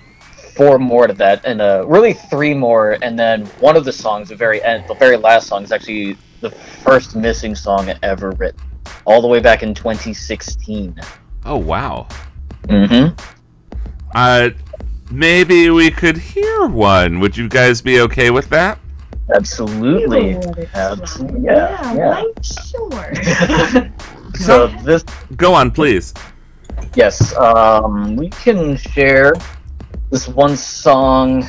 four 0.55 0.79
more 0.79 1.07
to 1.07 1.15
that, 1.15 1.45
and 1.45 1.61
uh, 1.61 1.85
really 1.87 2.13
three 2.13 2.55
more, 2.55 2.99
and 3.03 3.19
then 3.19 3.47
one 3.61 3.77
of 3.77 3.85
the 3.85 3.93
songs, 3.93 4.29
the 4.29 4.37
very 4.37 4.63
end, 4.63 4.85
the 4.89 4.95
very 4.95 5.17
last 5.17 5.49
song, 5.49 5.65
is 5.65 5.73
actually 5.73 6.17
the 6.41 6.51
first 6.51 7.17
missing 7.17 7.55
song 7.55 7.93
ever 8.03 8.31
written, 8.33 8.61
all 9.05 9.23
the 9.23 9.29
way 9.29 9.41
back 9.41 9.63
in 9.63 9.75
2016. 9.75 11.01
Oh 11.45 11.57
wow. 11.57 12.09
Mm-hmm. 12.65 13.15
Uh, 14.15 14.51
maybe 15.11 15.71
we 15.71 15.91
could 15.91 16.17
hear 16.17 16.67
one. 16.67 17.21
Would 17.21 17.37
you 17.37 17.49
guys 17.49 17.83
be 17.83 18.01
okay 18.01 18.31
with 18.31 18.49
that? 18.51 18.79
Absolutely. 19.35 20.37
Absolutely. 20.75 21.43
Yeah. 21.43 21.95
Yeah. 21.95 22.23
sure. 22.43 23.93
So 24.37 24.67
this. 24.83 25.05
Go 25.37 25.55
on, 25.55 25.71
please. 25.71 26.13
Yes. 26.95 27.37
Um, 27.37 28.17
we 28.17 28.31
can 28.31 28.77
share 28.77 29.33
this 30.11 30.29
one 30.29 30.57
song 30.57 31.49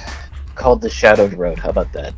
called 0.53 0.81
"The 0.81 0.89
Shadowed 0.89 1.33
Road." 1.33 1.57
How 1.57 1.69
about 1.69 1.91
that? 1.93 2.13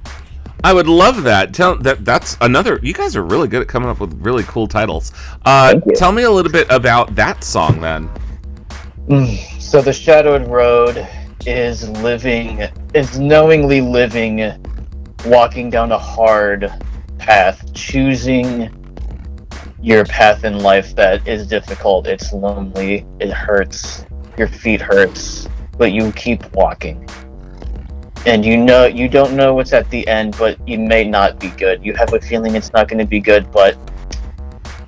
I 0.64 0.74
would 0.74 0.88
love 0.88 1.24
that. 1.24 1.54
Tell 1.54 1.78
that 1.80 2.04
that's 2.04 2.36
another. 2.42 2.80
You 2.82 2.94
guys 2.94 3.16
are 3.16 3.24
really 3.24 3.48
good 3.48 3.62
at 3.62 3.68
coming 3.68 3.90
up 3.90 4.00
with 4.00 4.14
really 4.22 4.44
cool 4.44 4.68
titles. 4.68 5.14
Uh, 5.46 5.76
tell 5.96 6.12
me 6.12 6.24
a 6.24 6.32
little 6.32 6.52
bit 6.52 6.68
about 6.70 7.16
that 7.16 7.44
song 7.44 7.80
then. 7.80 8.10
Mm, 9.08 9.38
So 9.62 9.82
the 9.82 9.94
shadowed 9.94 10.48
road 10.48 11.08
is 11.46 11.88
living, 11.90 12.64
is 12.94 13.20
knowingly 13.20 13.80
living, 13.82 14.52
walking 15.26 15.70
down 15.70 15.92
a 15.92 15.98
hard 15.98 16.72
path, 17.18 17.74
choosing 17.74 18.70
your 19.82 20.04
path 20.06 20.44
in 20.44 20.60
life 20.60 20.96
that 20.96 21.26
is 21.28 21.48
difficult. 21.48 22.08
It's 22.08 22.34
lonely. 22.34 23.06
It 23.20 23.30
hurts. 23.32 24.06
Your 24.38 24.48
feet 24.48 24.82
hurts, 24.82 25.48
but 25.78 25.92
you 25.94 26.12
keep 26.12 26.52
walking. 26.54 27.08
And 28.26 28.44
you 28.44 28.58
know 28.58 28.86
you 28.86 29.08
don't 29.08 29.36
know 29.36 29.54
what's 29.54 29.74
at 29.74 29.90
the 29.90 30.08
end, 30.08 30.36
but 30.38 30.58
you 30.68 30.80
may 30.80 31.04
not 31.04 31.40
be 31.40 31.50
good. 31.50 31.86
You 31.86 31.94
have 31.96 32.14
a 32.14 32.20
feeling 32.20 32.56
it's 32.56 32.74
not 32.74 32.88
going 32.88 33.00
to 33.00 33.06
be 33.06 33.20
good, 33.20 33.52
but 33.52 33.76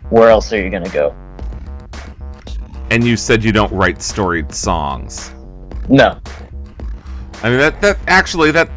where 0.10 0.30
else 0.30 0.52
are 0.52 0.62
you 0.62 0.70
going 0.70 0.84
to 0.84 0.92
go? 0.92 1.16
And 2.92 3.04
you 3.04 3.16
said 3.16 3.44
you 3.44 3.52
don't 3.52 3.72
write 3.72 4.02
storied 4.02 4.54
songs. 4.54 5.34
No. 5.88 6.20
I 7.42 7.50
mean 7.50 7.60
that 7.60 7.80
that 7.82 7.98
actually 8.08 8.52
that 8.52 8.70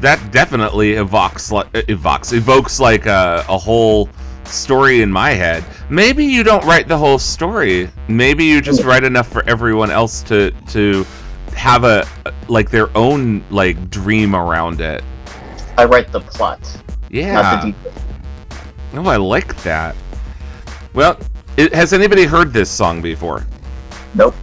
that 0.00 0.32
definitely 0.32 0.94
evokes 0.94 1.52
like 1.52 1.68
evokes 1.88 2.32
evokes 2.32 2.80
like 2.80 3.06
a, 3.06 3.44
a 3.48 3.56
whole 3.56 4.08
story 4.44 5.02
in 5.02 5.10
my 5.10 5.30
head. 5.30 5.64
Maybe 5.88 6.24
you 6.24 6.42
don't 6.42 6.64
write 6.64 6.88
the 6.88 6.98
whole 6.98 7.18
story. 7.18 7.88
Maybe 8.08 8.44
you 8.44 8.60
just 8.60 8.82
mm. 8.82 8.86
write 8.86 9.04
enough 9.04 9.28
for 9.28 9.48
everyone 9.48 9.90
else 9.90 10.22
to 10.24 10.50
to 10.68 11.06
have 11.54 11.84
a 11.84 12.06
like 12.48 12.70
their 12.70 12.96
own 12.96 13.44
like 13.50 13.90
dream 13.90 14.34
around 14.34 14.80
it. 14.80 15.02
I 15.78 15.84
write 15.84 16.12
the 16.12 16.20
plot. 16.20 16.60
Yeah. 17.10 17.34
Not 17.34 17.62
the 17.62 17.72
details. 17.72 17.98
Oh, 18.94 19.06
I 19.06 19.16
like 19.16 19.56
that. 19.62 19.96
Well, 20.94 21.18
it, 21.56 21.74
has 21.74 21.92
anybody 21.92 22.24
heard 22.24 22.52
this 22.52 22.70
song 22.70 23.00
before? 23.00 23.46
Nope. 24.14 24.34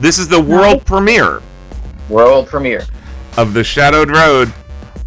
This 0.00 0.18
is 0.18 0.28
the 0.28 0.40
world 0.40 0.84
premiere 0.84 1.40
World 2.08 2.48
premiere. 2.48 2.84
of 3.36 3.54
The 3.54 3.62
Shadowed 3.62 4.10
Road 4.10 4.52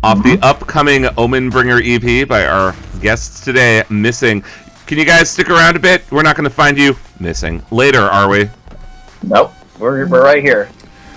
off 0.02 0.24
the 0.24 0.36
mm-hmm. 0.36 0.44
upcoming 0.44 1.04
Omenbringer 1.04 1.82
EP 1.84 2.28
by 2.28 2.46
our 2.46 2.76
guests 3.02 3.44
today, 3.44 3.84
Missing. 3.90 4.44
Can 4.86 4.98
you 4.98 5.06
guys 5.06 5.30
stick 5.30 5.50
around 5.50 5.76
a 5.76 5.80
bit? 5.80 6.10
We're 6.12 6.22
not 6.22 6.36
going 6.36 6.46
to 6.46 6.56
find 6.56 6.78
you 6.78 6.96
missing 7.20 7.64
later, 7.72 8.02
are 8.02 8.30
we? 8.30 8.50
Nope. 9.24 9.52
We're, 9.80 10.08
we're 10.08 10.24
right 10.24 10.44
here. 10.44 10.70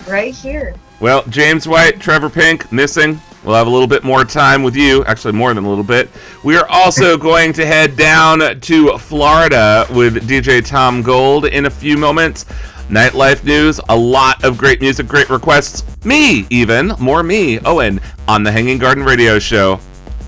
Right 0.08 0.34
here. 0.34 0.74
Well, 1.00 1.22
James 1.28 1.68
White, 1.68 2.00
Trevor 2.00 2.30
Pink, 2.30 2.70
missing. 2.72 3.20
We'll 3.44 3.54
have 3.54 3.66
a 3.66 3.70
little 3.70 3.86
bit 3.86 4.02
more 4.02 4.24
time 4.24 4.62
with 4.62 4.74
you, 4.74 5.04
actually, 5.04 5.32
more 5.32 5.54
than 5.54 5.64
a 5.64 5.68
little 5.68 5.84
bit. 5.84 6.08
We 6.42 6.56
are 6.56 6.68
also 6.68 7.16
going 7.18 7.52
to 7.54 7.64
head 7.64 7.96
down 7.96 8.60
to 8.60 8.98
Florida 8.98 9.86
with 9.90 10.28
DJ 10.28 10.66
Tom 10.66 11.02
Gold 11.02 11.46
in 11.46 11.66
a 11.66 11.70
few 11.70 11.96
moments. 11.96 12.44
Nightlife 12.88 13.44
news, 13.44 13.80
a 13.90 13.96
lot 13.96 14.42
of 14.44 14.58
great 14.58 14.80
music, 14.80 15.06
great 15.06 15.28
requests. 15.30 15.84
Me, 16.04 16.46
even, 16.50 16.88
more 16.98 17.22
me, 17.22 17.60
Owen, 17.60 18.00
on 18.26 18.42
the 18.42 18.50
Hanging 18.50 18.78
Garden 18.78 19.04
Radio 19.04 19.38
Show 19.38 19.78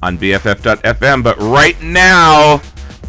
on 0.03 0.19
BFF.FM. 0.19 1.23
But 1.23 1.39
right 1.39 1.81
now, 1.83 2.61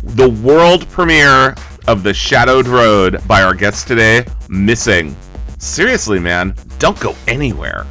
the 0.03 0.29
world 0.29 0.87
premiere 0.89 1.55
of 1.87 2.03
The 2.03 2.13
Shadowed 2.13 2.67
Road 2.67 3.25
by 3.27 3.43
our 3.43 3.53
guest 3.53 3.87
today, 3.87 4.25
Missing. 4.49 5.15
Seriously, 5.61 6.17
man, 6.17 6.55
don't 6.79 6.99
go 6.99 7.15
anywhere. 7.27 7.85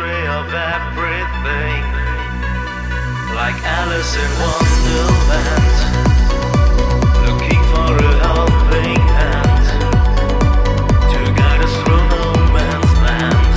The 0.00 0.16
of 0.40 0.48
everything. 0.48 1.82
Like 3.36 3.58
Alice 3.80 4.14
in 4.16 4.30
Wonderland, 4.40 5.76
looking 7.26 7.62
for 7.72 7.92
a 8.00 8.12
helping 8.24 9.02
hand 9.18 9.64
to 11.12 11.20
guide 11.38 11.62
us 11.66 11.74
through 11.82 12.04
no 12.16 12.24
man's 12.56 12.94
land. 13.04 13.52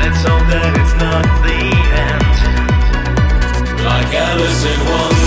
Let's 0.00 0.20
hope 0.22 0.46
that 0.52 0.70
it's 0.80 0.94
not 1.02 1.24
the 1.46 1.60
end. 2.10 2.36
Like 3.84 4.12
Alice 4.14 4.62
in 4.72 4.80
Wonderland, 4.86 5.21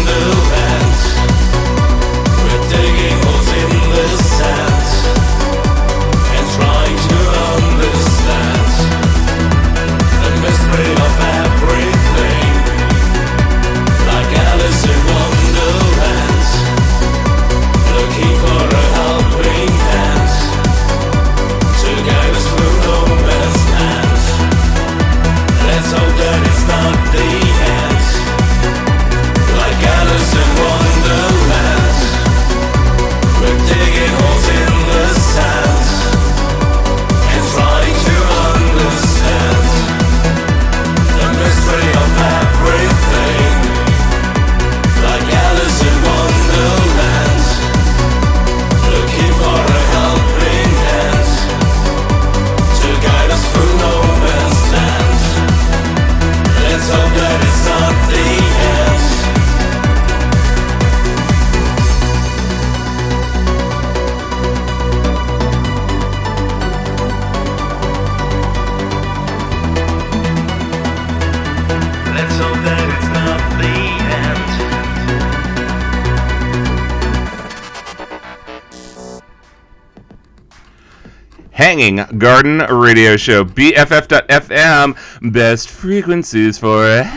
Garden 81.75 82.59
Radio 82.59 83.17
Show, 83.17 83.43
BFF.FM, 83.43 84.95
best 85.33 85.67
frequencies 85.69 86.57
forever. 86.57 87.09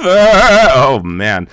Oh 0.00 1.02
man, 1.04 1.46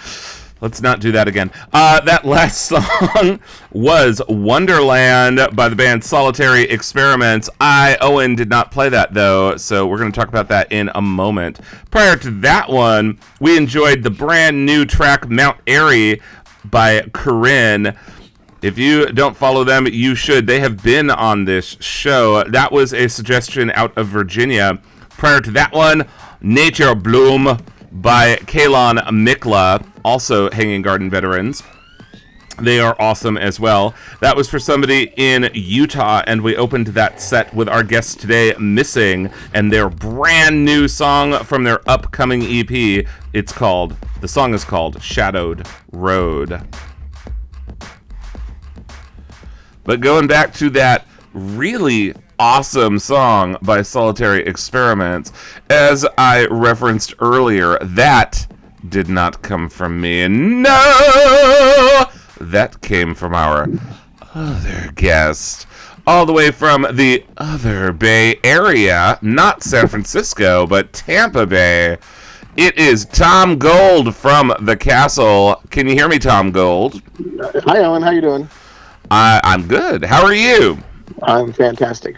let's 0.62 0.82
not 0.82 1.02
do 1.02 1.12
that 1.12 1.28
again. 1.28 1.52
Uh, 1.74 2.00
that 2.00 2.24
last 2.24 2.62
song 2.70 3.42
was 3.74 4.22
Wonderland 4.30 5.42
by 5.52 5.68
the 5.68 5.76
band 5.76 6.02
Solitary 6.02 6.64
Experiments. 6.64 7.50
I, 7.60 7.98
Owen, 8.00 8.36
did 8.36 8.48
not 8.48 8.72
play 8.72 8.88
that 8.88 9.14
though, 9.14 9.58
so 9.58 9.86
we're 9.86 9.98
going 9.98 10.14
to 10.14 10.18
talk 10.18 10.30
about 10.30 10.48
that 10.48 10.72
in 10.72 10.90
a 10.96 11.02
moment. 11.02 11.60
Prior 11.92 12.16
to 12.16 12.32
that 12.40 12.70
one, 12.70 13.20
we 13.42 13.58
enjoyed 13.58 14.02
the 14.02 14.10
brand 14.10 14.66
new 14.66 14.86
track 14.86 15.28
Mount 15.28 15.58
Airy 15.68 16.22
by 16.64 17.02
Korine. 17.02 17.98
If 18.66 18.80
you 18.80 19.06
don't 19.12 19.38
follow 19.38 19.64
them, 19.64 19.86
you 19.86 20.16
should. 20.16 20.48
They 20.48 20.60
have 20.60 20.82
been 20.82 21.12
on 21.12 21.46
this 21.46 21.78
show. 21.82 22.44
That 22.46 22.72
was 22.72 22.96
a 22.96 23.08
suggestion 23.08 23.70
out 23.76 23.96
of 23.96 24.08
Virginia. 24.08 24.82
Prior 25.10 25.40
to 25.42 25.52
that 25.52 25.72
one, 25.72 26.08
Næturblóm 26.42 27.62
by 27.92 28.38
Kaelan 28.38 28.98
Mikla, 29.10 29.88
also 30.04 30.50
Hanging 30.50 30.82
Garden 30.82 31.12
veterans. 31.12 31.62
They 32.60 32.80
are 32.80 32.96
awesome 33.00 33.38
as 33.38 33.60
well. 33.60 33.94
That 34.22 34.36
was 34.36 34.50
for 34.50 34.58
somebody 34.58 35.14
in 35.16 35.48
Utah, 35.54 36.24
and 36.26 36.42
we 36.42 36.56
opened 36.56 36.88
that 36.88 37.22
set 37.22 37.54
with 37.54 37.70
our 37.70 37.84
guest 37.84 38.20
today, 38.20 38.56
Missing, 38.58 39.30
and 39.54 39.72
their 39.72 39.90
brand 39.90 40.66
new 40.66 40.88
song 40.88 41.44
from 41.44 41.66
their 41.66 41.88
upcoming 41.88 42.42
EP. 42.42 43.06
It's 43.32 43.52
called, 43.52 43.96
the 44.22 44.28
song 44.28 44.56
is 44.56 44.66
called 44.66 45.04
Shadowed 45.04 45.68
Road. 45.92 46.64
But 49.86 50.02
going 50.02 50.26
back 50.28 50.54
to 50.56 50.70
that 50.72 51.06
really 51.34 52.14
awesome 52.40 52.98
song 53.00 53.56
by 53.62 53.84
Solitary 53.84 54.44
Experiments, 54.46 55.32
as 55.70 56.06
I 56.18 56.48
referenced 56.48 57.14
earlier, 57.20 57.78
that 57.80 58.48
did 58.90 59.08
not 59.08 59.42
come 59.44 59.70
from 59.70 60.02
me. 60.02 60.28
No! 60.28 60.74
That 62.42 62.82
came 62.82 63.14
from 63.14 63.36
our 63.36 63.68
other 64.34 64.92
guest. 64.96 65.68
All 66.08 66.26
the 66.26 66.34
way 66.34 66.52
from 66.52 66.86
the 66.92 67.24
other 67.38 67.94
Bay 67.94 68.40
Area, 68.44 69.18
not 69.22 69.64
San 69.64 69.88
Francisco, 69.88 70.68
but 70.68 70.94
Tampa 70.94 71.46
Bay. 71.46 71.98
It 72.58 72.78
is 72.78 73.06
Tom 73.06 73.58
Gold 73.58 74.16
from 74.16 74.54
the 74.62 74.78
Castle. 74.78 75.62
Can 75.70 75.88
you 75.88 75.94
hear 75.94 76.08
me, 76.08 76.20
Tom 76.20 76.52
Gold? 76.52 77.02
Hi, 77.66 77.80
Owen. 77.80 78.02
How 78.02 78.12
you 78.12 78.22
doing? 78.22 78.50
I, 79.16 79.40
I'm 79.46 79.66
good. 79.66 80.04
How 80.04 80.26
are 80.26 80.34
you? 80.34 80.78
I'm 81.24 81.54
fantastic. 81.54 82.18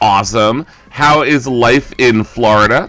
Awesome. 0.00 0.64
How 0.88 1.22
is 1.22 1.46
life 1.46 1.92
in 1.98 2.24
Florida? 2.24 2.88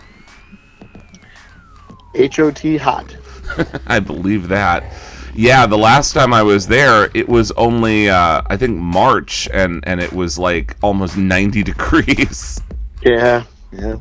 HOT 2.15 2.77
hot. 2.77 3.13
I 3.87 3.99
believe 3.99 4.47
that. 4.47 4.85
Yeah, 5.33 5.65
the 5.65 5.77
last 5.77 6.13
time 6.13 6.33
I 6.33 6.43
was 6.43 6.67
there, 6.67 7.09
it 7.13 7.27
was 7.27 7.51
only 7.51 8.09
uh, 8.09 8.41
I 8.45 8.55
think 8.55 8.77
March, 8.77 9.49
and 9.53 9.83
and 9.85 9.99
it 9.99 10.13
was 10.13 10.39
like 10.39 10.77
almost 10.81 11.17
ninety 11.17 11.61
degrees. 11.71 12.61
Yeah, 13.01 13.43
yeah. 13.73 13.97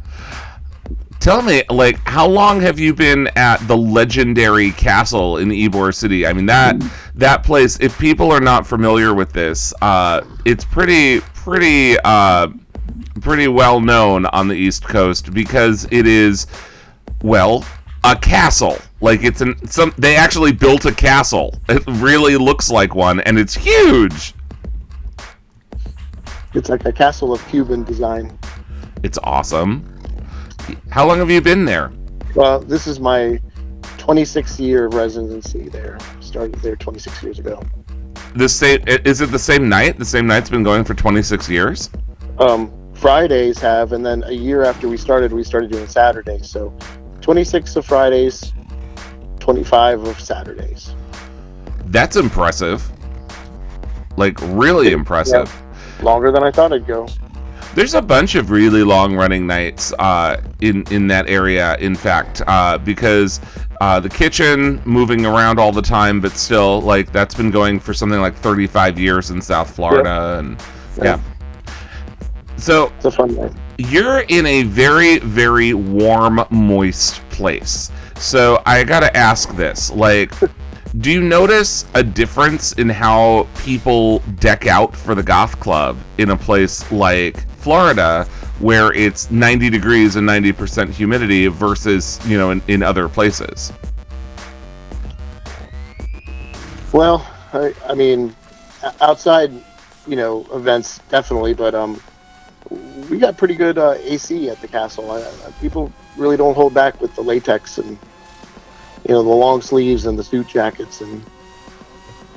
Tell 1.21 1.41
me, 1.41 1.63
like, 1.71 1.97
how 2.07 2.27
long 2.27 2.61
have 2.61 2.79
you 2.79 2.93
been 2.93 3.29
at 3.35 3.57
the 3.67 3.77
legendary 3.77 4.73
castle 4.73 5.39
in 5.39 5.49
Ybor 5.49 5.95
City? 5.95 6.27
I 6.27 6.33
mean 6.35 6.47
that 6.47 6.77
that 7.15 7.45
place. 7.45 7.79
If 7.81 7.99
people 7.99 8.31
are 8.31 8.41
not 8.41 8.67
familiar 8.67 9.15
with 9.15 9.33
this, 9.33 9.73
uh, 9.81 10.21
it's 10.45 10.65
pretty 10.65 11.21
pretty 11.21 11.97
uh, 12.05 12.49
pretty 13.21 13.49
well 13.49 13.81
known 13.81 14.27
on 14.27 14.49
the 14.49 14.55
East 14.55 14.85
Coast 14.85 15.33
because 15.33 15.89
it 15.91 16.07
is 16.07 16.47
well 17.23 17.65
a 18.05 18.15
castle. 18.15 18.77
Like 19.01 19.25
it's 19.25 19.41
an 19.41 19.67
some 19.67 19.95
they 19.97 20.17
actually 20.17 20.53
built 20.53 20.85
a 20.85 20.95
castle. 20.95 21.55
It 21.69 21.83
really 21.87 22.37
looks 22.37 22.71
like 22.71 22.95
one, 22.95 23.21
and 23.21 23.39
it's 23.39 23.55
huge. 23.55 24.35
It's 26.53 26.69
like 26.69 26.85
a 26.85 26.93
castle 26.93 27.33
of 27.33 27.47
Cuban 27.49 27.83
design. 27.85 28.39
It's 29.03 29.19
awesome. 29.25 29.94
How 30.91 31.07
long 31.07 31.19
have 31.19 31.31
you 31.31 31.41
been 31.41 31.65
there? 31.65 31.93
Well, 32.35 32.61
this 32.61 32.87
is 32.87 33.01
my 33.01 33.41
26th 33.99 34.59
year 34.59 34.87
of 34.87 34.95
residency 34.95 35.69
there. 35.69 35.99
Started 36.21 36.55
there 36.57 36.77
26 36.77 37.23
years 37.23 37.39
ago. 37.39 37.63
The 38.35 38.49
same 38.49 38.83
is 38.87 39.21
it 39.21 39.31
the 39.31 39.39
same 39.39 39.69
night? 39.69 39.99
The 39.99 40.05
same 40.05 40.27
night's 40.27 40.51
been 40.51 40.65
going 40.65 40.85
for 40.85 40.95
26 40.95 41.49
years? 41.49 41.91
Um, 42.39 42.73
Fridays 42.95 43.59
have, 43.61 43.93
and 43.93 44.05
then 44.05 44.25
a 44.25 44.33
year 44.33 44.65
after 44.65 44.89
we 44.89 44.97
started, 44.97 45.33
we 45.33 45.45
started 45.45 45.71
doing 45.71 45.87
Saturdays. 45.87 46.51
So 46.51 46.77
26 47.21 47.77
of 47.77 47.87
Fridays, 47.87 48.53
25 49.41 50.05
of 50.05 50.21
Saturdays. 50.21 50.95
That's 51.87 52.17
impressive. 52.17 52.91
Like 54.17 54.39
really 54.41 54.93
impressive. 54.93 55.49
Yeah. 55.49 56.05
Longer 56.05 56.33
than 56.33 56.43
I 56.43 56.51
thought 56.51 56.73
it'd 56.73 56.87
go. 56.87 57.07
There's 57.75 57.95
a 57.95 58.03
bunch 58.03 58.37
of 58.37 58.51
really 58.51 58.85
long 58.85 59.17
running 59.17 59.49
nights 59.49 59.93
uh, 59.99 60.41
in 60.61 60.85
in 60.93 61.09
that 61.09 61.29
area. 61.29 61.77
In 61.79 61.97
fact, 61.97 62.41
uh, 62.47 62.79
because 62.79 63.41
uh, 63.81 63.99
the 63.99 64.09
kitchen 64.09 64.81
moving 64.85 65.27
around 65.27 65.59
all 65.59 65.73
the 65.73 65.83
time, 65.83 66.21
but 66.21 66.33
still 66.33 66.81
like 66.83 67.11
that's 67.11 67.35
been 67.35 67.51
going 67.51 67.81
for 67.81 67.93
something 67.93 68.21
like 68.21 68.37
35 68.37 68.99
years 68.99 69.31
in 69.31 69.43
South 69.43 69.75
Florida, 69.75 70.39
and 70.39 70.63
yeah. 71.03 71.21
So 72.57 72.93
it's 72.97 73.07
a 73.07 73.11
fun 73.11 73.35
night. 73.35 73.53
You're 73.79 74.21
in 74.29 74.47
a 74.47 74.63
very 74.63 75.19
very 75.19 75.75
warm, 75.75 76.45
moist 76.51 77.29
place. 77.31 77.91
So 78.17 78.63
I 78.65 78.85
gotta 78.85 79.15
ask 79.17 79.55
this, 79.57 79.91
like. 79.91 80.33
Do 80.99 81.11
you 81.11 81.21
notice 81.21 81.87
a 81.95 82.05
difference 82.05 82.75
in 82.75 82.89
how 82.89 83.49
people 83.59 84.21
deck 84.39 84.69
out 84.69 84.95
for 84.95 85.17
the 85.17 85.25
goth 85.25 85.59
club 85.59 85.99
in 86.19 86.31
a 86.31 86.37
place 86.37 86.91
like 86.93 87.49
Florida 87.57 88.27
where 88.61 88.93
it's 88.93 89.29
90 89.29 89.71
degrees 89.71 90.15
and 90.15 90.29
90% 90.29 90.91
humidity 90.91 91.49
versus, 91.49 92.21
you 92.25 92.39
know, 92.39 92.53
in, 92.53 92.63
in 92.69 92.85
other 92.85 93.09
places? 93.09 93.73
Well, 96.93 97.29
I, 97.53 97.75
I 97.89 97.95
mean, 97.95 98.33
outside, 99.01 99.51
you 100.07 100.15
know, 100.15 100.47
events 100.53 101.01
definitely, 101.09 101.55
but 101.55 101.75
um, 101.75 102.01
we 103.11 103.19
got 103.19 103.37
pretty 103.37 103.57
good 103.57 103.79
uh, 103.79 103.97
AC 103.99 104.49
at 104.49 104.61
the 104.61 104.69
castle. 104.69 105.11
I, 105.11 105.23
I, 105.23 105.51
people 105.61 105.93
really 106.17 106.37
don't 106.37 106.55
hold 106.55 106.73
back 106.73 107.01
with 107.01 107.13
the 107.17 107.23
latex 107.23 107.79
and 107.79 107.99
you 109.07 109.15
know 109.15 109.23
the 109.23 109.29
long 109.29 109.61
sleeves 109.61 110.07
and 110.07 110.19
the 110.19 110.25
suit 110.25 110.47
jackets 110.49 111.01
and 111.01 111.23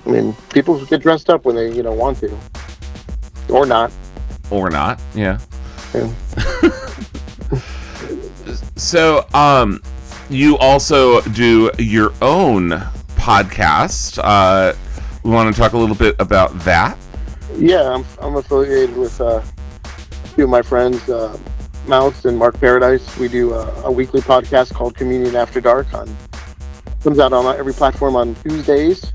I 0.06 0.10
mean 0.10 0.36
people 0.50 0.84
get 0.86 1.02
dressed 1.02 1.30
up 1.30 1.46
when 1.46 1.56
they 1.56 1.74
you 1.74 1.84
know 1.84 1.94
want 1.94 2.20
to. 2.20 2.38
Or 3.50 3.66
not. 3.66 3.92
Or 4.50 4.70
not 4.70 5.00
yeah, 5.16 5.40
yeah. 5.94 6.12
so 8.76 9.26
um 9.34 9.82
you 10.30 10.58
also 10.58 11.22
do 11.22 11.72
your 11.80 12.12
own 12.22 12.72
podcast. 13.16 14.20
Uh 14.22 14.74
we 15.24 15.32
want 15.32 15.54
to 15.54 15.60
talk 15.60 15.74
a 15.74 15.78
little 15.78 15.96
bit 15.96 16.16
about 16.20 16.58
that? 16.60 16.98
Yeah 17.56 17.94
i'm, 17.94 18.06
I'm 18.20 18.36
affiliated 18.36 18.96
with 18.98 19.20
uh, 19.22 19.42
a 19.84 20.28
few 20.36 20.44
of 20.44 20.50
my 20.50 20.62
friends 20.62 21.10
uh, 21.10 21.38
mouse 21.88 22.26
and 22.26 22.38
mark 22.38 22.60
paradise. 22.60 23.18
We 23.18 23.30
do 23.30 23.54
a, 23.54 23.84
a 23.84 23.92
weekly 23.92 24.22
podcast 24.22 24.74
called 24.74 24.96
communion 24.96 25.36
after 25.36 25.62
dark 25.62 25.94
on 25.94 26.16
comes 27.08 27.20
out 27.20 27.32
on 27.32 27.46
every 27.58 27.72
platform 27.72 28.18
on 28.18 28.36
Tuesdays. 28.44 29.14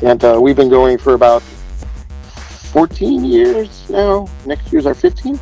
And 0.00 0.22
uh, 0.22 0.38
we've 0.40 0.54
been 0.54 0.68
going 0.68 0.96
for 0.96 1.14
about 1.14 1.42
14 1.42 3.24
years 3.24 3.90
now. 3.90 4.28
Next 4.46 4.72
year's 4.72 4.86
our 4.86 4.94
15th. 4.94 5.40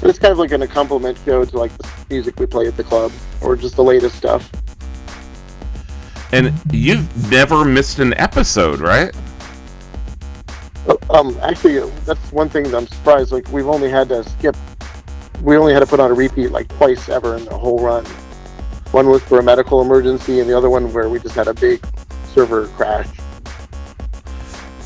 But 0.00 0.08
it's 0.08 0.18
kind 0.18 0.32
of 0.32 0.38
like 0.38 0.52
an 0.52 0.62
accompaniment 0.62 1.18
show 1.26 1.44
to 1.44 1.58
like 1.58 1.76
the 1.76 1.86
music 2.08 2.40
we 2.40 2.46
play 2.46 2.68
at 2.68 2.76
the 2.78 2.84
club 2.84 3.12
or 3.42 3.54
just 3.54 3.76
the 3.76 3.84
latest 3.84 4.16
stuff. 4.16 4.50
And 6.32 6.54
you've 6.72 7.30
never 7.30 7.62
missed 7.62 7.98
an 7.98 8.14
episode, 8.14 8.80
right? 8.80 9.14
Um, 11.10 11.38
actually, 11.42 11.80
that's 12.06 12.32
one 12.32 12.48
thing 12.48 12.62
that 12.62 12.74
I'm 12.74 12.86
surprised. 12.86 13.30
Like 13.30 13.46
we've 13.48 13.68
only 13.68 13.90
had 13.90 14.08
to 14.08 14.24
skip. 14.24 14.56
We 15.42 15.58
only 15.58 15.74
had 15.74 15.80
to 15.80 15.86
put 15.86 16.00
on 16.00 16.10
a 16.10 16.14
repeat 16.14 16.50
like 16.50 16.66
twice 16.78 17.10
ever 17.10 17.36
in 17.36 17.44
the 17.44 17.58
whole 17.58 17.78
run. 17.84 18.06
One 18.92 19.08
was 19.08 19.22
for 19.22 19.38
a 19.38 19.42
medical 19.42 19.80
emergency, 19.80 20.40
and 20.40 20.50
the 20.50 20.56
other 20.56 20.68
one 20.68 20.92
where 20.92 21.08
we 21.08 21.20
just 21.20 21.34
had 21.34 21.48
a 21.48 21.54
big 21.54 21.84
server 22.34 22.66
crash. 22.68 23.08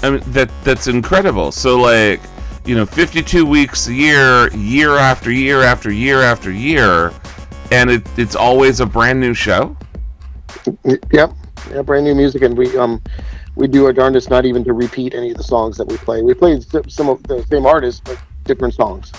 I 0.02 0.11
mean 0.11 0.22
that 0.28 0.50
that's 0.62 0.86
incredible. 0.86 1.50
So 1.52 1.78
like, 1.78 2.20
you 2.66 2.74
know, 2.74 2.84
52 2.84 3.46
weeks 3.46 3.88
a 3.88 3.94
year, 3.94 4.55
year 4.55 4.96
after 4.96 5.30
year 5.30 5.62
after 5.62 5.90
year 5.90 6.20
after 6.20 6.50
year, 6.50 7.12
and 7.70 7.90
it, 7.90 8.02
it's 8.18 8.36
always 8.36 8.80
a 8.80 8.86
brand 8.86 9.20
new 9.20 9.32
show. 9.32 9.74
Yep, 10.84 11.32
yeah, 11.70 11.82
brand 11.82 12.05
new 12.05 12.14
music, 12.14 12.42
and 12.42 12.57
we 12.57 12.76
um 12.76 13.00
we 13.57 13.68
do 13.68 13.86
our 13.86 13.92
darndest 13.92 14.28
not 14.28 14.44
even 14.44 14.64
to 14.64 14.74
repeat 14.74 15.14
any 15.14 15.30
of 15.30 15.38
the 15.38 15.44
songs 15.44 15.78
that 15.78 15.86
we 15.86 15.96
play. 15.96 16.20
We 16.20 16.34
play 16.34 16.61
some 16.61 17.09
of 17.09 17.22
the 17.22 17.42
same 17.50 17.64
artists, 17.64 18.02
but 18.05 18.18
different 18.44 18.74
songs. 18.74 19.12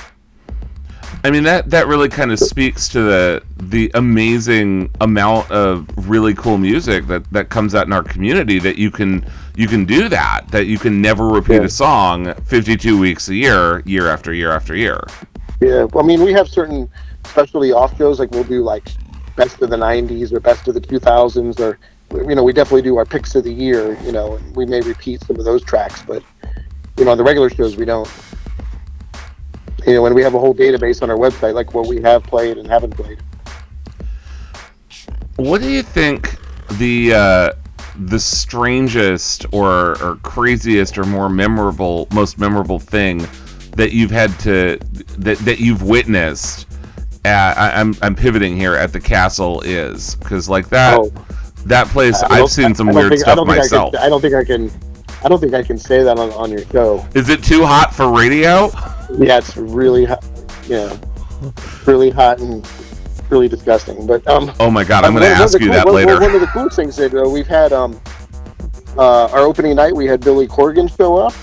I 1.24 1.32
mean 1.32 1.44
that 1.44 1.70
that 1.72 1.88
really 1.88 2.10
kind 2.10 2.32
of 2.32 2.40
speaks 2.40 2.88
to 2.90 3.02
the 3.02 3.44
the 3.58 3.92
amazing 3.94 4.92
amount 5.02 5.50
of 5.52 5.88
really 6.08 6.34
cool 6.34 6.58
music 6.58 7.08
that 7.08 7.30
that 7.32 7.50
comes 7.50 7.74
out 7.74 7.88
in 7.88 7.94
our 7.94 8.04
community 8.04 8.60
that 8.60 8.78
you 8.78 8.92
can 8.92 9.26
you 9.56 9.68
can 9.68 9.86
do 9.86 10.10
that 10.10 10.48
that 10.50 10.66
you 10.66 10.78
can 10.78 11.02
never 11.02 11.28
repeat 11.28 11.56
yeah. 11.56 11.64
a 11.64 11.70
song 11.70 12.34
52 12.44 13.00
weeks 13.00 13.28
a 13.30 13.36
year 13.36 13.82
year 13.86 14.08
after 14.08 14.34
year 14.34 14.52
after 14.52 14.76
year. 14.76 15.00
Yeah, 15.62 15.84
well, 15.86 16.04
I 16.04 16.08
mean 16.08 16.22
we 16.22 16.34
have 16.34 16.48
certain 16.48 16.90
specialty 17.26 17.72
off 17.72 17.98
shows 17.98 18.20
like 18.20 18.32
we'll 18.32 18.44
do 18.44 18.64
like 18.64 18.90
best 19.36 19.62
of 19.62 19.70
the 19.70 19.78
90s 19.78 20.32
or 20.32 20.40
best 20.40 20.68
of 20.68 20.74
the 20.74 20.82
2000s 20.82 21.60
or 21.60 21.78
you 22.12 22.36
know 22.36 22.44
we 22.44 22.54
definitely 22.54 22.82
do 22.82 22.98
our 22.98 23.06
picks 23.06 23.36
of 23.36 23.44
the 23.44 23.52
year, 23.52 23.98
you 24.04 24.12
know, 24.12 24.36
and 24.36 24.56
we 24.56 24.66
may 24.66 24.82
repeat 24.82 25.24
some 25.24 25.38
of 25.38 25.46
those 25.46 25.64
tracks, 25.64 26.02
but 26.04 26.24
you 26.98 27.06
know 27.06 27.12
on 27.12 27.18
the 27.18 27.24
regular 27.24 27.50
shows 27.50 27.76
we 27.76 27.86
don't 27.86 28.08
you 29.86 29.94
know, 29.94 30.02
when 30.02 30.14
we 30.14 30.24
have 30.24 30.34
a 30.34 30.40
whole 30.40 30.54
database 30.54 31.02
on 31.02 31.10
our 31.10 31.18
website, 31.18 31.54
like 31.54 31.74
what 31.74 31.88
we 31.88 32.02
have 32.02 32.24
played 32.24 32.58
and 32.58 32.68
haven't 32.68 32.96
played. 32.96 33.20
What 35.36 35.62
do 35.62 35.70
you 35.70 35.84
think 35.84 36.38
the 36.78 37.14
uh, 37.14 37.52
the 38.00 38.20
strangest 38.20 39.46
or, 39.52 40.02
or 40.02 40.16
craziest 40.24 40.98
or 40.98 41.04
more 41.04 41.30
memorable, 41.30 42.08
most 42.14 42.40
memorable 42.40 42.80
thing 42.80 43.28
that 43.76 43.92
you've 43.92 44.12
had 44.12 44.38
to 44.40 44.80
that, 45.18 45.38
that 45.40 45.60
you've 45.60 45.84
witnessed? 45.84 46.68
At, 47.26 47.58
I, 47.58 47.80
I'm 47.80 47.96
I'm 48.02 48.16
pivoting 48.16 48.56
here 48.56 48.76
at 48.76 48.94
the 48.94 49.00
castle 49.00 49.62
is 49.62 50.16
because 50.16 50.48
like 50.48 50.70
that 50.70 51.00
oh. 51.00 51.12
that 51.66 51.88
place 51.88 52.22
I've 52.22 52.50
seen 52.50 52.76
some 52.76 52.88
weird 52.88 53.10
think, 53.10 53.22
stuff 53.22 53.40
I 53.40 53.44
myself. 53.44 53.96
I, 53.96 54.06
I 54.06 54.10
don't 54.10 54.22
think 54.22 54.36
I 54.36 54.44
can. 54.44 54.72
I 55.24 55.28
don't 55.28 55.40
think 55.40 55.56
I 55.56 55.64
can 55.64 55.80
say 55.80 56.04
that 56.04 56.20
on, 56.20 56.32
on 56.34 56.52
your 56.52 56.64
show. 56.68 57.04
Is 57.16 57.30
it 57.30 57.44
too 57.44 57.66
hot 57.66 57.94
for 57.94 58.16
radio? 58.16 58.70
Yeah, 59.18 59.38
it's 59.38 59.56
really 59.58 60.06
hot. 60.06 60.24
Yeah, 60.68 60.98
really 61.86 62.10
hot 62.10 62.40
and 62.40 62.68
really 63.30 63.48
disgusting. 63.48 64.06
But 64.08 64.26
um, 64.28 64.52
oh 64.60 64.70
my 64.70 64.84
god, 64.84 65.04
I'm 65.04 65.14
going 65.14 65.24
to 65.24 65.30
ask 65.30 65.60
you 65.60 65.70
that 65.72 65.86
one, 65.86 65.96
later. 65.96 66.20
One 66.20 66.36
of 66.36 66.42
the 66.42 66.48
cool 66.48 66.70
things 66.70 66.96
that 66.98 67.14
uh, 67.14 67.30
we've 67.30 67.48
had 67.48 67.74
um, 67.74 68.00
uh, 68.98 69.28
our 69.28 69.42
opening 69.42 69.76
night, 69.76 69.96
we 69.96 70.06
had 70.06 70.22
Billy 70.22 70.48
Corgan 70.48 70.96
show 70.96 71.18
up. 71.18 71.34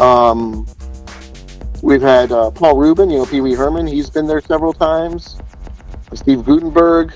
Um, 0.00 0.66
we've 1.82 2.02
had 2.02 2.32
uh, 2.32 2.50
Paul 2.50 2.76
Reubens, 2.76 3.12
you 3.12 3.18
know 3.18 3.26
Pee 3.26 3.40
Wee 3.40 3.54
Herman. 3.54 3.86
He's 3.86 4.10
been 4.10 4.26
there 4.26 4.40
several 4.40 4.72
times. 4.72 5.38
Steve 6.14 6.44
Guttenberg, 6.44 7.12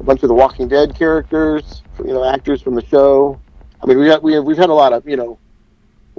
a 0.00 0.02
bunch 0.02 0.22
of 0.22 0.28
the 0.28 0.34
Walking 0.34 0.68
Dead 0.68 0.94
characters, 0.94 1.82
you 1.98 2.12
know, 2.12 2.24
actors 2.24 2.62
from 2.62 2.74
the 2.74 2.84
show. 2.86 3.40
I 3.82 3.86
mean, 3.86 3.98
we 3.98 4.06
got 4.06 4.22
we 4.22 4.32
have, 4.34 4.44
we've 4.44 4.56
had 4.56 4.70
a 4.70 4.74
lot 4.74 4.92
of 4.92 5.06
you 5.08 5.16
know, 5.16 5.38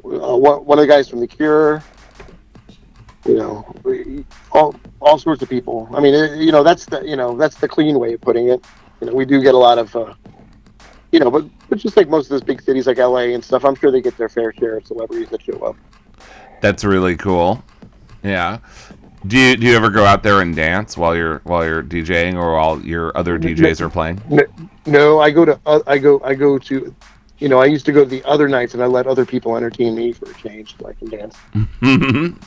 uh, 0.05 0.37
one, 0.37 0.65
one 0.65 0.79
of 0.79 0.83
the 0.83 0.87
guys 0.87 1.09
from 1.09 1.19
The 1.19 1.27
Cure. 1.27 1.83
You 3.25 3.35
know, 3.35 3.75
all 4.51 4.75
all 4.99 5.17
sorts 5.17 5.41
of 5.41 5.49
people. 5.49 5.89
I 5.93 6.01
mean, 6.01 6.13
it, 6.13 6.39
you 6.39 6.51
know, 6.51 6.63
that's 6.63 6.85
the 6.85 7.01
you 7.01 7.15
know 7.15 7.37
that's 7.37 7.55
the 7.55 7.67
clean 7.67 7.99
way 7.99 8.13
of 8.13 8.21
putting 8.21 8.49
it. 8.49 8.63
You 9.01 9.07
know, 9.07 9.13
we 9.13 9.25
do 9.25 9.41
get 9.41 9.53
a 9.53 9.57
lot 9.57 9.77
of, 9.77 9.95
uh, 9.95 10.13
you 11.11 11.19
know, 11.19 11.31
but 11.31 11.45
but 11.69 11.79
just 11.79 11.97
like 11.97 12.09
most 12.09 12.25
of 12.25 12.29
those 12.29 12.43
big 12.43 12.61
cities 12.61 12.87
like 12.87 12.97
LA 12.97 13.33
and 13.33 13.43
stuff, 13.43 13.65
I'm 13.65 13.75
sure 13.75 13.91
they 13.91 14.01
get 14.01 14.17
their 14.17 14.29
fair 14.29 14.53
share 14.53 14.77
of 14.77 14.85
celebrities 14.85 15.29
that 15.29 15.41
show 15.41 15.59
up. 15.59 15.75
That's 16.61 16.83
really 16.83 17.17
cool. 17.17 17.63
Yeah. 18.23 18.59
Do 19.25 19.37
you 19.37 19.55
do 19.55 19.67
you 19.67 19.75
ever 19.75 19.89
go 19.89 20.03
out 20.03 20.23
there 20.23 20.41
and 20.41 20.53
dance 20.55 20.97
while 20.97 21.15
you're 21.15 21.39
while 21.45 21.63
you're 21.63 21.81
DJing 21.81 22.35
or 22.35 22.55
while 22.55 22.81
your 22.81 23.17
other 23.17 23.39
DJs 23.39 23.79
are 23.79 23.89
playing? 23.89 24.21
No, 24.29 24.43
no 24.85 25.19
I 25.21 25.31
go 25.31 25.45
to 25.45 25.59
uh, 25.65 25.79
I 25.87 25.97
go 25.97 26.21
I 26.25 26.33
go 26.35 26.59
to, 26.59 26.93
you 27.39 27.47
know, 27.47 27.59
I 27.59 27.65
used 27.65 27.85
to 27.85 27.93
go 27.93 28.03
to 28.03 28.09
the 28.09 28.23
other 28.25 28.49
nights 28.49 28.73
and 28.73 28.83
I 28.83 28.85
let 28.85 29.07
other 29.07 29.25
people 29.25 29.55
entertain 29.55 29.95
me 29.95 30.11
for 30.11 30.29
a 30.29 30.33
change 30.33 30.75
so 30.77 30.87
I 30.87 30.93
can 30.93 31.09
dance. 31.09 31.37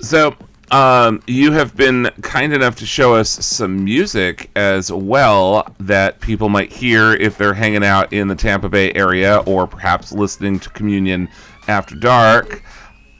so, 0.00 0.36
um, 0.70 1.22
you 1.28 1.52
have 1.52 1.76
been 1.76 2.10
kind 2.22 2.52
enough 2.52 2.76
to 2.76 2.86
show 2.86 3.14
us 3.14 3.30
some 3.30 3.84
music 3.84 4.50
as 4.56 4.90
well 4.90 5.72
that 5.78 6.20
people 6.20 6.48
might 6.48 6.72
hear 6.72 7.12
if 7.12 7.38
they're 7.38 7.54
hanging 7.54 7.84
out 7.84 8.12
in 8.12 8.26
the 8.26 8.34
Tampa 8.34 8.68
Bay 8.68 8.92
area 8.92 9.38
or 9.46 9.68
perhaps 9.68 10.10
listening 10.10 10.58
to 10.60 10.70
Communion 10.70 11.28
After 11.68 11.94
Dark. 11.94 12.62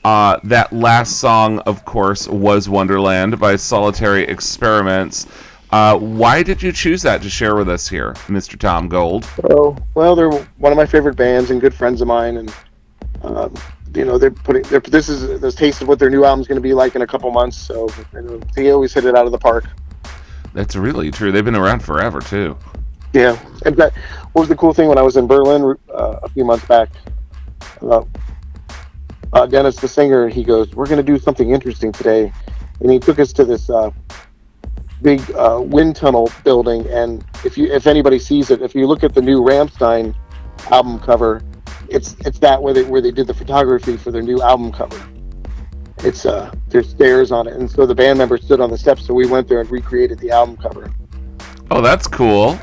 Uh, 0.04 0.38
that 0.44 0.72
last 0.72 1.18
song, 1.18 1.58
of 1.60 1.84
course, 1.84 2.28
was 2.28 2.68
Wonderland 2.68 3.38
by 3.38 3.56
Solitary 3.56 4.24
Experiments. 4.24 5.26
Uh, 5.70 5.98
why 5.98 6.42
did 6.42 6.62
you 6.62 6.72
choose 6.72 7.02
that 7.02 7.22
to 7.22 7.30
share 7.30 7.56
with 7.56 7.68
us 7.68 7.88
here, 7.88 8.12
Mr. 8.28 8.58
Tom 8.58 8.88
Gold? 8.88 9.28
Oh 9.50 9.76
well, 9.94 10.14
they're 10.14 10.30
one 10.30 10.72
of 10.72 10.76
my 10.76 10.86
favorite 10.86 11.16
bands 11.16 11.50
and 11.50 11.60
good 11.60 11.74
friends 11.74 12.00
of 12.00 12.06
mine, 12.06 12.36
and 12.36 12.54
um, 13.22 13.54
you 13.94 14.04
know 14.04 14.18
they're 14.18 14.30
putting 14.30 14.62
they're, 14.62 14.80
this 14.80 15.08
is 15.08 15.40
this 15.40 15.54
taste 15.54 15.82
of 15.82 15.88
what 15.88 15.98
their 15.98 16.10
new 16.10 16.24
album's 16.24 16.46
going 16.46 16.56
to 16.56 16.62
be 16.62 16.74
like 16.74 16.94
in 16.94 17.02
a 17.02 17.06
couple 17.06 17.30
months. 17.30 17.56
So 17.56 17.88
you 18.12 18.22
know, 18.22 18.40
they 18.54 18.70
always 18.70 18.92
hit 18.92 19.04
it 19.04 19.14
out 19.14 19.26
of 19.26 19.32
the 19.32 19.38
park. 19.38 19.64
That's 20.56 20.74
really 20.74 21.10
true. 21.10 21.32
They've 21.32 21.44
been 21.44 21.54
around 21.54 21.80
forever, 21.80 22.18
too. 22.20 22.56
Yeah, 23.12 23.38
and 23.66 23.76
fact, 23.76 23.98
what 24.32 24.40
was 24.40 24.48
the 24.48 24.56
cool 24.56 24.72
thing 24.72 24.88
when 24.88 24.96
I 24.96 25.02
was 25.02 25.18
in 25.18 25.26
Berlin 25.26 25.76
uh, 25.92 26.20
a 26.22 26.28
few 26.30 26.46
months 26.46 26.64
back? 26.64 26.88
Uh, 27.82 28.04
uh, 29.34 29.44
Dennis, 29.44 29.76
the 29.76 29.86
singer, 29.86 30.28
he 30.28 30.42
goes, 30.42 30.74
"We're 30.74 30.86
going 30.86 30.96
to 30.96 31.02
do 31.02 31.18
something 31.18 31.50
interesting 31.50 31.92
today," 31.92 32.32
and 32.80 32.90
he 32.90 32.98
took 32.98 33.18
us 33.18 33.34
to 33.34 33.44
this 33.44 33.68
uh, 33.68 33.90
big 35.02 35.20
uh, 35.32 35.60
wind 35.62 35.94
tunnel 35.94 36.32
building. 36.42 36.86
And 36.88 37.22
if 37.44 37.58
you, 37.58 37.70
if 37.70 37.86
anybody 37.86 38.18
sees 38.18 38.50
it, 38.50 38.62
if 38.62 38.74
you 38.74 38.86
look 38.86 39.04
at 39.04 39.12
the 39.12 39.22
new 39.22 39.42
Rammstein 39.42 40.14
album 40.70 40.98
cover, 41.00 41.42
it's 41.88 42.14
it's 42.20 42.38
that 42.40 42.62
where 42.62 42.74
they 42.74 42.84
where 42.84 43.00
they 43.00 43.10
did 43.10 43.26
the 43.26 43.34
photography 43.34 43.96
for 43.96 44.10
their 44.10 44.22
new 44.22 44.40
album 44.42 44.72
cover. 44.72 45.00
It's 45.98 46.26
uh, 46.26 46.52
there's 46.68 46.88
stairs 46.88 47.32
on 47.32 47.46
it, 47.46 47.54
and 47.54 47.70
so 47.70 47.86
the 47.86 47.94
band 47.94 48.18
members 48.18 48.44
stood 48.44 48.60
on 48.60 48.70
the 48.70 48.78
steps. 48.78 49.06
So 49.06 49.14
we 49.14 49.26
went 49.26 49.48
there 49.48 49.60
and 49.60 49.70
recreated 49.70 50.18
the 50.18 50.30
album 50.30 50.56
cover. 50.56 50.92
Oh, 51.70 51.80
that's 51.80 52.06
cool. 52.06 52.58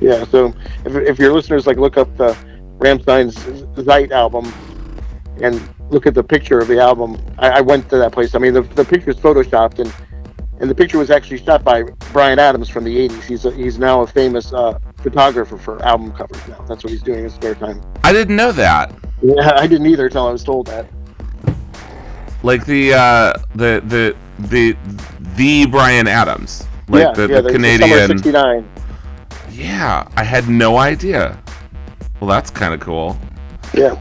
Yeah, 0.00 0.24
so 0.24 0.52
if, 0.84 0.94
if 0.96 1.18
your 1.18 1.32
listeners 1.32 1.66
like 1.66 1.76
look 1.76 1.96
up 1.96 2.14
the 2.16 2.36
Rammstein's 2.78 3.36
Zeit 3.84 4.10
album 4.10 4.52
and 5.40 5.60
look 5.90 6.06
at 6.06 6.14
the 6.14 6.22
picture 6.22 6.58
of 6.58 6.68
the 6.68 6.80
album, 6.80 7.18
I, 7.38 7.50
I 7.50 7.60
went 7.60 7.88
to 7.90 7.98
that 7.98 8.12
place. 8.12 8.34
I 8.34 8.38
mean, 8.38 8.52
the, 8.52 8.62
the 8.62 8.84
picture's 8.84 9.16
photoshopped, 9.16 9.78
and 9.78 9.92
and 10.60 10.70
the 10.70 10.74
picture 10.74 10.98
was 10.98 11.10
actually 11.10 11.38
shot 11.38 11.64
by 11.64 11.82
Bryan 12.12 12.38
Adams 12.38 12.68
from 12.68 12.84
the 12.84 13.08
'80s. 13.08 13.22
He's 13.22 13.44
a, 13.44 13.50
he's 13.52 13.78
now 13.78 14.02
a 14.02 14.06
famous 14.06 14.52
uh, 14.52 14.78
photographer 15.02 15.56
for 15.58 15.82
album 15.82 16.12
covers. 16.12 16.46
Now 16.48 16.60
that's 16.62 16.84
what 16.84 16.92
he's 16.92 17.02
doing 17.02 17.18
in 17.18 17.24
his 17.24 17.34
spare 17.34 17.54
time. 17.54 17.80
I 18.04 18.12
didn't 18.12 18.36
know 18.36 18.52
that. 18.52 18.94
Yeah, 19.22 19.52
I 19.56 19.66
didn't 19.66 19.86
either 19.86 20.06
until 20.06 20.26
I 20.26 20.32
was 20.32 20.44
told 20.44 20.66
that. 20.68 20.86
Like 22.42 22.66
the 22.66 22.94
uh, 22.94 23.32
the 23.54 23.82
the 23.86 24.16
the 24.48 24.76
the 25.36 25.66
Bryan 25.66 26.08
Adams, 26.08 26.66
like 26.88 27.02
yeah, 27.02 27.12
the, 27.12 27.32
yeah, 27.32 27.40
the 27.40 27.52
Canadian. 27.52 28.08
'69. 28.08 28.68
Yeah, 29.50 30.08
I 30.16 30.24
had 30.24 30.48
no 30.48 30.78
idea. 30.78 31.40
Well, 32.20 32.28
that's 32.28 32.50
kind 32.50 32.74
of 32.74 32.80
cool. 32.80 33.16
Yeah. 33.74 33.98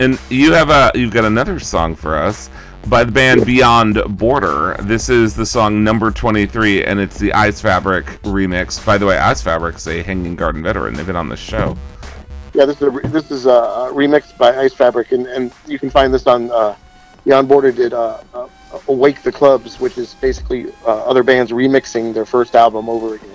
And 0.00 0.18
you 0.28 0.52
have 0.52 0.70
a 0.70 0.90
you've 0.94 1.12
got 1.12 1.24
another 1.24 1.58
song 1.60 1.94
for 1.94 2.16
us 2.16 2.48
by 2.88 3.04
the 3.04 3.12
band 3.12 3.46
Beyond 3.46 4.02
Border. 4.18 4.76
This 4.80 5.08
is 5.08 5.34
the 5.34 5.46
song 5.46 5.82
number 5.82 6.10
23 6.10 6.84
and 6.84 7.00
it's 7.00 7.18
the 7.18 7.30
Eisfabrik 7.30 8.04
remix. 8.22 8.84
By 8.84 8.98
the 8.98 9.06
way, 9.06 9.16
Eisfabrik 9.16 9.76
is 9.76 9.86
a 9.86 10.02
Hanging 10.02 10.36
Garden 10.36 10.62
veteran. 10.62 10.94
They've 10.94 11.06
been 11.06 11.16
on 11.16 11.28
the 11.28 11.36
show. 11.36 11.76
Yeah, 12.52 12.66
this 12.66 12.80
is 12.80 12.82
a, 12.82 13.08
this 13.08 13.30
is 13.30 13.46
a 13.46 13.90
remix 13.92 14.36
by 14.36 14.52
Eisfabrik, 14.52 15.12
and, 15.12 15.26
and 15.26 15.52
you 15.66 15.78
can 15.78 15.90
find 15.90 16.12
this 16.12 16.26
on 16.26 16.50
uh, 16.50 16.76
Beyond 17.24 17.48
Border 17.48 17.72
did 17.72 17.94
uh, 17.94 18.22
uh, 18.34 18.48
Awake 18.88 19.22
the 19.22 19.32
Clubs, 19.32 19.80
which 19.80 19.96
is 19.96 20.14
basically 20.14 20.66
uh, 20.86 21.04
other 21.04 21.22
bands 21.22 21.52
remixing 21.52 22.12
their 22.12 22.26
first 22.26 22.54
album 22.54 22.88
over 22.88 23.14
again. 23.14 23.30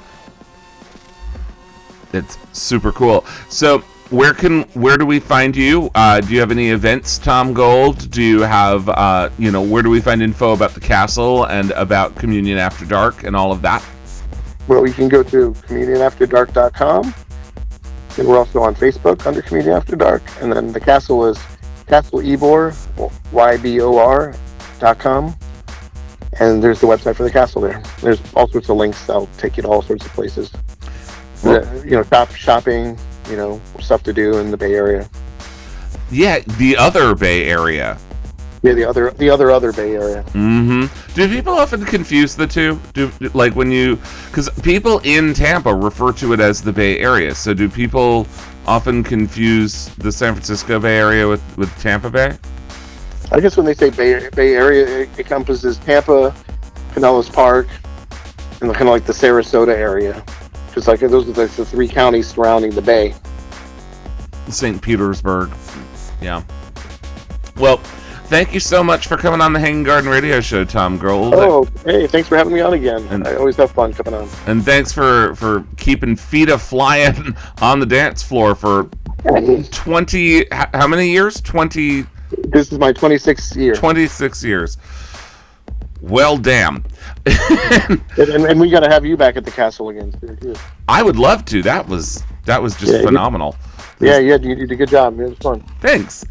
It's 2.14 2.38
super 2.54 2.92
cool. 2.92 3.26
So, 3.50 3.84
where 4.10 4.34
can 4.34 4.64
where 4.74 4.98
do 4.98 5.06
we 5.06 5.20
find 5.20 5.56
you? 5.56 5.92
Uh, 5.94 6.20
do 6.22 6.34
you 6.34 6.40
have 6.40 6.52
any 6.52 6.70
events, 6.70 7.18
Tom 7.18 7.54
Gold? 7.54 8.10
Do 8.10 8.24
you 8.24 8.42
have 8.42 8.90
uh, 8.90 9.30
you 9.38 9.52
know 9.52 9.62
where 9.62 9.84
do 9.84 9.90
we 9.90 10.02
find 10.02 10.22
info 10.22 10.54
about 10.54 10.72
the 10.72 10.80
castle 10.80 11.46
and 11.46 11.72
about 11.72 12.16
Communion 12.16 12.58
After 12.58 12.86
Dark 12.86 13.24
and 13.24 13.36
all 13.36 13.52
of 13.52 13.62
that? 13.62 13.86
Well, 14.68 14.86
you 14.86 14.94
can 14.94 15.10
go 15.10 15.24
to 15.24 15.52
communionafterdark.com, 15.52 17.14
and 18.18 18.28
we're 18.28 18.38
also 18.38 18.62
on 18.62 18.76
Facebook 18.76 19.26
under 19.26 19.42
Communion 19.42 19.76
After 19.76 19.96
Dark, 19.96 20.24
and 20.42 20.52
then 20.52 20.72
the 20.72 20.80
castle 20.80 21.26
is 21.26 21.40
Castle 21.88 22.20
Ybor, 22.20 22.76
Y-B-O-R 23.32 24.36
dot 24.80 25.00
com, 25.00 25.36
and 26.40 26.64
there's 26.64 26.80
the 26.82 26.88
website 26.88 27.16
for 27.16 27.24
the 27.24 27.32
castle 27.32 27.62
there. 27.62 27.82
There's 28.02 28.22
all 28.36 28.48
sorts 28.48 28.70
of 28.70 28.78
links 28.78 29.06
that'll 29.06 29.30
take 29.38 29.58
you 29.58 29.64
to 29.64 29.70
all 29.70 29.82
sorts 29.82 30.06
of 30.06 30.12
places. 30.14 30.52
Uh, 31.44 31.62
you 31.84 31.92
know, 31.92 32.04
shop, 32.04 32.32
shopping, 32.36 32.98
you 33.30 33.38
know, 33.38 33.62
stuff 33.80 34.04
to 34.04 34.14
do 34.14 34.38
in 34.38 34.52
the 34.52 34.58
Bay 34.58 34.74
Area. 34.74 35.10
Yeah, 36.12 36.40
the 36.58 36.76
other 36.78 37.16
Bay 37.16 37.46
Area. 37.46 37.98
Yeah, 38.62 38.74
the 38.74 38.84
other, 38.84 39.12
the 39.12 39.30
other, 39.30 39.52
other 39.52 39.72
Bay 39.72 39.96
Area. 39.96 40.24
Mm-hmm. 40.34 41.14
Do 41.14 41.30
people 41.30 41.54
often 41.54 41.86
confuse 41.86 42.36
the 42.36 42.46
two? 42.46 42.80
Do 42.94 43.12
like 43.34 43.56
when 43.56 43.72
you 43.72 43.98
because 44.28 44.50
people 44.62 45.00
in 45.04 45.34
Tampa 45.34 45.74
refer 45.74 46.12
to 46.14 46.34
it 46.34 46.40
as 46.40 46.62
the 46.62 46.74
Bay 46.74 47.00
Area. 47.00 47.34
So 47.36 47.54
do 47.54 47.70
people 47.70 48.28
often 48.68 49.04
confuse 49.04 49.88
the 49.96 50.12
San 50.12 50.34
Francisco 50.34 50.80
Bay 50.80 50.98
Area 50.98 51.28
with 51.28 51.42
with 51.58 51.74
Tampa 51.80 52.10
Bay? 52.10 52.38
I 53.32 53.40
guess 53.40 53.56
when 53.56 53.66
they 53.66 53.76
say 53.76 53.92
Bay, 53.92 54.28
Bay 54.36 54.56
Area, 54.56 55.02
it 55.02 55.10
encompasses 55.20 55.78
Tampa, 55.78 56.36
Pinellas 56.94 57.32
Park, 57.32 57.68
and 58.62 58.74
kind 58.74 58.90
of 58.90 58.94
like 58.94 59.06
the 59.06 59.14
Sarasota 59.14 59.74
area. 59.74 60.24
Just 60.80 60.88
like 60.88 61.02
those 61.02 61.28
are 61.28 61.34
like 61.34 61.52
the 61.52 61.66
three 61.66 61.90
counties 61.90 62.30
surrounding 62.30 62.72
the 62.72 62.82
bay. 62.82 63.14
St. 64.48 64.82
Petersburg. 64.82 65.52
Yeah. 66.22 66.42
Well, 67.58 67.80
thank 68.28 68.54
you 68.54 68.62
so 68.62 68.82
much 68.82 69.08
for 69.08 69.18
coming 69.18 69.42
on 69.42 69.52
the 69.52 69.60
Hanging 69.60 69.84
Garden 69.84 70.10
Radio 70.10 70.40
Show, 70.40 70.64
Tom 70.64 70.98
Gold. 70.98 71.34
Oh, 71.36 71.68
hey, 71.84 72.08
thanks 72.08 72.30
for 72.30 72.38
having 72.38 72.54
me 72.54 72.62
on 72.62 72.72
again. 72.76 73.06
And, 73.10 73.28
I 73.28 73.36
always 73.36 73.58
have 73.58 73.72
fun 73.72 73.92
coming 73.92 74.14
on. 74.14 74.30
And 74.48 74.64
thanks 74.64 74.94
for 74.94 75.36
for 75.36 75.66
keeping 75.76 76.16
feet 76.16 76.48
a 76.48 76.58
flying 76.58 77.36
on 77.62 77.82
the 77.82 77.86
dance 77.86 78.24
floor 78.24 78.56
for 78.56 78.90
20 79.26 80.46
how 80.50 80.88
many 80.88 81.10
years? 81.10 81.42
20 81.42 82.06
This 82.54 82.72
is 82.72 82.80
my 82.80 82.94
26th 82.94 83.54
year. 83.58 83.76
26 83.76 84.46
years. 84.46 84.78
Well, 86.02 86.38
damn. 86.38 86.86
And, 88.18 88.46
and, 88.46 88.60
we 88.60 88.70
got 88.70 88.82
to 88.82 88.90
have 88.90 89.06
you 89.06 89.16
back 89.16 89.38
at 89.38 89.46
the 89.46 89.52
castle 89.52 89.90
again 89.90 90.12
too. 90.42 90.56
I 90.88 91.04
would 91.04 91.16
love 91.16 91.46
to. 91.46 91.62
That 91.62 91.88
was 91.88 92.24
that 92.46 92.62
was 92.62 92.76
just 92.76 92.92
Yeah, 92.92 93.00
you- 93.00 93.06
phenomenal. 93.06 93.56
Yeah, 94.02 94.18
yeah, 94.20 94.38
you 94.38 94.56
did 94.56 94.72
a 94.72 94.76
good 94.78 94.88
job. 94.88 95.20
It 95.20 95.28
was 95.30 95.38
fun. 95.40 95.60
Thanks. 95.82 96.24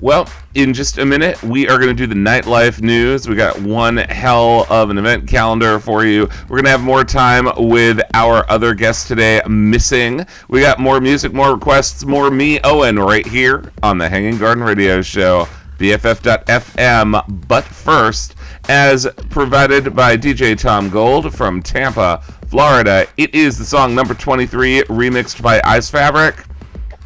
Well, 0.00 0.28
in 0.56 0.74
just 0.74 0.98
a 0.98 1.06
minute, 1.06 1.40
we 1.44 1.68
are 1.68 1.78
going 1.78 1.88
to 1.88 1.94
do 1.94 2.08
the 2.08 2.16
nightlife 2.16 2.80
news. 2.80 3.28
We 3.28 3.36
got 3.36 3.60
one 3.62 3.96
hell 3.96 4.66
of 4.68 4.90
an 4.90 4.98
event 4.98 5.28
calendar 5.28 5.78
for 5.78 6.04
you. 6.04 6.22
We're 6.48 6.56
going 6.56 6.64
to 6.64 6.70
have 6.70 6.80
more 6.82 7.04
time 7.04 7.48
with 7.56 8.00
our 8.14 8.44
other 8.50 8.74
guest 8.74 9.06
today, 9.06 9.40
Missing. 9.48 10.26
We 10.48 10.62
got 10.62 10.80
more 10.80 11.00
music, 11.00 11.32
more 11.32 11.54
requests, 11.54 12.04
more 12.04 12.28
me, 12.28 12.58
Owen, 12.64 12.98
right 12.98 13.24
here 13.24 13.70
on 13.84 13.98
the 13.98 14.08
Hanging 14.08 14.36
Garden 14.36 14.64
Radio 14.64 15.00
Show, 15.00 15.46
BFF.FM. 15.78 17.46
But 17.46 17.62
first, 17.62 18.34
as 18.68 19.06
provided 19.30 19.94
by 19.94 20.16
DJ 20.16 20.58
Tom 20.58 20.88
Gold 20.88 21.34
from 21.34 21.62
Tampa, 21.62 22.22
Florida, 22.48 23.06
it 23.16 23.34
is 23.34 23.58
the 23.58 23.64
song 23.64 23.94
number 23.94 24.14
23, 24.14 24.82
remixed 24.84 25.42
by 25.42 25.60
Eisfabrik 25.60 26.46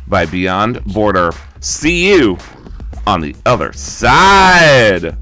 by 0.06 0.26
Beyond 0.26 0.84
Border. 0.84 1.30
See 1.60 2.12
you 2.12 2.38
on 3.06 3.20
the 3.20 3.34
other 3.46 3.72
side. 3.72 5.16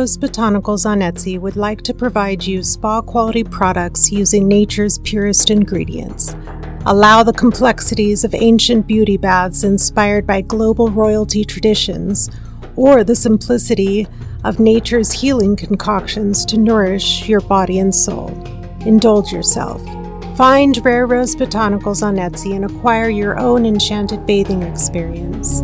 Rose 0.00 0.16
Botanicals 0.16 0.86
on 0.86 1.00
Etsy 1.00 1.38
would 1.38 1.56
like 1.56 1.82
to 1.82 1.92
provide 1.92 2.42
you 2.42 2.62
spa 2.62 3.02
quality 3.02 3.44
products 3.44 4.10
using 4.10 4.48
nature's 4.48 4.98
purest 5.00 5.50
ingredients. 5.50 6.34
Allow 6.86 7.22
the 7.22 7.34
complexities 7.34 8.24
of 8.24 8.34
ancient 8.34 8.86
beauty 8.86 9.18
baths 9.18 9.62
inspired 9.62 10.26
by 10.26 10.40
global 10.40 10.88
royalty 10.88 11.44
traditions, 11.44 12.30
or 12.76 13.04
the 13.04 13.14
simplicity 13.14 14.06
of 14.42 14.58
nature's 14.58 15.12
healing 15.12 15.54
concoctions 15.54 16.46
to 16.46 16.56
nourish 16.56 17.28
your 17.28 17.40
body 17.42 17.78
and 17.78 17.94
soul. 17.94 18.30
Indulge 18.86 19.30
yourself. 19.30 19.82
Find 20.34 20.82
Rare 20.82 21.06
Rose 21.06 21.36
Botanicals 21.36 22.02
on 22.02 22.16
Etsy 22.16 22.56
and 22.56 22.64
acquire 22.64 23.10
your 23.10 23.38
own 23.38 23.66
enchanted 23.66 24.24
bathing 24.24 24.62
experience. 24.62 25.60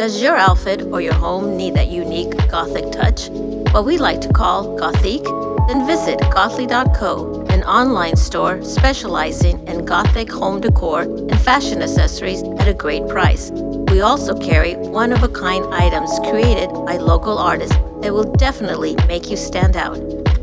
Does 0.00 0.22
your 0.22 0.34
outfit 0.34 0.80
or 0.92 1.02
your 1.02 1.12
home 1.12 1.58
need 1.58 1.74
that 1.74 1.88
unique 1.88 2.34
Gothic 2.48 2.90
touch? 2.90 3.28
What 3.74 3.84
we 3.84 3.98
like 3.98 4.22
to 4.22 4.32
call 4.32 4.78
Gothique? 4.78 5.28
Then 5.68 5.86
visit 5.86 6.18
Gothly.co, 6.32 7.44
an 7.50 7.62
online 7.64 8.16
store 8.16 8.64
specializing 8.64 9.62
in 9.68 9.84
Gothic 9.84 10.30
home 10.32 10.62
decor 10.62 11.02
and 11.02 11.38
fashion 11.42 11.82
accessories 11.82 12.42
at 12.42 12.66
a 12.66 12.72
great 12.72 13.06
price. 13.08 13.50
We 13.90 14.00
also 14.00 14.34
carry 14.40 14.74
one 14.76 15.12
of 15.12 15.22
a 15.22 15.28
kind 15.28 15.66
items 15.66 16.18
created 16.30 16.70
by 16.86 16.96
local 16.96 17.36
artists 17.36 17.76
that 18.00 18.14
will 18.14 18.32
definitely 18.38 18.96
make 19.06 19.28
you 19.28 19.36
stand 19.36 19.76
out. 19.76 19.98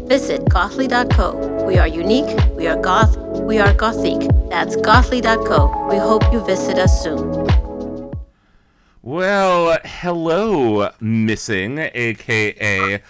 Visit 0.07 0.47
Gothly.co. 0.49 1.65
We 1.65 1.79
are 1.79 1.88
unique, 1.88 2.29
we 2.51 2.67
are 2.67 2.79
goth, 2.79 3.17
we 3.41 3.57
are 3.57 3.73
Gothique. 3.73 4.29
That's 4.51 4.75
Gothly.co. 4.75 5.88
We 5.89 5.97
hope 5.97 6.31
you 6.31 6.45
visit 6.45 6.77
us 6.77 7.01
soon. 7.01 7.36
Well, 9.11 9.77
hello, 9.85 10.91
missing, 10.99 11.79
aka 11.79 13.01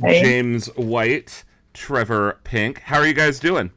James 0.00 0.66
White, 0.76 1.42
Trevor 1.74 2.38
Pink. 2.44 2.78
How 2.82 3.00
are 3.00 3.04
you 3.08 3.12
guys 3.14 3.40
doing? 3.40 3.72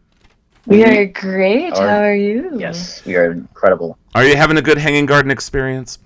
We 0.67 0.83
are 0.83 1.07
great. 1.07 1.73
Are- 1.73 1.89
How 1.89 1.97
are 2.03 2.13
you? 2.15 2.51
Yes, 2.59 3.03
we 3.05 3.15
are 3.15 3.31
incredible. 3.31 3.97
Are 4.13 4.23
you 4.23 4.35
having 4.35 4.57
a 4.57 4.61
good 4.61 4.77
hanging 4.77 5.07
garden 5.07 5.31
experience? 5.31 5.97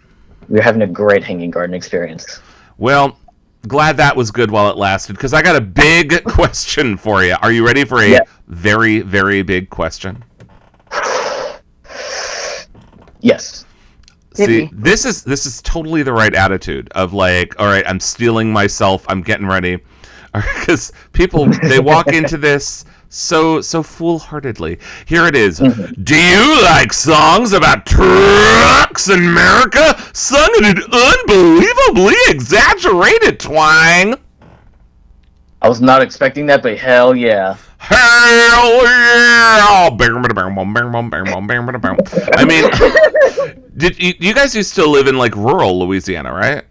We're 0.47 0.61
having 0.61 0.83
a 0.83 0.87
great 0.87 1.25
hanging 1.25 1.51
garden 1.51 1.75
experience. 1.75 2.39
Well, 2.77 3.19
glad 3.67 3.97
that 3.97 4.15
was 4.15 4.31
good 4.31 4.49
while 4.49 4.69
it 4.69 4.77
lasted 4.77 5.17
because 5.17 5.33
I 5.33 5.41
got 5.41 5.57
a 5.57 5.61
big 5.61 6.23
question 6.23 6.95
for 6.95 7.25
you. 7.25 7.35
Are 7.41 7.51
you 7.51 7.65
ready 7.67 7.83
for 7.83 7.99
a 8.01 8.07
Yeah. 8.09 8.19
very, 8.47 9.01
very 9.01 9.41
big 9.41 9.69
question? 9.69 10.23
Yes. 13.19 13.65
See, 14.45 14.69
this 14.71 15.05
is 15.05 15.23
this 15.23 15.45
is 15.45 15.61
totally 15.61 16.03
the 16.03 16.13
right 16.13 16.33
attitude 16.33 16.89
of 16.91 17.13
like, 17.13 17.59
all 17.59 17.67
right, 17.67 17.83
I'm 17.87 17.99
stealing 17.99 18.51
myself, 18.51 19.05
I'm 19.09 19.21
getting 19.21 19.47
ready, 19.47 19.79
because 20.33 20.91
people 21.13 21.45
they 21.45 21.79
walk 21.79 22.07
into 22.13 22.37
this 22.37 22.85
so 23.09 23.61
so 23.61 23.81
foolheartedly. 23.81 24.79
Here 25.05 25.25
it 25.25 25.35
is. 25.35 25.59
Mm-hmm. 25.59 26.03
Do 26.03 26.15
you 26.15 26.63
like 26.63 26.93
songs 26.93 27.53
about 27.53 27.85
trucks 27.85 29.09
in 29.09 29.19
America 29.19 29.99
sung 30.13 30.49
in 30.59 30.65
an 30.65 30.77
unbelievably 30.91 32.15
exaggerated 32.27 33.39
twang? 33.39 34.15
I 35.61 35.69
was 35.69 35.81
not 35.81 36.01
expecting 36.01 36.45
that, 36.47 36.61
but 36.61 36.77
hell 36.77 37.15
yeah. 37.15 37.57
Hell 37.79 38.83
yeah! 38.83 39.89
I 42.35 42.45
mean, 42.45 42.69
did 43.77 44.01
you, 44.01 44.13
you 44.19 44.33
guys 44.33 44.55
used 44.55 44.75
to 44.75 44.85
live 44.85 45.07
in 45.07 45.17
like 45.17 45.35
rural 45.35 45.79
Louisiana, 45.79 46.33
right? 46.33 46.63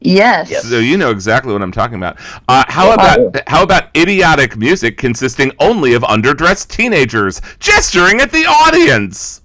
Yes. 0.00 0.68
So 0.68 0.78
you 0.78 0.98
know 0.98 1.10
exactly 1.10 1.52
what 1.52 1.62
I'm 1.62 1.72
talking 1.72 1.96
about. 1.96 2.18
Uh, 2.46 2.64
how 2.68 2.92
about 2.92 3.48
how 3.48 3.62
about 3.62 3.96
idiotic 3.96 4.56
music 4.56 4.98
consisting 4.98 5.50
only 5.58 5.94
of 5.94 6.02
underdressed 6.02 6.68
teenagers 6.68 7.40
gesturing 7.58 8.20
at 8.20 8.30
the 8.30 8.44
audience? 8.44 9.40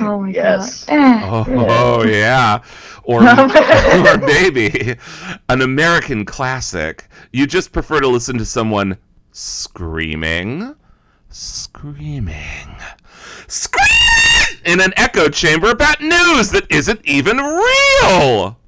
Oh 0.00 0.20
my 0.22 0.30
Yes. 0.30 0.84
god. 0.84 1.22
Oh, 1.24 1.44
oh, 1.48 2.04
yeah. 2.04 2.62
Or, 3.02 3.22
or 3.28 4.18
maybe 4.18 4.96
an 5.48 5.60
American 5.62 6.24
classic. 6.24 7.08
You 7.32 7.46
just 7.46 7.72
prefer 7.72 8.00
to 8.00 8.08
listen 8.08 8.38
to 8.38 8.44
someone 8.44 8.98
screaming, 9.32 10.74
screaming, 11.30 12.76
screaming 13.48 13.88
in 14.64 14.80
an 14.80 14.92
echo 14.96 15.28
chamber 15.28 15.70
about 15.70 16.00
news 16.00 16.50
that 16.50 16.66
isn't 16.70 17.00
even 17.04 17.38
real. 17.38 18.58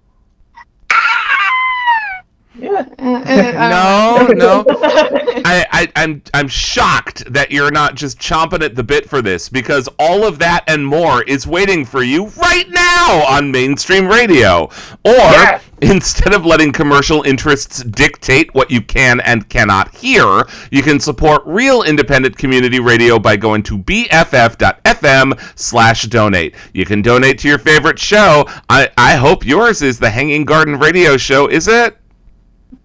no, 2.69 2.77
uh, 2.99 4.27
um, 4.29 4.37
no. 4.37 4.65
I, 5.45 5.67
I, 5.71 5.93
I'm 5.97 6.23
I'm 6.35 6.49
shocked 6.49 7.33
that 7.33 7.51
you're 7.51 7.71
not 7.71 7.95
just 7.95 8.19
chomping 8.19 8.63
at 8.63 8.75
the 8.75 8.83
bit 8.83 9.09
for 9.09 9.23
this 9.23 9.49
because 9.49 9.89
all 9.99 10.27
of 10.27 10.39
that 10.41 10.65
and 10.67 10.87
more 10.87 11.23
is 11.23 11.47
waiting 11.47 11.85
for 11.85 12.03
you 12.03 12.27
right 12.29 12.69
now 12.69 13.25
on 13.29 13.51
mainstream 13.51 14.07
radio. 14.07 14.69
Or 15.05 15.61
instead 15.81 16.35
of 16.35 16.45
letting 16.45 16.73
commercial 16.73 17.23
interests 17.23 17.83
dictate 17.83 18.55
what 18.55 18.71
you 18.71 18.83
can 18.83 19.21
and 19.21 19.49
cannot 19.49 19.95
hear, 19.97 20.45
you 20.71 20.83
can 20.83 21.01
support 21.01 21.43
real 21.47 21.83
independent 21.83 22.37
community 22.37 22.81
radio 22.81 23.19
by 23.19 23.37
going 23.37 23.63
to 23.65 23.79
bff.fm 23.79 25.59
slash 25.59 26.03
donate. 26.05 26.55
You 26.73 26.85
can 26.85 27.03
donate 27.03 27.39
to 27.41 27.49
your 27.49 27.59
favorite 27.59 27.99
show. 27.99 28.45
I, 28.69 28.91
I 28.97 29.17
hope 29.17 29.47
yours 29.47 29.83
is 29.83 29.99
the 29.99 30.11
Hanging 30.11 30.45
Garden 30.45 30.79
Radio 30.79 31.17
Show, 31.17 31.47
is 31.47 31.67
it? 31.67 32.00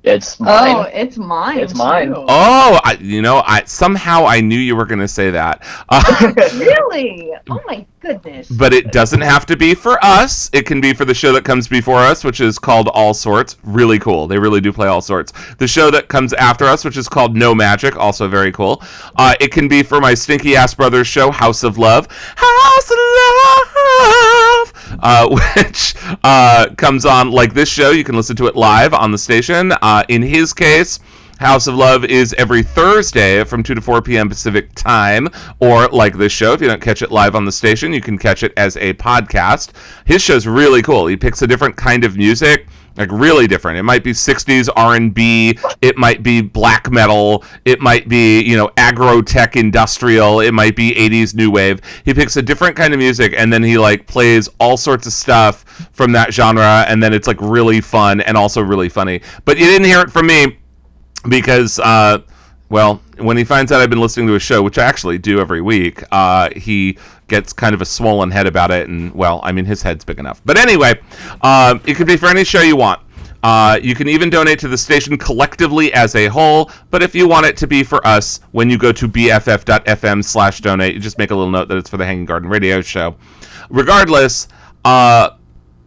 It's 0.03 0.40
mine. 0.40 0.76
Oh, 0.76 0.82
it's 0.82 1.18
mine. 1.18 1.57
It's 1.60 1.74
mine. 1.74 2.10
too. 2.10 2.26
Oh, 2.28 2.80
I, 2.84 2.95
you 3.02 3.24
know, 3.24 3.41
I 3.45 3.64
somehow 3.66 4.26
I 4.26 4.40
knew 4.40 4.57
you 4.60 4.76
were 4.76 4.86
going 4.86 4.99
to 4.99 5.07
say 5.07 5.32
that. 5.32 5.66
Uh, 5.90 6.32
really? 6.56 7.32
Oh 7.49 7.60
my 7.68 7.86
goodness. 7.99 8.49
but 8.49 8.74
it 8.74 8.91
doesn't 8.91 9.22
have 9.22 9.45
to 9.48 9.56
be 9.57 9.76
for 9.76 10.03
us. 10.03 10.49
It 10.52 10.66
can 10.66 10.82
be 10.82 10.94
for 10.94 11.06
the 11.06 11.14
show 11.14 11.32
that 11.34 11.44
comes 11.45 11.68
before 11.68 11.99
us, 11.99 12.24
which 12.24 12.40
is 12.41 12.57
called 12.57 12.88
All 12.90 13.14
Sorts. 13.14 13.57
Really 13.64 13.99
cool. 13.99 14.26
They 14.28 14.40
really 14.40 14.62
do 14.62 14.74
play 14.74 14.88
all 14.88 15.02
sorts. 15.02 15.32
The 15.57 15.68
show 15.68 15.91
that 15.91 16.07
comes 16.07 16.34
after 16.34 16.66
us, 16.66 16.84
which 16.84 16.98
is 16.98 17.07
called 17.07 17.36
No 17.36 17.53
Magic, 17.53 17.95
also 17.95 18.28
very 18.28 18.52
cool. 18.52 18.82
Uh, 19.16 19.36
it 19.40 19.52
can 19.52 19.68
be 19.68 19.84
for 19.84 19.99
my 20.02 20.14
stinky 20.16 20.56
ass 20.56 20.74
brothers 20.74 21.07
show, 21.07 21.30
House 21.32 21.64
of 21.64 21.78
Love. 21.78 22.07
House 22.36 22.91
of 22.91 22.98
Love, 22.98 24.41
uh, 25.00 25.28
which 25.58 25.96
uh, 26.24 26.68
comes 26.78 27.06
on 27.06 27.32
like 27.32 27.54
this 27.54 27.70
show. 27.70 27.92
You 27.92 28.04
can 28.04 28.16
listen 28.16 28.36
to 28.38 28.48
it 28.48 28.56
live 28.56 28.94
on 28.94 29.12
the 29.12 29.18
station. 29.18 29.74
Uh, 29.82 30.04
in 30.08 30.22
his 30.22 30.54
case, 30.54 31.00
House 31.40 31.68
of 31.68 31.76
Love 31.76 32.06
is 32.06 32.34
every 32.38 32.64
Thursday 32.64 33.44
from 33.44 33.62
2 33.62 33.76
to 33.76 33.82
4 33.82 34.02
p.m. 34.02 34.30
Pacific 34.30 34.74
time, 34.74 35.28
or 35.60 35.88
like 35.90 36.18
this 36.18 36.32
show, 36.32 36.54
if 36.54 36.62
you 36.62 36.68
don't 36.68 36.82
catch 36.82 37.02
it 37.02 37.12
live 37.12 37.36
on 37.36 37.44
the 37.44 37.52
station, 37.52 37.92
you 37.92 38.00
can 38.00 38.18
catch 38.18 38.42
it 38.42 38.54
as 38.56 38.78
a 38.78 38.94
podcast. 38.94 39.72
His 40.06 40.22
show's 40.22 40.48
really 40.48 40.82
cool. 40.82 41.08
He 41.08 41.18
picks 41.18 41.42
a 41.42 41.48
different 41.48 41.76
kind 41.76 42.06
of 42.06 42.16
music, 42.16 42.68
like 42.98 43.12
really 43.12 43.48
different. 43.48 43.78
It 43.78 43.84
might 43.84 44.04
be 44.04 44.12
60s 44.12 44.70
R&B, 44.76 45.58
it 45.82 45.98
might 45.98 46.24
be 46.24 46.42
black 46.42 46.92
metal, 46.92 47.44
it 47.66 47.82
might 47.82 48.08
be, 48.08 48.42
you 48.42 48.56
know, 48.58 48.72
agro 48.78 49.22
tech 49.22 49.56
industrial, 49.56 50.40
it 50.40 50.54
might 50.54 50.76
be 50.76 50.94
80s 50.94 51.36
new 51.36 51.52
wave. 51.52 51.82
He 52.04 52.14
picks 52.14 52.38
a 52.38 52.42
different 52.42 52.76
kind 52.76 52.94
of 52.94 53.00
music 53.00 53.34
and 53.36 53.52
then 53.52 53.64
he 53.64 53.78
like 53.78 54.08
plays 54.08 54.48
all 54.60 54.78
sorts 54.78 55.08
of 55.08 55.14
stuff 55.14 55.64
from 55.92 56.14
that 56.14 56.34
genre 56.34 56.86
and 56.88 57.02
then 57.02 57.14
it's 57.14 57.28
like 57.28 57.42
really 57.42 57.82
fun 57.82 58.22
and 58.22 58.38
also 58.38 58.62
really 58.62 58.90
funny. 58.90 59.22
But 59.44 59.58
you 59.58 59.66
didn't 59.66 59.88
hear 59.88 60.02
it 60.02 60.12
from 60.12 60.28
me 60.28 60.60
because 61.28 61.80
uh, 61.80 62.20
well 62.70 63.02
when 63.18 63.38
he 63.38 63.44
finds 63.44 63.72
out 63.72 63.82
i've 63.82 63.90
been 63.90 64.02
listening 64.02 64.28
to 64.28 64.36
a 64.36 64.40
show 64.40 64.62
which 64.62 64.78
i 64.78 64.84
actually 64.84 65.18
do 65.18 65.40
every 65.40 65.62
week 65.62 66.04
uh, 66.12 66.50
he 66.56 66.98
gets 67.28 67.54
kind 67.54 67.74
of 67.74 67.82
a 67.82 67.86
swollen 67.86 68.32
head 68.32 68.48
about 68.48 68.72
it 68.72 68.88
and 68.88 69.14
well 69.14 69.40
i 69.44 69.52
mean 69.52 69.66
his 69.66 69.82
head's 69.82 70.06
big 70.06 70.20
enough 70.20 70.42
but 70.46 70.58
anyway 70.58 70.94
um, 71.42 71.82
it 71.86 71.96
could 71.96 72.08
be 72.08 72.18
for 72.18 72.28
any 72.28 72.44
show 72.44 72.62
you 72.62 72.76
want 72.76 73.02
uh, 73.46 73.80
you 73.84 73.94
can 73.94 74.08
even 74.08 74.28
donate 74.32 74.58
to 74.58 74.68
the 74.68 74.78
station 74.78 75.16
collectively 75.20 75.94
as 75.94 76.16
a 76.16 76.26
whole, 76.26 76.72
but 76.90 77.04
if 77.04 77.14
you 77.14 77.28
want 77.28 77.46
it 77.46 77.56
to 77.56 77.68
be 77.68 77.84
for 77.84 78.06
us, 78.08 78.40
when 78.54 78.72
you 78.72 78.78
go 78.80 78.92
to 78.92 79.08
bff.fm 79.08 80.26
slash 80.26 80.62
donate, 80.62 80.96
you 80.96 81.00
just 81.00 81.20
make 81.20 81.30
a 81.30 81.36
little 81.36 81.52
note 81.52 81.68
that 81.68 81.78
it's 81.78 81.88
for 81.88 81.98
the 81.98 82.06
Hanging 82.08 82.26
Garden 82.26 82.50
Radio 82.50 82.82
Show. 82.82 83.16
Regardless, 83.70 84.48
uh, 84.84 85.30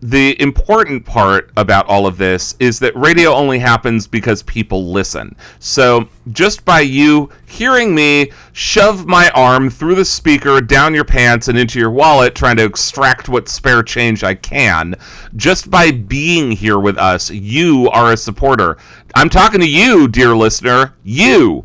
the 0.01 0.41
important 0.41 1.05
part 1.05 1.51
about 1.57 1.87
all 1.87 2.07
of 2.07 2.19
this 2.19 2.55
is 2.61 2.79
that 2.79 2.95
radio 2.95 3.33
only 3.33 3.59
happens 3.59 4.07
because 4.07 4.43
people 4.45 4.93
listen. 4.93 5.35
So 5.59 6.09
just 6.31 6.65
by 6.65 6.81
you 6.81 7.31
hearing 7.47 7.95
me 7.95 8.31
shove 8.53 9.07
my 9.07 9.31
arm 9.31 9.71
through 9.71 9.97
the 9.97 10.05
speaker, 10.05 10.61
down 10.61 10.95
your 10.95 11.05
pants, 11.05 11.49
and 11.49 11.59
into 11.59 11.81
your 11.81 11.91
wallet, 11.91 12.37
trying 12.37 12.57
to 12.59 12.65
extract 12.65 13.29
what 13.29 13.49
spare 13.49 13.83
change 13.83 14.23
I 14.23 14.35
can, 14.35 14.95
just 15.35 15.71
by 15.71 15.91
being 15.91 16.53
here 16.53 16.79
with 16.79 16.97
us, 16.97 17.31
you 17.31 17.89
are 17.91 18.13
a 18.13 18.17
supporter. 18.17 18.77
I'm 19.17 19.31
talking 19.31 19.61
to 19.61 19.69
you, 19.69 20.07
dear 20.07 20.37
listener. 20.37 20.95
You. 21.03 21.65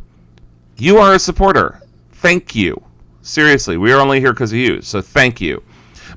You 0.78 0.98
are 0.98 1.14
a 1.14 1.20
supporter. 1.20 1.82
Thank 2.12 2.56
you. 2.56 2.84
Seriously, 3.22 3.78
we 3.78 3.92
are 3.92 4.00
only 4.00 4.20
here 4.20 4.34
because 4.34 4.52
of 4.52 4.58
you. 4.58 4.82
So 4.82 5.02
thank 5.02 5.40
you. 5.40 5.64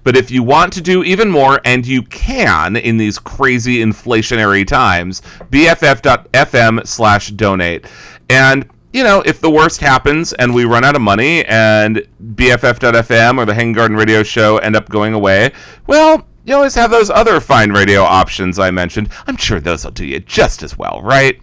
But 0.07 0.16
if 0.16 0.31
you 0.31 0.45
want 0.45 0.73
to 0.74 0.81
do 0.81 1.03
even 1.03 1.33
more, 1.33 1.61
and 1.65 1.85
you 1.85 2.01
can 2.01 2.77
in 2.77 2.97
these 2.97 3.19
crazy 3.19 3.78
inflationary 3.78 4.65
times, 4.65 5.20
bff.fm 5.51 6.87
slash 6.87 7.31
donate. 7.33 7.87
And 8.31 8.70
you 8.93 9.03
know, 9.03 9.20
if 9.27 9.41
the 9.41 9.51
worst 9.51 9.81
happens 9.81 10.33
and 10.33 10.55
we 10.55 10.65
run 10.65 10.85
out 10.85 10.95
of 10.95 11.03
money 11.03 11.45
and 11.47 12.07
BFF.FM 12.23 13.37
or 13.37 13.47
the 13.47 13.55
Hanging 13.55 13.73
Garden 13.73 13.97
Radio 13.97 14.23
Show 14.23 14.59
end 14.59 14.77
up 14.77 14.89
going 14.89 15.12
away, 15.12 15.51
well, 15.89 16.24
you 16.45 16.55
always 16.55 16.77
have 16.77 16.93
those 16.93 17.11
other 17.11 17.41
fine 17.41 17.73
radio 17.73 18.03
options 18.03 18.61
I 18.61 18.70
mentioned. 18.70 19.09
I'm 19.27 19.37
sure 19.37 19.59
those 19.59 19.85
will 19.85 19.91
do 19.91 20.07
you 20.07 20.20
just 20.20 20.62
as 20.62 20.78
well, 20.78 21.03
right? 21.03 21.41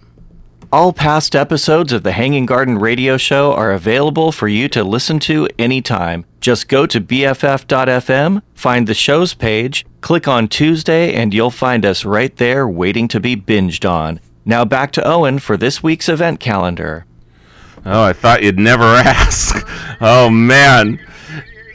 All 0.74 0.92
past 0.92 1.36
episodes 1.36 1.94
of 1.94 2.02
the 2.02 2.14
Hanging 2.14 2.48
Garden 2.48 2.80
Radio 2.80 3.16
Show 3.16 3.54
are 3.54 3.74
available 3.74 4.32
for 4.32 4.48
you 4.48 4.68
to 4.70 4.84
listen 4.84 5.20
to 5.20 5.48
anytime. 5.60 6.26
Just 6.42 6.68
go 6.68 6.88
to 6.88 7.00
BFF.FM, 7.00 8.42
find 8.56 8.88
the 8.88 8.96
show's 8.96 9.36
page, 9.36 9.86
click 10.02 10.28
on 10.28 10.48
Tuesday, 10.48 11.14
and 11.14 11.32
you'll 11.32 11.52
find 11.52 11.86
us 11.86 12.06
right 12.06 12.36
there 12.38 12.68
waiting 12.68 13.08
to 13.10 13.20
be 13.20 13.36
binged 13.36 13.88
on. 13.88 14.20
Now 14.46 14.66
back 14.66 14.92
to 14.94 15.08
Owen 15.08 15.38
for 15.38 15.58
this 15.58 15.84
week's 15.84 16.10
event 16.10 16.40
calendar. 16.40 17.06
Oh, 17.86 18.02
I 18.02 18.14
thought 18.14 18.42
you'd 18.42 18.58
never 18.58 18.84
ask. 18.84 19.68
Oh 20.02 20.32
man. 20.32 21.00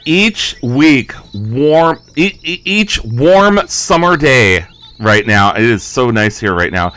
Each 0.06 0.60
week, 0.60 1.12
warm 1.32 2.00
each 2.16 2.98
warm 3.04 3.60
summer 3.68 4.16
day 4.16 4.66
right 4.98 5.24
now. 5.24 5.54
It 5.54 5.62
is 5.62 5.84
so 5.84 6.10
nice 6.10 6.40
here 6.40 6.54
right 6.54 6.72
now. 6.72 6.94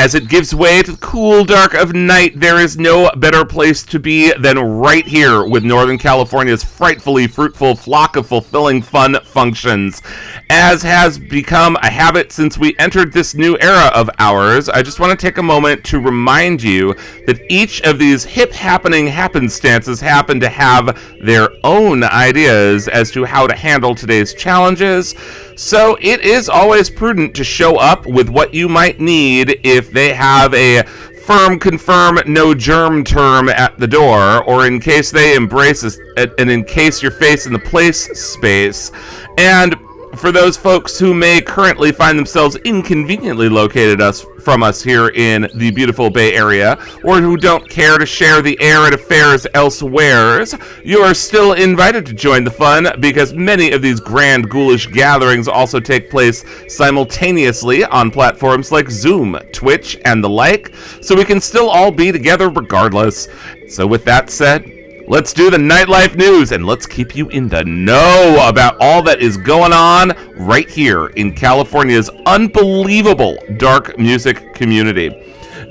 As 0.00 0.14
it 0.14 0.30
gives 0.30 0.54
way 0.54 0.80
to 0.80 0.92
the 0.92 0.96
cool 0.96 1.44
dark 1.44 1.74
of 1.74 1.94
night, 1.94 2.40
there 2.40 2.58
is 2.58 2.78
no 2.78 3.10
better 3.18 3.44
place 3.44 3.82
to 3.82 3.98
be 3.98 4.32
than 4.32 4.58
right 4.58 5.06
here 5.06 5.46
with 5.46 5.62
Northern 5.62 5.98
California's 5.98 6.64
frightfully 6.64 7.26
fruitful 7.26 7.76
flock 7.76 8.16
of 8.16 8.26
fulfilling 8.26 8.80
fun 8.80 9.18
functions. 9.24 10.00
As 10.48 10.82
has 10.82 11.18
become 11.18 11.76
a 11.82 11.90
habit 11.90 12.32
since 12.32 12.56
we 12.56 12.74
entered 12.78 13.12
this 13.12 13.34
new 13.34 13.58
era 13.60 13.90
of 13.94 14.08
ours, 14.18 14.70
I 14.70 14.80
just 14.80 15.00
want 15.00 15.10
to 15.10 15.22
take 15.22 15.36
a 15.36 15.42
moment 15.42 15.84
to 15.84 16.00
remind 16.00 16.62
you 16.62 16.94
that 17.26 17.42
each 17.50 17.82
of 17.82 17.98
these 17.98 18.24
hip 18.24 18.52
happening 18.52 19.06
happenstances 19.06 20.00
happen 20.00 20.40
to 20.40 20.48
have 20.48 20.98
their 21.22 21.50
own 21.62 22.04
ideas 22.04 22.88
as 22.88 23.10
to 23.10 23.26
how 23.26 23.46
to 23.46 23.54
handle 23.54 23.94
today's 23.94 24.32
challenges. 24.32 25.14
So 25.56 25.98
it 26.00 26.22
is 26.22 26.48
always 26.48 26.88
prudent 26.88 27.34
to 27.34 27.44
show 27.44 27.76
up 27.76 28.06
with 28.06 28.30
what 28.30 28.54
you 28.54 28.66
might 28.66 28.98
need 28.98 29.60
if 29.62 29.89
they 29.92 30.12
have 30.14 30.54
a 30.54 30.82
firm 31.26 31.58
confirm 31.58 32.18
no 32.26 32.54
germ 32.54 33.04
term 33.04 33.48
at 33.48 33.78
the 33.78 33.86
door 33.86 34.42
or 34.44 34.66
in 34.66 34.80
case 34.80 35.10
they 35.10 35.34
embrace 35.34 35.84
us 35.84 35.98
and 36.16 36.50
in 36.50 36.64
case 36.64 37.02
your 37.02 37.12
face 37.12 37.46
in 37.46 37.52
the 37.52 37.58
place 37.58 38.06
space. 38.18 38.90
And 39.38 39.76
for 40.16 40.32
those 40.32 40.56
folks 40.56 40.98
who 40.98 41.14
may 41.14 41.40
currently 41.40 41.92
find 41.92 42.18
themselves 42.18 42.56
inconveniently 42.56 43.48
located 43.48 44.00
us 44.00 44.24
from 44.40 44.62
us 44.62 44.82
here 44.82 45.08
in 45.08 45.48
the 45.54 45.70
beautiful 45.70 46.10
Bay 46.10 46.34
Area, 46.34 46.78
or 47.04 47.20
who 47.20 47.36
don't 47.36 47.68
care 47.68 47.98
to 47.98 48.06
share 48.06 48.42
the 48.42 48.60
air 48.60 48.86
at 48.86 48.94
affairs 48.94 49.46
elsewheres, 49.54 50.54
you 50.84 51.00
are 51.00 51.14
still 51.14 51.52
invited 51.52 52.06
to 52.06 52.14
join 52.14 52.44
the 52.44 52.50
fun 52.50 52.88
because 53.00 53.32
many 53.34 53.70
of 53.72 53.82
these 53.82 54.00
grand 54.00 54.48
ghoulish 54.50 54.86
gatherings 54.88 55.46
also 55.46 55.78
take 55.78 56.10
place 56.10 56.44
simultaneously 56.68 57.84
on 57.84 58.10
platforms 58.10 58.72
like 58.72 58.90
Zoom, 58.90 59.38
Twitch, 59.52 59.96
and 60.04 60.24
the 60.24 60.28
like, 60.28 60.74
so 61.00 61.14
we 61.14 61.24
can 61.24 61.40
still 61.40 61.68
all 61.68 61.90
be 61.90 62.10
together 62.10 62.48
regardless. 62.48 63.28
So, 63.68 63.86
with 63.86 64.04
that 64.06 64.30
said, 64.30 64.79
Let's 65.10 65.32
do 65.32 65.50
the 65.50 65.56
nightlife 65.56 66.14
news 66.14 66.52
and 66.52 66.64
let's 66.64 66.86
keep 66.86 67.16
you 67.16 67.28
in 67.30 67.48
the 67.48 67.64
know 67.64 68.46
about 68.48 68.76
all 68.78 69.02
that 69.02 69.20
is 69.20 69.36
going 69.36 69.72
on 69.72 70.12
right 70.36 70.70
here 70.70 71.08
in 71.08 71.34
California's 71.34 72.08
unbelievable 72.26 73.36
dark 73.56 73.98
music 73.98 74.54
community. 74.54 75.08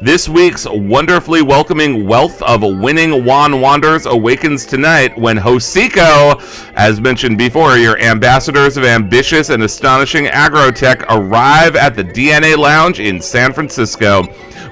This 0.01 0.27
week's 0.27 0.67
wonderfully 0.69 1.41
welcoming 1.41 2.05
wealth 2.05 2.41
of 2.41 2.63
winning 2.63 3.23
Juan 3.23 3.61
Wanders 3.61 4.05
awakens 4.05 4.65
tonight 4.65 5.17
when 5.17 5.37
Hocico, 5.37 6.41
as 6.75 6.99
mentioned 6.99 7.37
before, 7.37 7.77
your 7.77 7.97
ambassadors 8.01 8.75
of 8.75 8.83
ambitious 8.83 9.51
and 9.51 9.63
astonishing 9.63 10.25
aggrotech 10.25 11.05
arrive 11.07 11.77
at 11.77 11.95
the 11.95 12.03
DNA 12.03 12.57
Lounge 12.57 12.99
in 12.99 13.21
San 13.21 13.53
Francisco. 13.53 14.23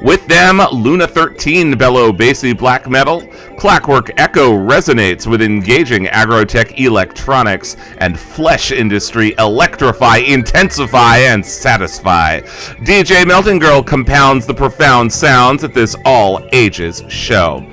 With 0.02 0.28
them, 0.28 0.62
Luna 0.72 1.08
13 1.08 1.78
bellow 1.78 2.12
bassy 2.12 2.54
black 2.54 2.88
metal, 2.88 3.28
Clockwork 3.58 4.12
Echo 4.20 4.52
resonates 4.52 5.26
with 5.26 5.42
engaging 5.42 6.06
aggrotech 6.06 6.80
electronics, 6.80 7.76
and 7.98 8.20
Flesh 8.20 8.72
Industry 8.72 9.34
electrify, 9.40 10.18
intensify, 10.18 11.18
and 11.18 11.44
satisfy. 11.44 12.42
DJ 12.86 13.26
Melting 13.26 13.60
Girl 13.60 13.82
compounds 13.82 14.46
the 14.46 14.54
profound 14.54 15.12
sounds 15.12 15.64
at 15.64 15.74
this 15.74 15.96
all 16.06 16.48
ages 16.52 17.04
show. 17.08 17.66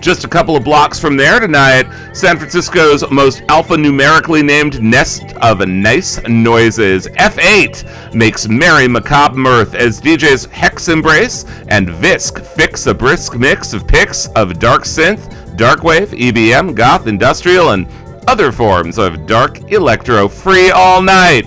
Just 0.00 0.22
a 0.22 0.28
couple 0.28 0.54
of 0.54 0.62
blocks 0.62 1.00
from 1.00 1.16
there 1.16 1.40
tonight, 1.40 1.86
San 2.14 2.38
Francisco's 2.38 3.08
most 3.10 3.42
alphanumerically 3.48 4.44
named 4.44 4.80
nest 4.80 5.32
of 5.42 5.66
nice 5.66 6.22
noises. 6.28 7.08
F8 7.08 8.14
makes 8.14 8.48
merry 8.48 8.86
macabre 8.86 9.36
mirth 9.36 9.74
as 9.74 10.00
DJs 10.00 10.50
Hex 10.50 10.88
Embrace 10.88 11.44
and 11.68 11.88
Visk 11.88 12.40
fix 12.54 12.86
a 12.86 12.94
brisk 12.94 13.36
mix 13.36 13.72
of 13.72 13.88
picks 13.88 14.28
of 14.28 14.60
dark 14.60 14.84
synth, 14.84 15.56
dark 15.56 15.82
wave, 15.82 16.10
EBM, 16.10 16.76
goth, 16.76 17.08
industrial, 17.08 17.70
and 17.70 17.88
other 18.28 18.52
forms 18.52 18.98
of 18.98 19.26
dark 19.26 19.72
electro 19.72 20.28
free 20.28 20.70
all 20.70 21.02
night. 21.02 21.44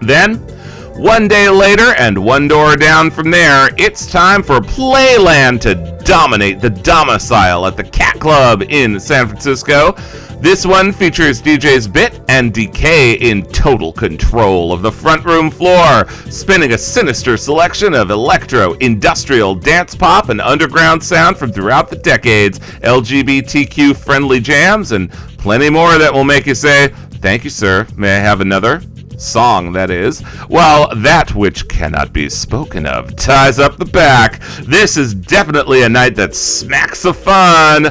Then, 0.00 0.46
one 0.96 1.28
day 1.28 1.48
later, 1.48 1.94
and 1.98 2.18
one 2.18 2.48
door 2.48 2.76
down 2.76 3.10
from 3.10 3.30
there, 3.30 3.70
it's 3.78 4.10
time 4.10 4.42
for 4.42 4.60
Playland 4.60 5.60
to 5.62 5.74
dominate 6.04 6.60
the 6.60 6.70
domicile 6.70 7.66
at 7.66 7.76
the 7.76 7.84
Cat 7.84 8.18
Club 8.20 8.62
in 8.68 8.98
San 8.98 9.26
Francisco. 9.28 9.92
This 10.40 10.64
one 10.64 10.92
features 10.92 11.42
DJs 11.42 11.92
Bit 11.92 12.20
and 12.28 12.52
Decay 12.52 13.14
in 13.14 13.44
total 13.46 13.92
control 13.92 14.72
of 14.72 14.82
the 14.82 14.90
front 14.90 15.24
room 15.24 15.50
floor, 15.50 16.08
spinning 16.30 16.72
a 16.72 16.78
sinister 16.78 17.36
selection 17.36 17.94
of 17.94 18.10
electro, 18.10 18.72
industrial, 18.74 19.54
dance 19.54 19.94
pop, 19.94 20.30
and 20.30 20.40
underground 20.40 21.02
sound 21.02 21.36
from 21.36 21.52
throughout 21.52 21.90
the 21.90 21.96
decades, 21.96 22.58
LGBTQ 22.58 23.96
friendly 23.96 24.40
jams, 24.40 24.92
and 24.92 25.12
plenty 25.38 25.70
more 25.70 25.98
that 25.98 26.12
will 26.12 26.24
make 26.24 26.46
you 26.46 26.54
say, 26.54 26.88
Thank 27.20 27.44
you, 27.44 27.50
sir. 27.50 27.86
May 27.96 28.16
I 28.16 28.20
have 28.20 28.40
another? 28.40 28.80
Song, 29.20 29.72
that 29.72 29.90
is, 29.90 30.20
while 30.48 30.94
that 30.96 31.34
which 31.34 31.68
cannot 31.68 32.12
be 32.12 32.28
spoken 32.28 32.86
of 32.86 33.16
ties 33.16 33.58
up 33.58 33.76
the 33.76 33.84
back. 33.84 34.40
This 34.62 34.96
is 34.96 35.14
definitely 35.14 35.82
a 35.82 35.88
night 35.88 36.16
that 36.16 36.34
smacks 36.34 37.04
of 37.04 37.16
fun. 37.16 37.90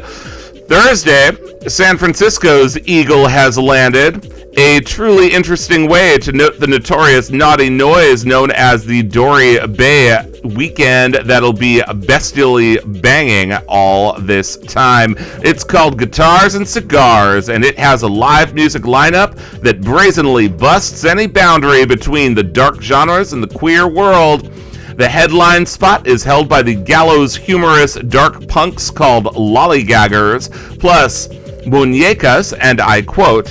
Thursday, 0.70 1.32
San 1.68 1.98
Francisco's 1.98 2.78
Eagle 2.88 3.28
has 3.28 3.58
landed. 3.58 4.34
A 4.58 4.80
truly 4.82 5.32
interesting 5.32 5.88
way 5.88 6.18
to 6.18 6.32
note 6.32 6.60
the 6.60 6.68
notorious 6.68 7.30
naughty 7.30 7.70
noise 7.70 8.26
known 8.26 8.52
as 8.52 8.86
the 8.86 9.04
Dory 9.04 9.66
Bay 9.68 10.29
weekend 10.44 11.16
that'll 11.26 11.54
be 11.54 11.82
bestially 11.82 12.80
banging 13.02 13.54
all 13.68 14.20
this 14.20 14.58
time. 14.58 15.16
It's 15.44 15.64
called 15.64 16.00
Guitars 16.00 16.56
and 16.56 16.68
Cigars, 16.68 17.50
and 17.50 17.64
it 17.64 17.78
has 17.78 18.04
a 18.04 18.08
live 18.08 18.54
music 18.54 18.84
lineup 18.84 19.36
that 19.62 19.82
brazenly 19.82 20.48
busts 20.48 21.06
any 21.06 21.28
boundary 21.28 21.86
between 21.86 22.34
the 22.34 22.44
dark 22.44 22.82
genres 22.82 23.34
and 23.34 23.44
the 23.44 23.48
queer 23.48 23.88
world. 23.88 24.52
The 24.98 25.08
headline 25.08 25.66
spot 25.66 26.08
is 26.08 26.24
held 26.24 26.50
by 26.50 26.62
the 26.62 26.76
gallows 26.76 27.36
humorous 27.36 27.96
dark 27.96 28.48
punks 28.48 28.90
called 28.90 29.26
Lollygaggers, 29.28 30.50
plus 30.80 31.30
Muñecas, 31.66 32.54
and 32.60 32.82
I 32.82 33.02
quote, 33.02 33.46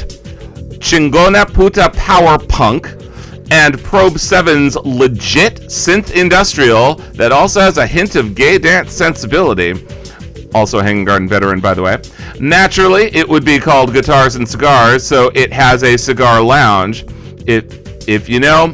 Chingona 0.79 1.53
Puta 1.53 1.91
Power 1.95 2.39
Punk, 2.39 2.98
and 3.51 3.83
Probe 3.83 4.15
7's 4.15 4.77
legit 4.85 5.61
synth 5.63 6.11
industrial 6.13 6.97
that 7.15 7.33
also 7.33 7.61
has 7.61 7.79
a 7.79 7.87
hint 7.87 8.17
of 8.17 8.35
gay 8.35 8.59
dance 8.59 8.93
sensibility. 8.93 9.75
Also, 10.55 10.81
Hanging 10.81 11.05
Garden 11.05 11.29
veteran, 11.29 11.61
by 11.61 11.75
the 11.75 11.83
way. 11.83 11.99
Naturally, 12.41 13.15
it 13.15 13.29
would 13.29 13.45
be 13.45 13.59
called 13.59 13.93
Guitars 13.93 14.37
and 14.37 14.49
Cigars, 14.49 15.07
so 15.07 15.31
it 15.35 15.53
has 15.53 15.83
a 15.83 15.97
cigar 15.97 16.43
lounge. 16.43 17.05
If, 17.47 18.09
if 18.09 18.29
you 18.29 18.41
know, 18.41 18.69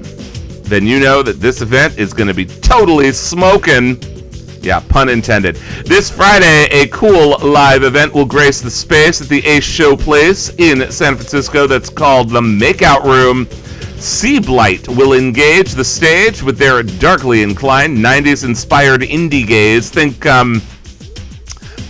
then 0.65 0.87
you 0.87 1.01
know 1.01 1.23
that 1.23 1.41
this 1.41 1.61
event 1.61 1.99
is 1.99 2.13
going 2.13 2.29
to 2.29 2.35
be 2.35 2.47
totally 2.47 3.13
smoking. 3.13 4.01
Yeah, 4.63 4.81
pun 4.89 5.09
intended. 5.09 5.57
This 5.85 6.11
Friday, 6.11 6.67
a 6.71 6.87
cool 6.89 7.37
live 7.39 7.83
event 7.83 8.15
will 8.15 8.25
grace 8.25 8.61
the 8.61 8.71
space 8.71 9.21
at 9.21 9.29
the 9.29 9.45
Ace 9.45 9.65
Show 9.65 9.97
Place 9.97 10.55
in 10.57 10.91
San 10.91 11.17
Francisco 11.17 11.67
that's 11.67 11.91
called 11.91 12.31
the 12.31 12.41
Makeout 12.41 13.05
Room. 13.05 13.47
Sea 13.99 14.39
Blight 14.39 14.89
will 14.89 15.13
engage 15.13 15.73
the 15.73 15.85
stage 15.85 16.43
with 16.43 16.59
their 16.59 16.83
darkly 16.83 17.43
inclined 17.43 17.97
90s 17.97 18.45
inspired 18.45 19.01
indie 19.03 19.47
gaze. 19.47 19.91
Think, 19.91 20.27
um, 20.27 20.61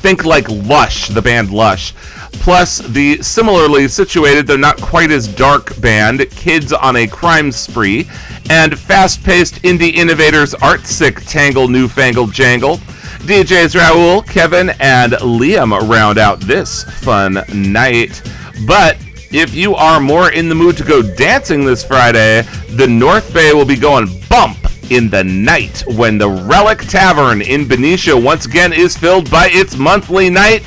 Think 0.04 0.26
like 0.26 0.46
Lush, 0.50 1.08
the 1.08 1.22
band 1.22 1.50
Lush. 1.50 1.94
Plus, 2.32 2.78
the 2.78 3.22
similarly 3.22 3.88
situated, 3.88 4.46
though 4.46 4.54
not 4.54 4.78
quite 4.78 5.10
as 5.10 5.26
dark 5.26 5.80
band, 5.80 6.28
Kids 6.28 6.74
on 6.74 6.96
a 6.96 7.06
Crime 7.06 7.50
Spree, 7.50 8.06
and 8.50 8.78
fast 8.78 9.24
paced 9.24 9.62
indie 9.62 9.94
innovators 9.94 10.52
Artsick 10.56 11.26
Tangle 11.26 11.68
Newfangled 11.68 12.34
Jangle. 12.34 12.76
DJs 13.24 13.80
Raul, 13.80 14.26
Kevin, 14.28 14.74
and 14.78 15.14
Liam 15.14 15.72
round 15.88 16.18
out 16.18 16.38
this 16.40 16.84
fun 16.84 17.42
night. 17.54 18.20
But 18.66 18.98
if 19.30 19.54
you 19.54 19.74
are 19.74 20.00
more 20.00 20.32
in 20.32 20.48
the 20.48 20.54
mood 20.54 20.76
to 20.78 20.84
go 20.84 21.02
dancing 21.02 21.64
this 21.64 21.84
Friday, 21.84 22.42
the 22.70 22.86
North 22.86 23.32
Bay 23.32 23.52
will 23.52 23.64
be 23.64 23.76
going 23.76 24.08
bump 24.28 24.58
in 24.90 25.08
the 25.08 25.24
night 25.24 25.82
when 25.86 26.18
the 26.18 26.28
Relic 26.28 26.78
Tavern 26.80 27.40
in 27.40 27.66
Benicia 27.66 28.16
once 28.16 28.46
again 28.46 28.72
is 28.72 28.96
filled 28.96 29.30
by 29.30 29.48
its 29.50 29.76
monthly 29.76 30.30
night, 30.30 30.62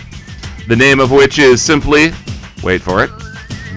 the 0.68 0.76
name 0.76 1.00
of 1.00 1.12
which 1.12 1.40
is 1.40 1.62
simply, 1.62 2.12
wait 2.64 2.82
for 2.82 3.04
it, 3.04 3.12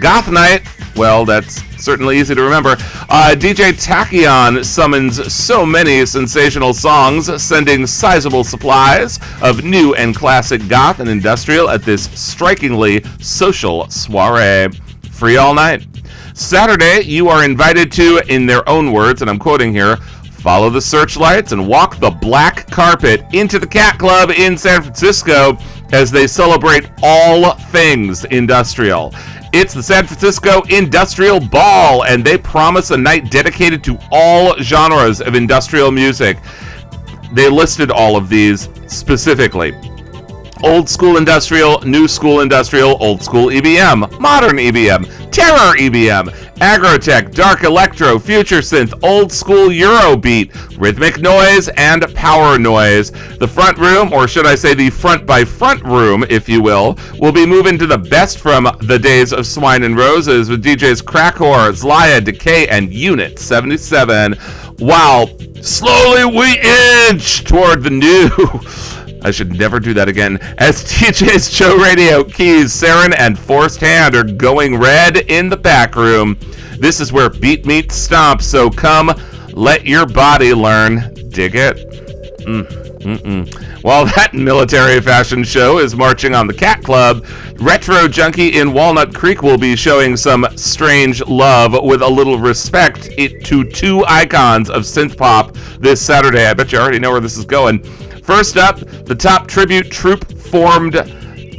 Goth 0.00 0.30
Night. 0.30 0.62
Well, 0.96 1.24
that's 1.24 1.62
certainly 1.80 2.18
easy 2.18 2.34
to 2.34 2.42
remember. 2.42 2.76
Uh, 3.08 3.34
DJ 3.36 3.72
Tachyon 3.72 4.64
summons 4.64 5.32
so 5.32 5.64
many 5.64 6.04
sensational 6.06 6.74
songs, 6.74 7.42
sending 7.42 7.86
sizable 7.86 8.44
supplies 8.44 9.18
of 9.42 9.64
new 9.64 9.94
and 9.94 10.14
classic 10.14 10.66
goth 10.68 11.00
and 11.00 11.08
industrial 11.08 11.68
at 11.70 11.82
this 11.82 12.10
strikingly 12.18 13.02
social 13.20 13.88
soiree. 13.90 14.68
Free 15.10 15.36
all 15.36 15.54
night. 15.54 15.86
Saturday, 16.34 17.02
you 17.02 17.28
are 17.28 17.44
invited 17.44 17.92
to, 17.92 18.22
in 18.28 18.46
their 18.46 18.66
own 18.68 18.92
words, 18.92 19.20
and 19.20 19.30
I'm 19.30 19.38
quoting 19.38 19.72
here, 19.72 19.96
follow 20.40 20.70
the 20.70 20.80
searchlights 20.80 21.52
and 21.52 21.68
walk 21.68 21.98
the 22.00 22.10
black 22.10 22.70
carpet 22.70 23.22
into 23.32 23.58
the 23.58 23.66
Cat 23.66 23.98
Club 23.98 24.30
in 24.30 24.56
San 24.56 24.82
Francisco 24.82 25.58
as 25.92 26.10
they 26.10 26.26
celebrate 26.26 26.90
all 27.02 27.54
things 27.54 28.24
industrial. 28.26 29.12
It's 29.52 29.74
the 29.74 29.82
San 29.82 30.06
Francisco 30.06 30.62
Industrial 30.68 31.40
Ball, 31.40 32.04
and 32.04 32.24
they 32.24 32.38
promise 32.38 32.92
a 32.92 32.96
night 32.96 33.32
dedicated 33.32 33.82
to 33.82 33.98
all 34.12 34.56
genres 34.58 35.20
of 35.20 35.34
industrial 35.34 35.90
music. 35.90 36.38
They 37.32 37.48
listed 37.48 37.90
all 37.90 38.16
of 38.16 38.28
these 38.28 38.68
specifically 38.86 39.72
old 40.62 40.88
school 40.88 41.16
industrial, 41.16 41.80
new 41.82 42.06
school 42.06 42.40
industrial, 42.40 42.96
old 43.02 43.22
school 43.22 43.46
EBM, 43.46 44.18
modern 44.20 44.56
EBM, 44.56 45.30
terror 45.30 45.76
EBM, 45.76 46.28
aggrotech, 46.60 47.34
dark 47.34 47.62
electro, 47.62 48.18
future 48.18 48.58
synth, 48.58 48.92
old 49.02 49.32
school 49.32 49.68
Eurobeat, 49.68 50.78
rhythmic 50.78 51.18
noise, 51.20 51.68
and 51.76 52.02
power 52.14 52.58
noise. 52.58 53.10
The 53.38 53.48
front 53.48 53.78
room, 53.78 54.12
or 54.12 54.28
should 54.28 54.46
I 54.46 54.54
say 54.54 54.74
the 54.74 54.90
front 54.90 55.26
by 55.26 55.44
front 55.44 55.82
room, 55.84 56.24
if 56.28 56.48
you 56.48 56.62
will, 56.62 56.98
will 57.18 57.32
be 57.32 57.46
moving 57.46 57.78
to 57.78 57.86
the 57.86 57.98
best 57.98 58.38
from 58.38 58.68
the 58.82 58.98
days 58.98 59.32
of 59.32 59.46
Swine 59.46 59.82
and 59.82 59.96
Roses 59.96 60.50
with 60.50 60.62
DJs 60.62 61.02
Crackhor, 61.02 61.72
Zlaya, 61.72 62.22
Decay, 62.22 62.68
and 62.68 62.92
Unit 62.92 63.38
77. 63.38 64.34
While 64.78 65.28
slowly 65.62 66.24
we 66.24 66.58
inch 67.08 67.44
toward 67.44 67.82
the 67.82 67.90
new. 67.90 68.30
I 69.22 69.30
should 69.30 69.52
never 69.52 69.80
do 69.80 69.94
that 69.94 70.08
again. 70.08 70.38
DJs 70.38 71.54
Joe 71.54 71.76
Radio, 71.76 72.24
Keys, 72.24 72.72
Saren, 72.72 73.14
and 73.16 73.38
Forced 73.38 73.80
Hand 73.80 74.14
are 74.14 74.24
going 74.24 74.76
red 74.78 75.16
in 75.16 75.48
the 75.48 75.56
back 75.56 75.96
room. 75.96 76.38
This 76.78 77.00
is 77.00 77.12
where 77.12 77.28
beat 77.28 77.66
meets 77.66 77.94
stomp, 77.94 78.42
so 78.42 78.70
come 78.70 79.10
let 79.52 79.86
your 79.86 80.06
body 80.06 80.54
learn. 80.54 81.14
Dig 81.28 81.54
it? 81.54 81.76
Mm, 82.40 82.66
mm-mm. 83.00 83.82
While 83.82 84.04
that 84.06 84.34
military 84.34 85.00
fashion 85.00 85.42
show 85.42 85.78
is 85.78 85.96
marching 85.96 86.34
on 86.34 86.46
the 86.46 86.54
Cat 86.54 86.82
Club, 86.82 87.24
Retro 87.58 88.08
Junkie 88.08 88.58
in 88.58 88.72
Walnut 88.72 89.14
Creek 89.14 89.42
will 89.42 89.58
be 89.58 89.76
showing 89.76 90.16
some 90.16 90.46
strange 90.56 91.24
love 91.26 91.72
with 91.82 92.02
a 92.02 92.08
little 92.08 92.38
respect 92.38 93.10
to 93.18 93.64
two 93.64 94.04
icons 94.06 94.68
of 94.70 94.82
synth 94.82 95.16
pop 95.16 95.54
this 95.78 96.00
Saturday. 96.00 96.46
I 96.46 96.54
bet 96.54 96.72
you 96.72 96.78
already 96.78 96.98
know 96.98 97.10
where 97.10 97.20
this 97.20 97.38
is 97.38 97.44
going. 97.44 97.82
First 98.30 98.56
up, 98.56 98.78
the 98.78 99.14
top 99.16 99.48
tribute 99.48 99.90
troupe 99.90 100.24
formed 100.38 100.94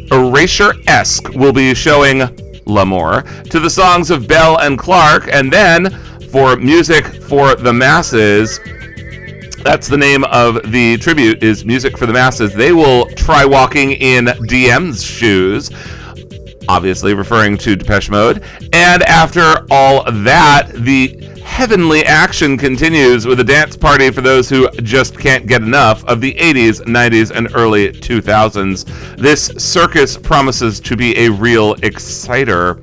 Erasure 0.09 0.71
Esque 0.87 1.27
will 1.33 1.51
be 1.51 1.75
showing 1.75 2.21
L'Amour 2.65 3.23
to 3.49 3.59
the 3.59 3.69
songs 3.69 4.09
of 4.09 4.25
Bell 4.25 4.57
and 4.57 4.79
Clarke, 4.79 5.27
and 5.33 5.51
then 5.51 5.89
for 6.31 6.55
music 6.55 7.05
for 7.23 7.55
the 7.55 7.73
masses. 7.73 8.61
That's 9.65 9.89
the 9.89 9.97
name 9.97 10.23
of 10.23 10.71
the 10.71 10.95
tribute 10.95 11.43
is 11.43 11.65
Music 11.65 11.97
for 11.97 12.05
the 12.05 12.13
Masses. 12.13 12.53
They 12.53 12.71
will 12.71 13.05
try 13.15 13.43
walking 13.43 13.91
in 13.91 14.27
DM's 14.27 15.03
shoes, 15.03 15.69
obviously 16.69 17.13
referring 17.13 17.57
to 17.57 17.75
Depeche 17.75 18.09
Mode. 18.09 18.45
And 18.71 19.03
after 19.03 19.67
all 19.69 20.09
that, 20.09 20.71
the 20.73 21.30
heavenly 21.51 22.03
action 22.05 22.57
continues 22.57 23.27
with 23.27 23.41
a 23.41 23.43
dance 23.43 23.75
party 23.75 24.09
for 24.09 24.21
those 24.21 24.49
who 24.49 24.71
just 24.81 25.19
can't 25.19 25.45
get 25.47 25.61
enough 25.61 26.03
of 26.05 26.21
the 26.21 26.33
80s, 26.35 26.79
90s, 26.85 27.29
and 27.29 27.53
early 27.53 27.89
2000s. 27.91 29.17
This 29.17 29.47
circus 29.57 30.17
promises 30.17 30.79
to 30.79 30.95
be 30.95 31.15
a 31.17 31.29
real 31.29 31.73
exciter. 31.83 32.81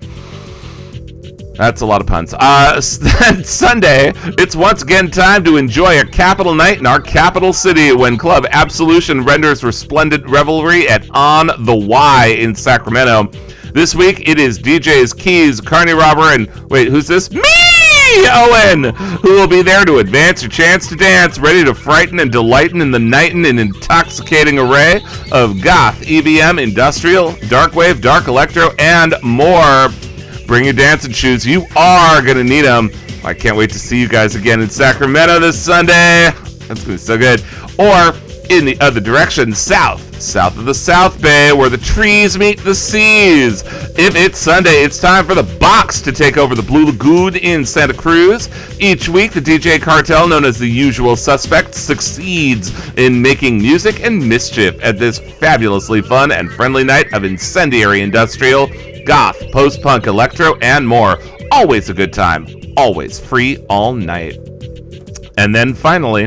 That's 1.55 1.81
a 1.81 1.87
lot 1.87 2.03
of 2.03 2.07
puns. 2.07 2.35
Uh, 2.39 2.79
Sunday, 3.43 4.13
it's 4.37 4.55
once 4.55 4.83
again 4.83 5.11
time 5.11 5.43
to 5.45 5.57
enjoy 5.57 6.01
a 6.01 6.05
capital 6.05 6.55
night 6.55 6.79
in 6.79 6.87
our 6.87 7.01
capital 7.01 7.55
city 7.55 7.93
when 7.93 8.19
Club 8.19 8.47
Absolution 8.51 9.25
renders 9.25 9.65
resplendent 9.65 10.29
revelry 10.29 10.87
at 10.89 11.09
On 11.15 11.47
the 11.65 11.75
Y 11.75 12.37
in 12.39 12.55
Sacramento. 12.55 13.33
This 13.73 13.95
week, 13.95 14.29
it 14.29 14.39
is 14.39 14.59
DJs 14.59 15.19
Keys, 15.19 15.61
Carney 15.63 15.93
Robber, 15.93 16.35
and 16.35 16.49
wait, 16.69 16.89
who's 16.89 17.07
this? 17.07 17.31
Me! 17.31 17.58
Owen, 18.31 18.95
who 19.23 19.33
will 19.33 19.49
be 19.49 19.63
there 19.63 19.85
to 19.85 19.99
advance 19.99 20.43
your 20.43 20.51
chance 20.51 20.89
to 20.89 20.97
dance, 20.97 21.39
ready 21.39 21.65
to 21.65 21.75
frighten 21.75 22.21
and 22.21 22.31
delighten 22.31 22.81
in 22.81 22.91
the 22.91 22.99
night 22.99 23.35
and 23.35 23.45
an 23.47 23.59
intoxicating 23.59 24.59
array 24.59 25.01
of 25.33 25.61
goth, 25.63 26.01
EBM, 26.03 26.63
industrial, 26.63 27.37
dark 27.49 27.75
wave, 27.75 28.01
dark 28.01 28.29
electro, 28.29 28.71
and 28.79 29.15
more. 29.23 29.89
Bring 30.47 30.65
your 30.65 30.75
dancing 30.75 31.13
shoes. 31.13 31.47
You 31.47 31.67
are 31.77 32.23
going 32.23 32.37
to 32.37 32.45
need 32.45 32.63
them. 32.63 32.91
I 33.25 33.35
can't 33.35 33.57
wait 33.57 33.71
to 33.71 33.79
see 33.79 34.01
you 34.01 34.09
guys 34.09 34.35
again 34.35 34.61
in 34.61 34.71
Sacramento 34.71 35.41
this 35.41 35.63
Sunday. 35.63 36.31
That's 36.33 36.67
going 36.67 36.79
to 36.79 36.89
be 36.89 36.97
so 36.97 37.19
good. 37.19 37.43
Or 37.79 38.15
in 38.49 38.65
the 38.65 38.77
other 38.81 39.01
direction, 39.01 39.55
south, 39.55 40.08
south 40.23 40.59
of 40.59 40.65
the 40.65 40.75
South 40.75 41.21
Bay, 41.21 41.53
where 41.53 41.69
the 41.69 41.79
trees 41.79 42.39
meet 42.39 42.59
the 42.61 42.75
seas. 42.75 43.63
If 43.97 44.15
it's 44.17 44.39
Sunday, 44.39 44.83
it's 44.83 45.01
time 45.01 45.25
for 45.25 45.35
the 45.35 45.43
box 45.59 46.01
to 46.03 46.13
take 46.13 46.37
over 46.37 46.55
the 46.55 46.63
Blue 46.63 46.87
Lagoon 46.87 47.37
in 47.37 47.65
Santa 47.65 47.95
Cruz. 47.95 48.49
Each 48.81 49.09
week, 49.09 49.33
the 49.33 49.41
DJ 49.41 49.81
cartel, 49.81 50.29
known 50.29 50.45
as 50.45 50.59
the 50.59 50.69
Usual 50.69 51.17
Suspect, 51.17 51.75
succeeds 51.75 52.73
in 52.97 53.21
making 53.21 53.59
music 53.59 54.05
and 54.05 54.29
mischief 54.29 54.79
at 54.83 54.99
this 54.99 55.19
fabulously 55.19 56.03
fun 56.03 56.33
and 56.33 56.51
friendly 56.53 56.85
night 56.85 57.13
of 57.13 57.25
incendiary 57.25 58.03
industrial, 58.03 58.69
goth, 59.05 59.39
post 59.53 59.83
punk, 59.83 60.07
electro, 60.07 60.57
and 60.63 60.87
more. 60.87 61.19
Always 61.53 61.89
a 61.91 61.95
good 61.95 62.13
time. 62.13 62.47
Always 62.77 63.19
free 63.19 63.59
all 63.69 63.95
night. 63.95 64.37
And 65.39 65.55
then 65.55 65.73
finally, 65.73 66.27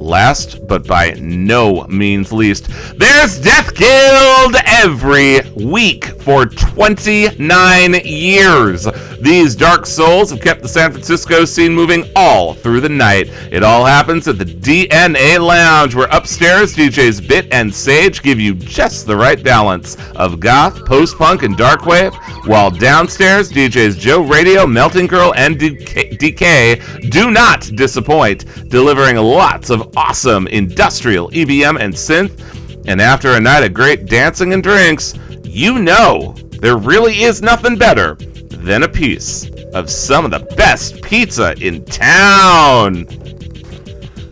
last 0.00 0.66
but 0.66 0.86
by 0.86 1.12
no 1.20 1.86
means 1.86 2.32
least, 2.32 2.68
there's 2.98 3.40
Death 3.40 3.74
Guild 3.74 4.56
every 4.66 5.40
week 5.54 6.06
for 6.22 6.46
29 6.46 7.94
years. 8.04 8.86
These 9.20 9.54
dark 9.54 9.84
souls 9.84 10.30
have 10.30 10.40
kept 10.40 10.62
the 10.62 10.68
San 10.68 10.92
Francisco 10.92 11.44
scene 11.44 11.74
moving 11.74 12.10
all 12.16 12.54
through 12.54 12.80
the 12.80 12.88
night. 12.88 13.28
It 13.52 13.62
all 13.62 13.84
happens 13.84 14.26
at 14.28 14.38
the 14.38 14.46
DNA 14.46 15.38
Lounge, 15.38 15.94
where 15.94 16.08
upstairs 16.10 16.74
DJs 16.74 17.28
Bit 17.28 17.52
and 17.52 17.74
Sage 17.74 18.22
give 18.22 18.40
you 18.40 18.54
just 18.54 19.06
the 19.06 19.14
right 19.14 19.42
balance 19.42 19.98
of 20.16 20.40
goth, 20.40 20.86
post 20.86 21.18
punk, 21.18 21.42
and 21.42 21.54
dark 21.54 21.84
wave, 21.84 22.14
while 22.46 22.70
downstairs 22.70 23.52
DJs 23.52 23.98
Joe 23.98 24.22
Radio, 24.22 24.66
Melting 24.66 25.06
Girl, 25.06 25.34
and 25.36 25.58
DK, 25.58 27.10
do 27.10 27.30
not 27.30 27.70
disappoint, 27.74 28.46
delivering 28.70 29.16
lots 29.16 29.68
of 29.68 29.94
awesome 29.98 30.46
industrial 30.46 31.30
EBM 31.30 31.78
and 31.78 31.92
synth. 31.92 32.86
And 32.86 33.02
after 33.02 33.32
a 33.32 33.40
night 33.40 33.64
of 33.64 33.74
great 33.74 34.06
dancing 34.06 34.54
and 34.54 34.62
drinks, 34.62 35.12
you 35.44 35.78
know 35.78 36.34
there 36.60 36.78
really 36.78 37.22
is 37.22 37.42
nothing 37.42 37.76
better 37.76 38.16
than 38.50 38.82
a 38.82 38.88
piece 38.88 39.48
of 39.74 39.88
some 39.88 40.24
of 40.24 40.30
the 40.30 40.40
best 40.56 41.02
pizza 41.02 41.54
in 41.60 41.84
town. 41.84 43.06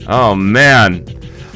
Oh 0.09 0.35
man. 0.35 1.05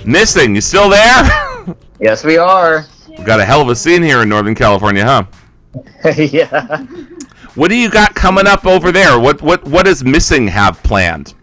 Missing, 0.05 0.55
you 0.55 0.61
still 0.61 0.89
there? 0.89 1.49
Yes, 2.01 2.25
we 2.25 2.37
are. 2.37 2.85
We've 3.09 3.25
got 3.25 3.39
a 3.39 3.45
hell 3.45 3.61
of 3.61 3.69
a 3.69 3.77
scene 3.77 4.03
here 4.03 4.23
in 4.23 4.29
Northern 4.29 4.57
California, 4.57 5.05
huh? 5.05 5.25
yeah. 6.17 6.85
What 7.55 7.69
do 7.69 7.77
you 7.77 7.89
got 7.89 8.17
coming 8.17 8.49
up 8.49 8.67
over 8.67 8.91
there? 8.91 9.21
What 9.21 9.41
what 9.41 9.63
what 9.65 9.85
does 9.85 10.03
Missing 10.03 10.49
have 10.49 10.83
planned? 10.83 11.35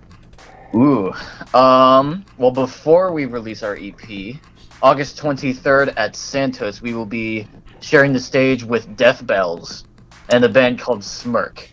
Ooh. 0.75 1.13
Um. 1.53 2.25
Well, 2.37 2.51
before 2.51 3.13
we 3.13 3.23
release 3.23 3.63
our 3.63 3.77
EP, 3.77 4.35
August 4.81 5.17
23rd 5.17 5.93
at 5.95 6.13
Santos, 6.13 6.81
we 6.81 6.93
will 6.93 7.05
be 7.05 7.47
sharing 7.79 8.11
the 8.11 8.19
stage 8.19 8.61
with 8.65 8.97
Death 8.97 9.25
Bells 9.25 9.85
and 10.31 10.43
a 10.43 10.49
band 10.49 10.80
called 10.80 11.03
Smirk. 11.03 11.69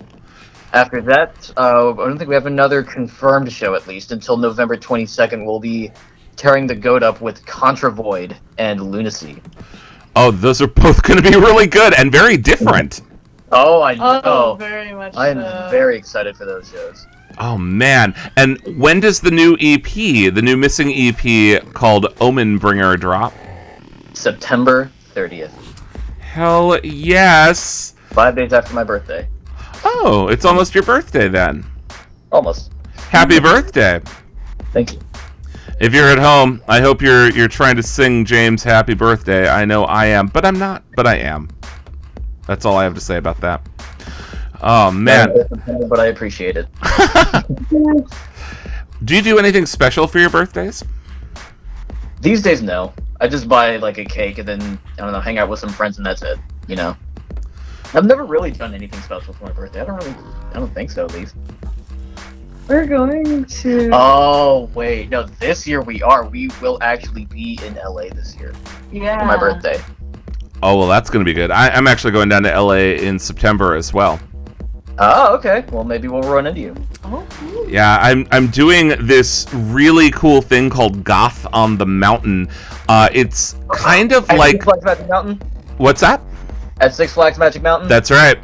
After 0.73 1.01
that, 1.03 1.53
uh, 1.57 1.93
I 1.93 1.97
don't 1.97 2.19
think 2.19 2.28
we 2.28 2.35
have 2.35 2.47
another 2.47 2.83
confirmed 2.83 3.51
show 3.51 3.74
at 3.74 3.87
least 3.87 4.12
until 4.12 4.37
November 4.37 4.77
22nd. 4.77 5.45
We'll 5.47 5.61
be 5.61 5.91
tearing 6.37 6.66
the 6.66 6.74
goat 6.74 7.03
up 7.03 7.20
with 7.20 7.45
Contravoid 7.47 8.37
and 8.59 8.81
Lunacy. 8.81 9.41
Oh, 10.15 10.31
those 10.31 10.61
are 10.61 10.66
both 10.66 11.03
going 11.05 11.23
to 11.23 11.31
be 11.31 11.37
really 11.37 11.66
good 11.66 11.95
and 11.95 12.12
very 12.12 12.37
different. 12.37 13.03
Oh, 13.53 13.81
I 13.81 13.95
know. 13.95 14.20
Oh, 14.24 14.57
very 14.59 14.93
much 14.93 15.15
I'm 15.16 15.41
so. 15.41 15.69
very 15.70 15.97
excited 15.97 16.37
for 16.37 16.45
those 16.45 16.69
shows. 16.69 17.07
Oh 17.39 17.59
man! 17.59 18.15
And 18.37 18.59
when 18.78 18.99
does 19.01 19.20
the 19.20 19.31
new 19.31 19.59
EP, 19.61 19.85
the 19.85 20.41
new 20.43 20.57
missing 20.57 20.91
EP 20.91 21.62
called 21.74 22.07
Omenbringer, 22.16 22.99
drop? 22.99 23.35
September 24.15 24.91
30th. 25.15 25.53
Hell 26.19 26.81
yes! 26.83 27.95
Five 28.16 28.34
days 28.34 28.55
after 28.55 28.72
my 28.72 28.82
birthday. 28.82 29.28
Oh, 29.84 30.28
it's 30.30 30.47
almost 30.47 30.74
your 30.74 30.84
birthday 30.84 31.28
then. 31.28 31.66
Almost. 32.32 32.72
Happy 32.97 33.38
birthday! 33.38 34.01
Thank 34.72 34.94
you. 34.94 35.01
If 35.80 35.93
you're 35.93 36.09
at 36.09 36.18
home, 36.18 36.62
I 36.66 36.80
hope 36.80 37.02
you're 37.02 37.30
you're 37.30 37.47
trying 37.47 37.76
to 37.76 37.82
sing 37.82 38.24
James 38.24 38.62
happy 38.62 38.94
birthday. 38.94 39.51
I 39.51 39.66
know 39.66 39.84
I 39.84 40.06
am, 40.06 40.28
but 40.28 40.47
I'm 40.47 40.59
not, 40.59 40.82
but 40.97 41.06
I 41.06 41.16
am. 41.16 41.51
That's 42.47 42.64
all 42.64 42.78
I 42.78 42.84
have 42.84 42.94
to 42.94 43.02
say 43.02 43.18
about 43.18 43.38
that. 43.43 43.60
Oh 44.62 44.90
man. 44.90 45.34
But 45.86 46.01
I 46.01 46.06
appreciate 46.06 46.56
it. 46.56 46.68
Do 49.05 49.14
you 49.14 49.20
do 49.20 49.38
anything 49.38 49.66
special 49.66 50.06
for 50.06 50.20
your 50.20 50.30
birthdays? 50.30 50.82
These 52.22 52.40
days, 52.40 52.62
no. 52.62 52.94
I 53.20 53.28
just 53.28 53.47
buy 53.47 53.76
like 53.76 53.98
a 53.98 54.06
cake 54.06 54.38
and 54.38 54.48
then 54.48 54.78
I 54.94 55.02
don't 55.02 55.12
know, 55.12 55.20
hang 55.20 55.36
out 55.36 55.51
with 55.51 55.59
some 55.59 55.68
friends 55.68 55.98
and 55.98 56.06
that's 56.06 56.22
it. 56.22 56.38
You 56.66 56.76
know. 56.76 56.97
I've 57.95 58.05
never 58.05 58.25
really 58.25 58.51
done 58.51 58.75
anything 58.75 59.01
special 59.01 59.33
for 59.35 59.45
my 59.45 59.53
birthday. 59.53 59.81
I 59.81 59.85
don't 59.85 59.97
really. 59.97 60.15
I 60.51 60.55
don't 60.55 60.73
think 60.73 60.91
so, 60.91 61.05
at 61.05 61.13
least. 61.15 61.35
We're 62.69 62.87
going 62.87 63.45
to. 63.45 63.91
Oh 63.93 64.71
wait, 64.75 65.09
no. 65.09 65.23
This 65.23 65.67
year 65.67 65.83
we 65.83 66.03
are. 66.03 66.27
We 66.27 66.51
will 66.61 66.79
actually 66.83 67.27
be 67.27 67.59
in 67.63 67.75
LA 67.75 68.09
this 68.13 68.37
year 68.37 68.53
yeah. 68.91 69.21
for 69.21 69.27
my 69.27 69.37
birthday. 69.37 69.81
Oh 70.63 70.77
well, 70.79 70.89
that's 70.89 71.11
gonna 71.11 71.25
be 71.25 71.35
good. 71.35 71.51
I, 71.51 71.69
I'm 71.69 71.87
actually 71.87 72.11
going 72.11 72.29
down 72.29 72.43
to 72.43 72.61
LA 72.61 72.75
in 72.75 73.19
September 73.19 73.75
as 73.75 73.93
well. 73.93 74.19
Oh, 74.99 75.35
okay. 75.37 75.65
Well, 75.71 75.85
maybe 75.85 76.09
we'll 76.09 76.23
run 76.23 76.47
into 76.47 76.61
you. 76.61 76.75
Yeah, 77.69 77.99
I'm 78.01 78.27
I'm 78.33 78.49
doing 78.49 78.95
this 79.07 79.47
really 79.53 80.11
cool 80.11 80.41
thing 80.41 80.71
called 80.71 81.05
Goth 81.05 81.47
on 81.53 81.77
the 81.77 81.87
Mountain. 81.87 82.49
Uh, 82.89 83.09
it's 83.13 83.57
kind 83.73 84.13
of 84.13 84.29
At 84.31 84.39
like 84.39 84.53
Six 84.53 84.65
Flags 84.65 84.85
Magic 84.85 85.09
Mountain. 85.09 85.43
what's 85.77 86.01
that? 86.01 86.21
At 86.81 86.94
Six 86.94 87.15
Flags 87.15 87.39
Magic 87.39 87.62
Mountain. 87.62 87.89
That's 87.89 88.11
right. 88.11 88.39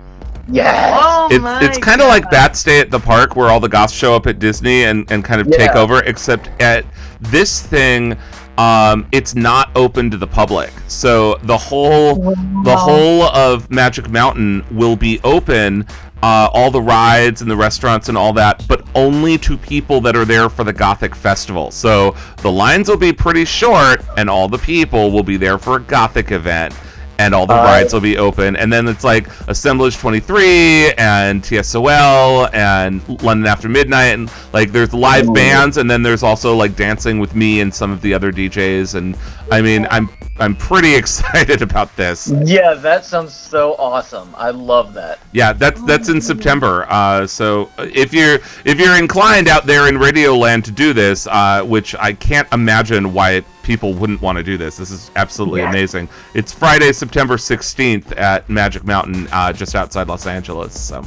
yes. 0.48 0.98
Oh 1.02 1.28
It's 1.30 1.66
it's 1.66 1.78
kind 1.78 2.00
of 2.00 2.09
like 2.09 2.30
that 2.30 2.56
stay 2.56 2.80
at 2.80 2.90
the 2.90 2.98
park 2.98 3.36
where 3.36 3.48
all 3.48 3.60
the 3.60 3.68
goths 3.68 3.92
show 3.92 4.14
up 4.14 4.26
at 4.26 4.38
Disney 4.38 4.84
and, 4.84 5.10
and 5.12 5.22
kind 5.22 5.40
of 5.40 5.50
take 5.50 5.74
over, 5.74 6.02
except 6.04 6.48
at 6.60 6.86
this 7.20 7.60
thing, 7.60 8.16
um, 8.56 9.06
it's 9.12 9.34
not 9.34 9.70
open 9.76 10.10
to 10.10 10.16
the 10.16 10.26
public. 10.26 10.70
So 10.88 11.36
the 11.42 11.59
whole 11.59 12.34
the 12.64 12.76
whole 12.76 13.24
of 13.24 13.70
Magic 13.70 14.09
Mountain 14.09 14.64
will 14.70 14.96
be 14.96 15.20
open, 15.24 15.86
uh, 16.22 16.48
all 16.54 16.70
the 16.70 16.80
rides 16.80 17.42
and 17.42 17.50
the 17.50 17.56
restaurants 17.56 18.09
and 18.09 18.16
all 18.16 18.32
that, 18.32 18.64
but 18.66 18.86
only 18.94 19.36
to 19.38 19.59
people 19.59 20.00
that 20.00 20.16
are 20.16 20.24
there 20.24 20.48
for 20.48 20.64
the 20.64 20.72
Gothic 20.72 21.14
Festival. 21.14 21.70
So 21.70 22.16
the 22.38 22.50
lines 22.50 22.88
will 22.88 22.96
be 22.96 23.12
pretty 23.12 23.44
short, 23.44 24.00
and 24.16 24.30
all 24.30 24.48
the 24.48 24.59
people 24.59 25.10
will 25.10 25.22
be 25.22 25.36
there 25.36 25.59
for 25.59 25.76
a 25.76 25.80
Gothic 25.80 26.30
event 26.32 26.74
and 27.22 27.34
all 27.34 27.46
the 27.46 27.54
Uh, 27.54 27.64
rides 27.64 27.92
will 27.92 28.00
be 28.00 28.18
open. 28.18 28.56
And 28.56 28.72
then 28.72 28.88
it's 28.88 29.04
like 29.04 29.28
Assemblage 29.46 29.96
23 29.96 30.92
and 30.98 31.42
TSOL 31.42 32.52
and 32.52 33.00
London 33.22 33.46
After 33.46 33.68
Midnight. 33.68 34.14
And 34.14 34.30
like 34.52 34.72
there's 34.72 34.92
live 34.92 35.32
bands, 35.32 35.76
and 35.76 35.88
then 35.90 36.02
there's 36.02 36.24
also 36.24 36.54
like 36.56 36.74
dancing 36.74 37.20
with 37.20 37.34
me 37.36 37.60
and 37.60 37.72
some 37.72 37.92
of 37.92 38.00
the 38.02 38.12
other 38.12 38.32
DJs. 38.32 38.96
And 38.96 39.16
I 39.50 39.62
mean, 39.62 39.86
I'm 39.90 40.08
I'm 40.43 40.56
pretty 40.56 40.94
excited 41.02 41.62
about 41.62 41.94
this. 41.97 42.32
Yeah, 42.44 42.74
that 42.74 43.05
sounds 43.05 43.32
so 43.32 43.74
awesome. 43.78 44.35
I 44.36 44.51
love 44.51 44.93
that. 44.94 45.20
Yeah, 45.32 45.52
that's 45.52 45.81
that's 45.82 46.09
in 46.09 46.20
September. 46.20 46.85
Uh, 46.89 47.27
so 47.27 47.70
if 47.78 48.12
you're 48.12 48.40
if 48.64 48.78
you're 48.81 48.97
inclined 48.98 49.48
out 49.48 49.66
there 49.66 49.89
in 49.89 49.94
Radioland 49.97 50.64
to 50.64 50.73
do 50.73 50.93
this, 50.93 51.27
uh, 51.28 51.62
which 51.64 51.94
I 51.94 52.12
can't 52.12 52.52
imagine 52.52 53.12
why 53.12 53.43
people 53.62 53.94
wouldn't 53.94 54.20
want 54.20 54.36
to 54.39 54.43
do 54.43 54.59
this. 54.59 54.77
This 54.77 54.90
is 54.90 55.12
absolutely 55.14 55.60
Yeah. 55.60 55.70
amazing. 55.70 56.09
It's 56.35 56.52
Friday, 56.52 56.93
September 56.93 57.36
16th 57.36 58.16
at 58.19 58.51
Magic 58.51 58.82
Mountain, 58.85 59.28
uh, 59.31 59.52
just 59.52 59.77
outside 59.77 60.09
Los 60.09 60.27
Angeles. 60.27 60.78
So, 60.78 61.05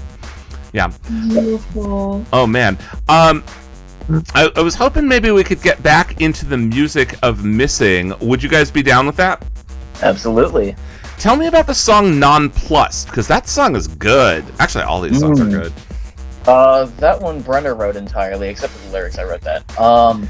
yeah. 0.71 0.89
Beautiful. 1.09 2.25
Oh 2.31 2.47
man. 2.47 2.77
Um, 3.09 3.43
I, 4.33 4.51
I 4.55 4.61
was 4.61 4.75
hoping 4.75 5.07
maybe 5.07 5.31
we 5.31 5.43
could 5.43 5.61
get 5.61 5.81
back 5.81 6.21
into 6.21 6.45
the 6.45 6.57
music 6.57 7.15
of 7.23 7.43
Missing. 7.43 8.13
Would 8.19 8.43
you 8.43 8.49
guys 8.49 8.69
be 8.69 8.83
down 8.83 9.05
with 9.07 9.15
that? 9.17 9.43
Absolutely. 10.01 10.75
Tell 11.17 11.35
me 11.35 11.47
about 11.47 11.65
the 11.65 11.73
song 11.73 12.19
Nonplussed, 12.19 13.07
because 13.07 13.27
that 13.29 13.47
song 13.47 13.75
is 13.75 13.87
good. 13.87 14.45
Actually, 14.59 14.83
all 14.83 15.01
these 15.01 15.19
songs 15.19 15.39
are 15.39 15.45
Mm. 15.45 15.51
good. 15.51 15.73
Uh, 16.45 16.85
that 16.97 17.19
one 17.19 17.41
Brenner 17.41 17.73
wrote 17.73 17.95
entirely, 17.95 18.49
except 18.49 18.73
for 18.73 18.85
the 18.87 18.93
lyrics. 18.93 19.17
I 19.17 19.23
wrote 19.23 19.41
that. 19.41 19.79
Um, 19.79 20.29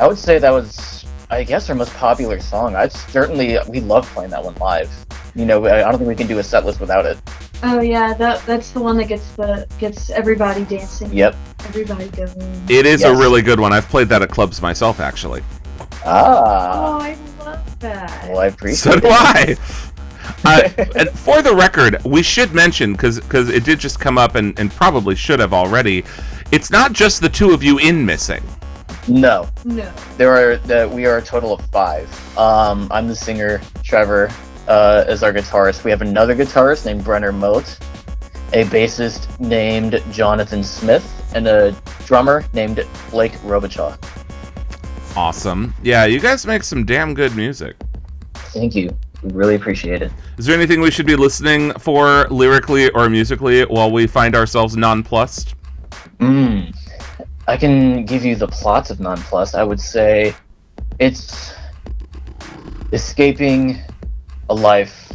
I 0.00 0.08
would 0.08 0.18
say 0.18 0.38
that 0.38 0.50
was, 0.50 1.04
I 1.30 1.44
guess, 1.44 1.68
our 1.68 1.76
most 1.76 1.94
popular 1.94 2.40
song. 2.40 2.74
I 2.74 2.88
certainly 2.88 3.58
we 3.68 3.80
love 3.80 4.08
playing 4.12 4.30
that 4.30 4.42
one 4.42 4.54
live. 4.56 4.90
You 5.36 5.44
know, 5.44 5.64
I 5.66 5.86
I 5.86 5.90
don't 5.90 5.98
think 5.98 6.08
we 6.08 6.16
can 6.16 6.26
do 6.26 6.38
a 6.38 6.42
set 6.42 6.64
list 6.66 6.80
without 6.80 7.06
it. 7.06 7.18
Oh 7.62 7.80
yeah, 7.80 8.14
that 8.14 8.44
that's 8.46 8.70
the 8.70 8.80
one 8.80 8.96
that 8.98 9.08
gets 9.08 9.32
the 9.32 9.66
gets 9.78 10.10
everybody 10.10 10.64
dancing. 10.64 11.12
Yep. 11.12 11.34
Everybody 11.66 12.08
going. 12.10 12.64
It 12.68 12.86
is 12.86 13.02
a 13.02 13.10
really 13.14 13.42
good 13.42 13.58
one. 13.58 13.72
I've 13.72 13.88
played 13.88 14.08
that 14.10 14.22
at 14.22 14.30
clubs 14.30 14.62
myself, 14.62 15.00
actually. 15.00 15.42
Ah, 16.04 16.98
Oh, 16.98 17.00
I 17.02 17.16
love 17.44 17.78
that. 17.80 18.28
well, 18.28 18.38
I 18.38 18.46
appreciate 18.46 18.76
So 18.78 18.92
it. 18.92 19.02
do 19.02 19.08
I. 19.10 19.56
Uh, 20.44 20.68
and 20.94 21.08
for 21.10 21.40
the 21.42 21.52
record, 21.54 22.02
we 22.04 22.22
should 22.22 22.52
mention 22.52 22.92
because 22.92 23.18
because 23.18 23.48
it 23.48 23.64
did 23.64 23.78
just 23.80 23.98
come 23.98 24.16
up 24.18 24.34
and, 24.34 24.56
and 24.60 24.70
probably 24.70 25.14
should 25.16 25.40
have 25.40 25.52
already. 25.54 26.04
It's 26.52 26.70
not 26.70 26.92
just 26.92 27.20
the 27.22 27.28
two 27.30 27.50
of 27.52 27.62
you 27.64 27.78
in 27.78 28.04
missing. 28.04 28.42
No, 29.08 29.48
No. 29.64 29.90
there 30.18 30.30
are 30.36 30.58
that 30.58 30.88
we 30.88 31.06
are 31.06 31.16
a 31.16 31.22
total 31.22 31.54
of 31.54 31.64
five. 31.70 32.08
Um, 32.38 32.88
I'm 32.92 33.08
the 33.08 33.16
singer, 33.16 33.60
Trevor, 33.82 34.30
uh, 34.68 35.04
is 35.08 35.22
our 35.22 35.32
guitarist. 35.32 35.82
We 35.84 35.90
have 35.90 36.02
another 36.02 36.36
guitarist 36.36 36.84
named 36.86 37.04
Brenner 37.04 37.32
Moat, 37.32 37.78
a 38.52 38.64
bassist 38.64 39.38
named 39.40 40.02
Jonathan 40.12 40.62
Smith, 40.62 41.04
and 41.34 41.48
a 41.48 41.72
drummer 42.04 42.44
named 42.52 42.86
Blake 43.10 43.32
Robichaud. 43.42 43.98
Awesome. 45.16 45.74
Yeah, 45.82 46.04
you 46.04 46.20
guys 46.20 46.46
make 46.46 46.62
some 46.62 46.84
damn 46.84 47.14
good 47.14 47.34
music. 47.34 47.76
Thank 48.34 48.74
you. 48.76 48.96
We 49.22 49.32
really 49.32 49.56
appreciate 49.56 50.00
it. 50.00 50.12
Is 50.36 50.46
there 50.46 50.56
anything 50.56 50.80
we 50.80 50.92
should 50.92 51.06
be 51.06 51.16
listening 51.16 51.72
for 51.72 52.28
lyrically 52.28 52.90
or 52.90 53.10
musically 53.10 53.64
while 53.64 53.90
we 53.90 54.06
find 54.06 54.36
ourselves 54.36 54.76
nonplussed? 54.76 55.56
Mm. 56.20 56.74
I 57.48 57.56
can 57.56 58.04
give 58.04 58.24
you 58.24 58.36
the 58.36 58.46
plots 58.46 58.90
of 58.90 58.98
Nonplus. 58.98 59.54
I 59.54 59.64
would 59.64 59.80
say 59.80 60.34
it's 60.98 61.54
escaping 62.92 63.80
a 64.50 64.54
life, 64.54 65.12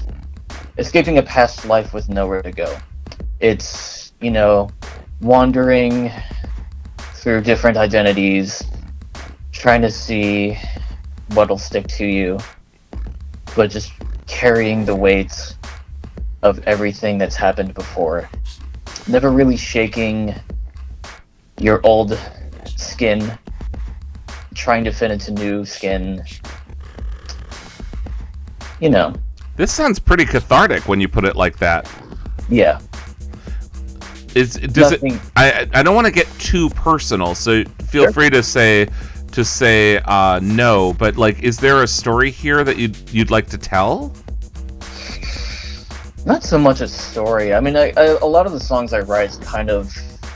escaping 0.78 1.18
a 1.18 1.24
past 1.24 1.66
life 1.66 1.94
with 1.94 2.10
nowhere 2.10 2.42
to 2.42 2.52
go. 2.52 2.78
It's, 3.40 4.14
you 4.22 4.32
know, 4.32 4.70
wandering 5.22 6.12
through 7.16 7.42
different 7.42 7.78
identities, 7.78 8.64
trying 9.52 9.82
to 9.82 9.90
see 9.90 10.58
what'll 11.34 11.58
stick 11.58 11.88
to 11.88 12.06
you, 12.06 12.38
but 13.56 13.72
just 13.72 13.92
carrying 14.28 14.86
the 14.86 14.96
weight 14.96 15.56
of 16.42 16.60
everything 16.68 17.18
that's 17.18 17.36
happened 17.36 17.74
before. 17.74 18.30
Never 19.08 19.32
really 19.32 19.58
shaking 19.58 20.36
your 21.60 21.80
old 21.84 22.20
skin, 22.76 23.38
trying 24.54 24.84
to 24.84 24.92
fit 24.92 25.12
into 25.12 25.32
new 25.32 25.66
skin. 25.66 26.24
You 28.80 28.90
know, 28.90 29.14
This 29.56 29.72
sounds 29.72 30.00
pretty 30.00 30.26
cathartic 30.26 30.88
when 30.88 31.00
you 31.00 31.08
put 31.08 31.26
it 31.26 31.36
like 31.36 31.58
that. 31.60 31.90
yeah. 32.50 32.80
Is 34.36 34.56
does 34.56 34.90
Nothing- 34.92 35.14
it? 35.16 35.22
I 35.36 35.68
I- 35.76 35.84
don't 35.84 35.94
want 35.94 36.08
to 36.08 36.12
get 36.12 36.28
too 36.40 36.70
personal, 36.72 37.36
so 37.36 37.64
feel 37.90 38.06
Sure. 38.06 38.12
free 38.14 38.30
to 38.32 38.42
say 38.42 38.88
to 39.32 39.46
say 39.46 39.98
uh, 40.06 40.40
no. 40.42 40.94
But 40.94 41.18
like, 41.18 41.44
is 41.44 41.58
there 41.58 41.84
a 41.84 41.88
story 41.88 42.32
here 42.32 42.64
that 42.64 42.78
you'd 42.78 42.98
you'd 43.12 43.30
like 43.30 43.48
to 43.50 43.60
tell? 43.60 44.12
Not 46.26 46.42
so 46.44 46.58
much 46.58 46.82
a 46.82 46.88
story. 46.88 47.54
I 47.54 47.60
mean, 47.60 47.76
I, 47.76 47.94
I, 47.96 48.04
a 48.22 48.26
lot 48.26 48.48
of 48.48 48.54
the 48.54 48.60
songs 48.60 48.92
I 48.92 49.02
write 49.02 49.38
kind 49.44 49.70
of 49.70 49.94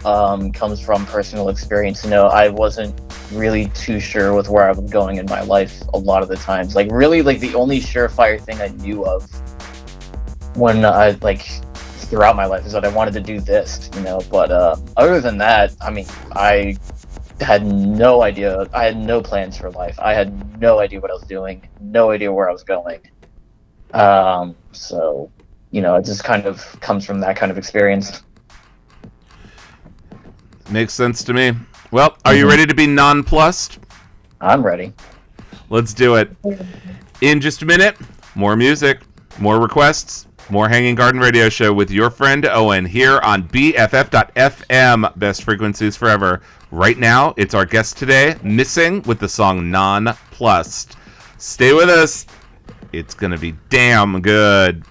um, 0.07 0.53
comes 0.53 0.79
from 0.79 1.05
personal 1.05 1.49
experience. 1.49 2.03
You 2.05 2.09
know, 2.09 2.27
I 2.27 2.47
wasn't 2.47 2.99
really 3.33 3.67
too 3.69 3.99
sure 3.99 4.33
with 4.33 4.47
where 4.47 4.69
I 4.69 4.71
was 4.71 4.89
going 4.89 5.17
in 5.17 5.25
my 5.25 5.41
life 5.41 5.81
a 5.93 5.97
lot 5.97 6.23
of 6.23 6.29
the 6.29 6.37
times. 6.37 6.75
Like 6.75 6.87
really 6.89 7.21
like 7.21 7.41
the 7.41 7.53
only 7.55 7.81
surefire 7.81 8.39
thing 8.39 8.61
I 8.61 8.69
knew 8.69 9.05
of 9.05 9.29
when 10.55 10.85
I 10.85 11.11
like 11.21 11.45
throughout 12.09 12.37
my 12.37 12.45
life 12.45 12.65
is 12.65 12.71
that 12.71 12.85
I 12.85 12.87
wanted 12.87 13.15
to 13.15 13.19
do 13.19 13.41
this, 13.41 13.89
you 13.95 14.01
know. 14.01 14.21
But 14.31 14.49
uh, 14.49 14.77
other 14.95 15.19
than 15.19 15.37
that, 15.39 15.75
I 15.81 15.91
mean, 15.91 16.05
I 16.31 16.77
had 17.41 17.65
no 17.65 18.23
idea. 18.23 18.65
I 18.73 18.85
had 18.85 18.95
no 18.95 19.21
plans 19.21 19.57
for 19.57 19.69
life. 19.71 19.99
I 19.99 20.13
had 20.13 20.61
no 20.61 20.79
idea 20.79 21.01
what 21.01 21.11
I 21.11 21.15
was 21.15 21.27
doing. 21.27 21.67
No 21.81 22.11
idea 22.11 22.31
where 22.31 22.49
I 22.49 22.53
was 22.53 22.63
going. 22.63 23.01
Um, 23.93 24.55
so, 24.71 25.29
you 25.71 25.81
know, 25.81 25.95
it 25.95 26.05
just 26.05 26.23
kind 26.23 26.45
of 26.45 26.79
comes 26.79 27.05
from 27.05 27.19
that 27.19 27.35
kind 27.35 27.51
of 27.51 27.57
experience. 27.57 28.23
Makes 30.69 30.93
sense 30.93 31.23
to 31.23 31.33
me. 31.33 31.53
Well, 31.91 32.17
are 32.25 32.33
you 32.33 32.41
mm-hmm. 32.41 32.49
ready 32.49 32.65
to 32.65 32.75
be 32.75 32.87
nonplussed? 32.87 33.79
I'm 34.41 34.63
ready. 34.65 34.93
Let's 35.69 35.93
do 35.93 36.15
it. 36.15 36.35
In 37.21 37.41
just 37.41 37.61
a 37.61 37.65
minute, 37.65 37.97
more 38.35 38.55
music, 38.55 39.01
more 39.39 39.59
requests, 39.59 40.27
more 40.49 40.69
Hanging 40.69 40.95
Garden 40.95 41.19
Radio 41.19 41.49
Show 41.49 41.73
with 41.73 41.89
your 41.89 42.09
friend 42.09 42.45
Owen 42.45 42.85
here 42.85 43.19
on 43.19 43.47
BFF.FM, 43.47 45.17
Best 45.17 45.43
Frequencies 45.43 45.95
Forever. 45.95 46.41
Right 46.71 46.97
now, 46.97 47.33
it's 47.37 47.53
our 47.53 47.65
guest 47.65 47.97
today, 47.97 48.35
Missing, 48.43 49.03
with 49.03 49.19
the 49.19 49.29
song 49.29 49.71
Nonplussed. 49.71 50.95
Stay 51.37 51.73
with 51.73 51.89
us. 51.89 52.25
It's 52.93 53.13
going 53.13 53.31
to 53.31 53.37
be 53.37 53.55
damn 53.69 54.21
good. 54.21 54.83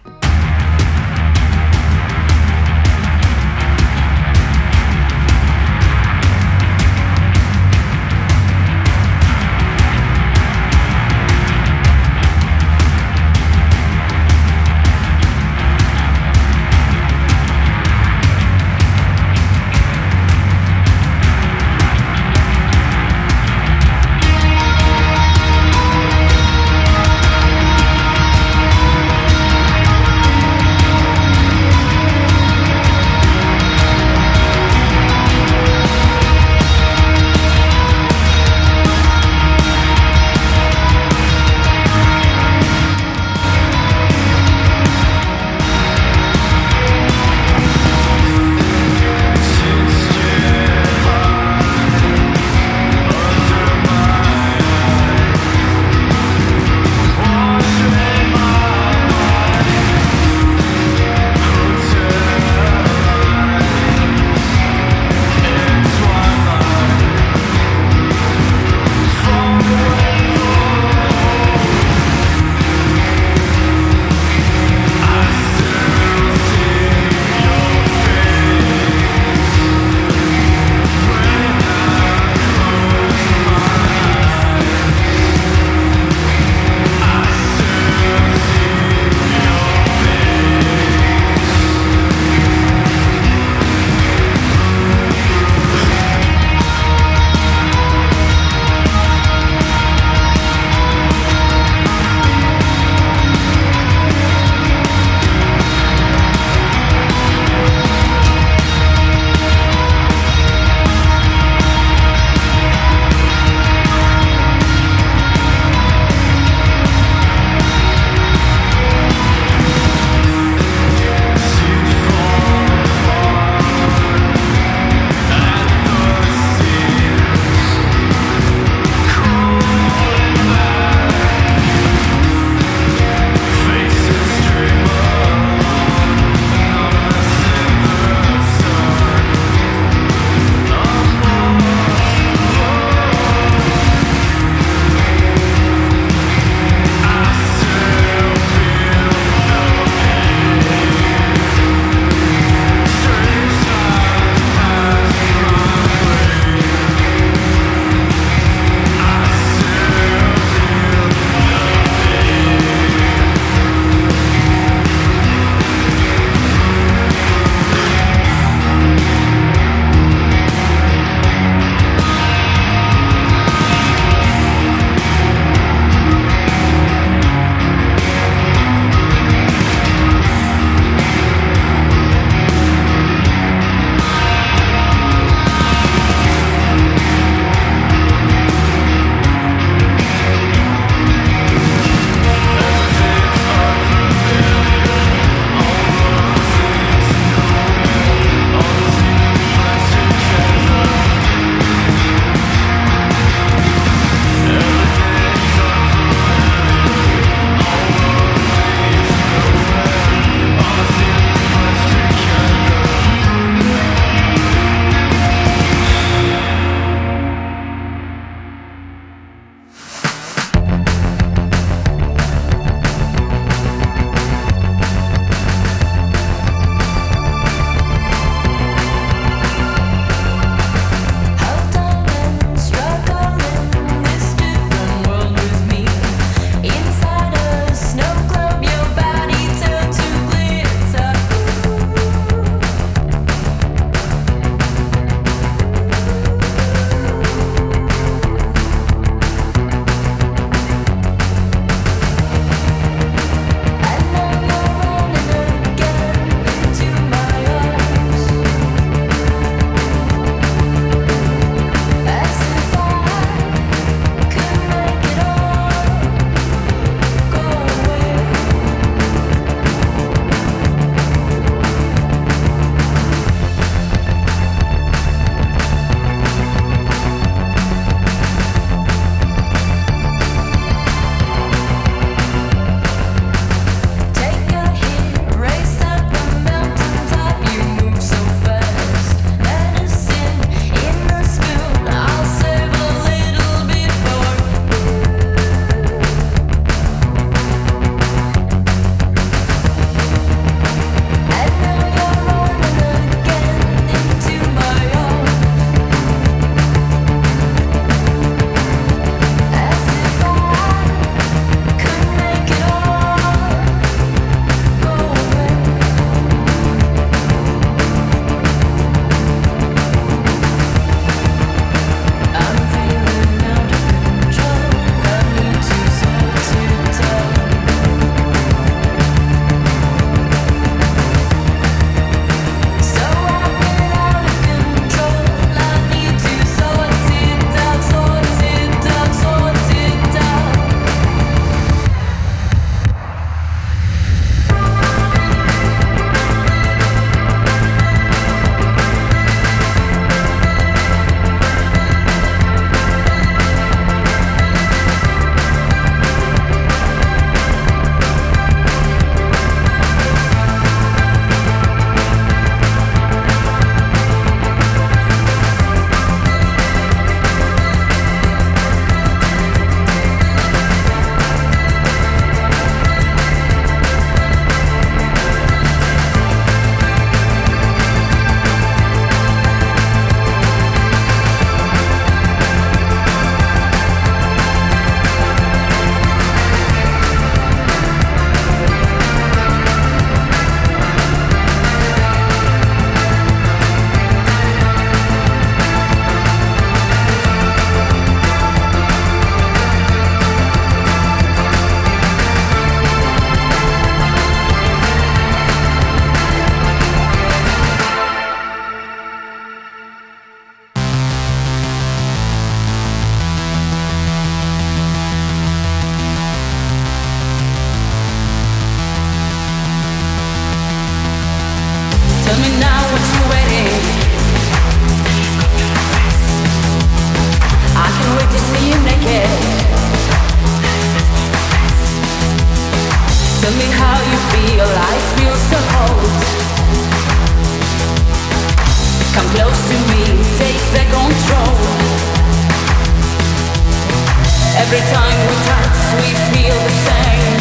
Every 444.68 444.80
time 444.80 445.18
we 445.28 445.36
touch, 445.46 445.78
we 445.94 446.10
feel 446.34 446.58
the 446.58 446.74
same. 446.88 447.38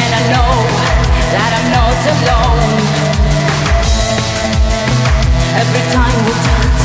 And 0.00 0.10
I 0.14 0.22
know 0.32 0.54
that 1.34 1.50
I'm 1.58 1.68
not 1.76 2.00
alone. 2.16 2.80
Every 5.60 5.84
time 5.92 6.18
we 6.24 6.32
touch. 6.32 6.77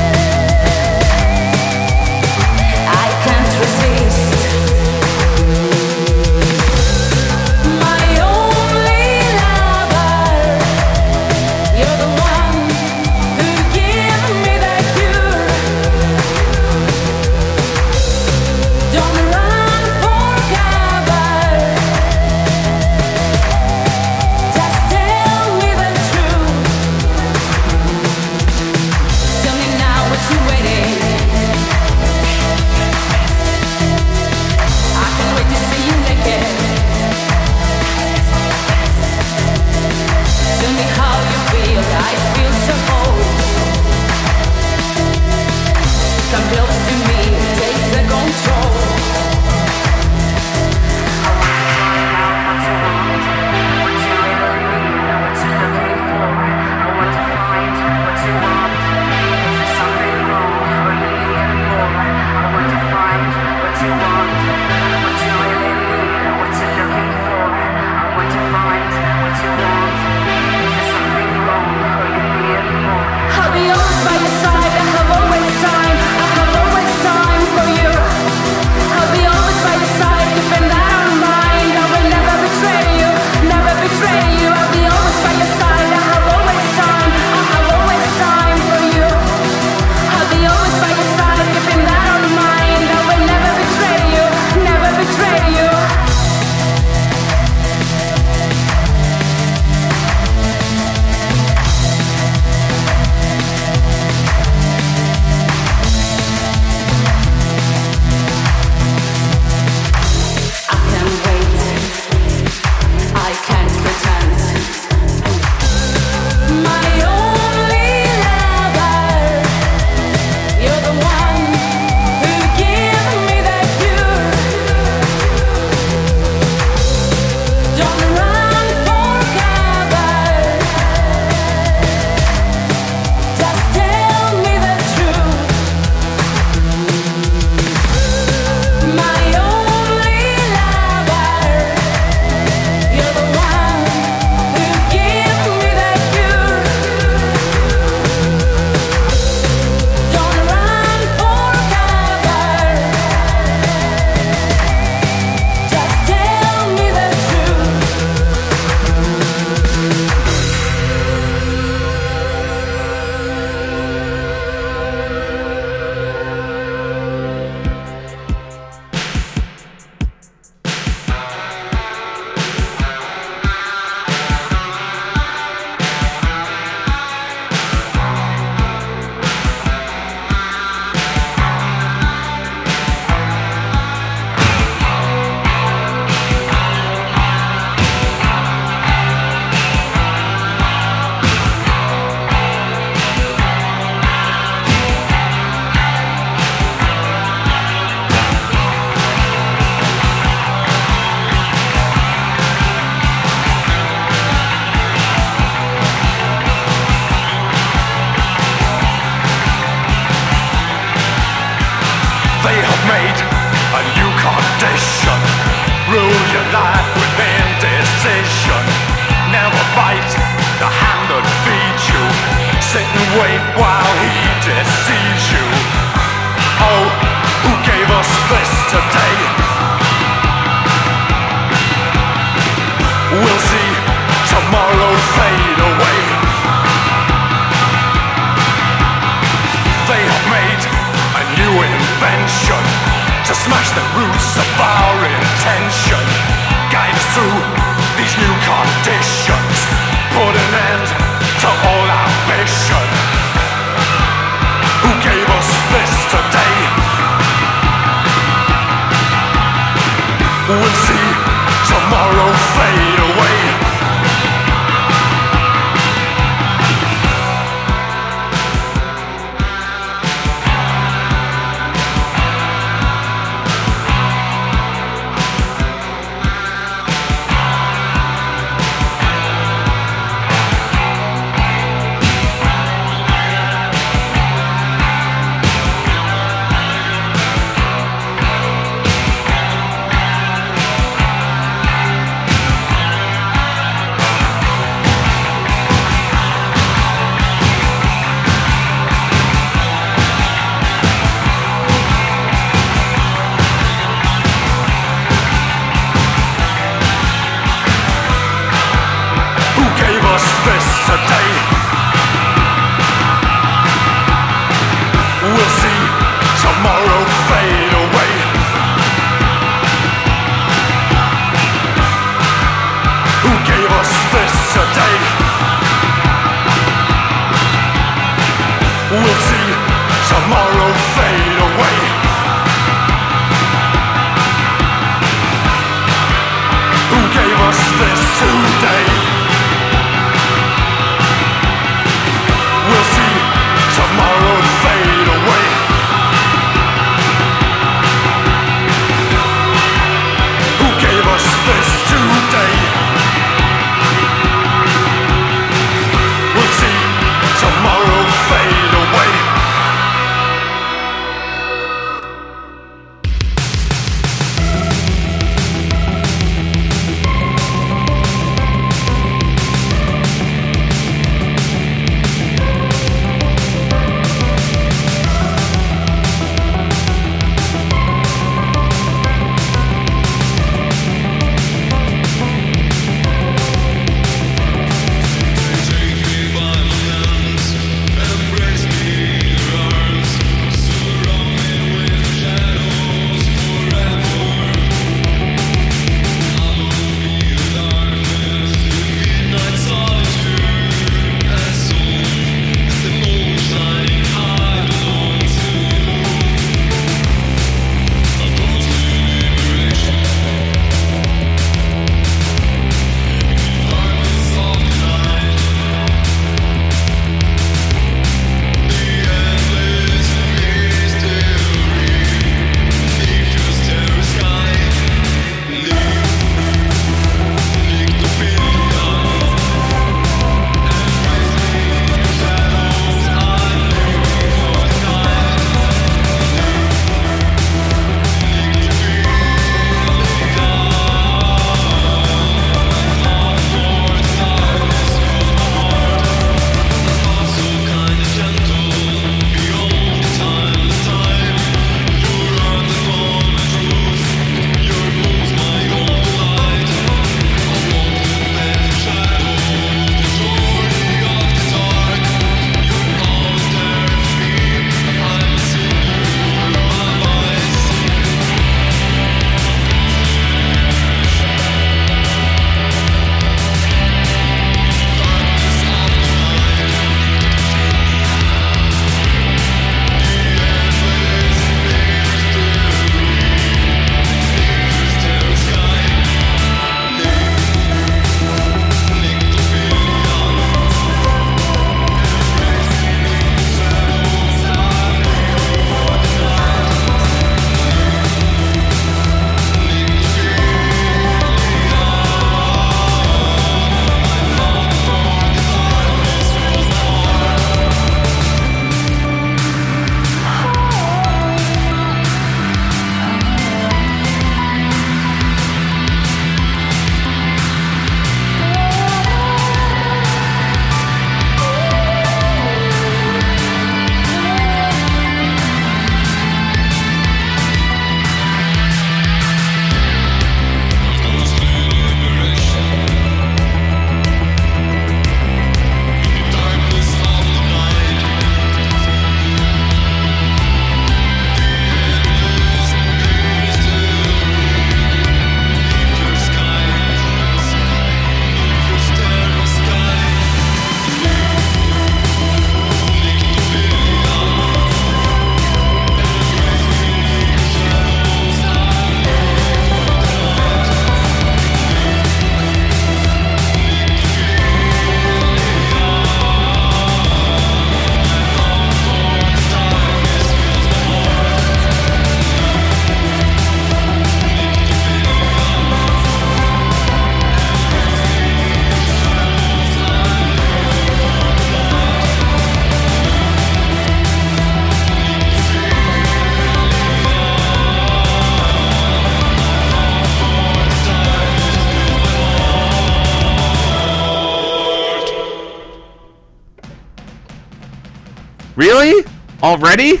Already? 599.52 600.00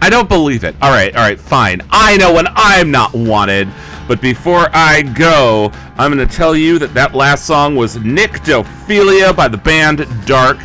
I 0.00 0.08
don't 0.10 0.28
believe 0.28 0.62
it. 0.62 0.76
All 0.80 0.92
right, 0.92 1.12
all 1.16 1.22
right, 1.22 1.40
fine. 1.40 1.82
I 1.90 2.16
know 2.18 2.32
when 2.32 2.46
I'm 2.54 2.92
not 2.92 3.12
wanted. 3.12 3.66
But 4.06 4.20
before 4.20 4.68
I 4.72 5.02
go, 5.02 5.72
I'm 5.96 6.14
going 6.14 6.24
to 6.24 6.32
tell 6.32 6.54
you 6.54 6.78
that 6.78 6.94
that 6.94 7.12
last 7.12 7.44
song 7.44 7.74
was 7.74 7.96
Nyctophilia 7.96 9.34
by 9.34 9.48
the 9.48 9.56
band 9.56 10.06
Dark. 10.24 10.58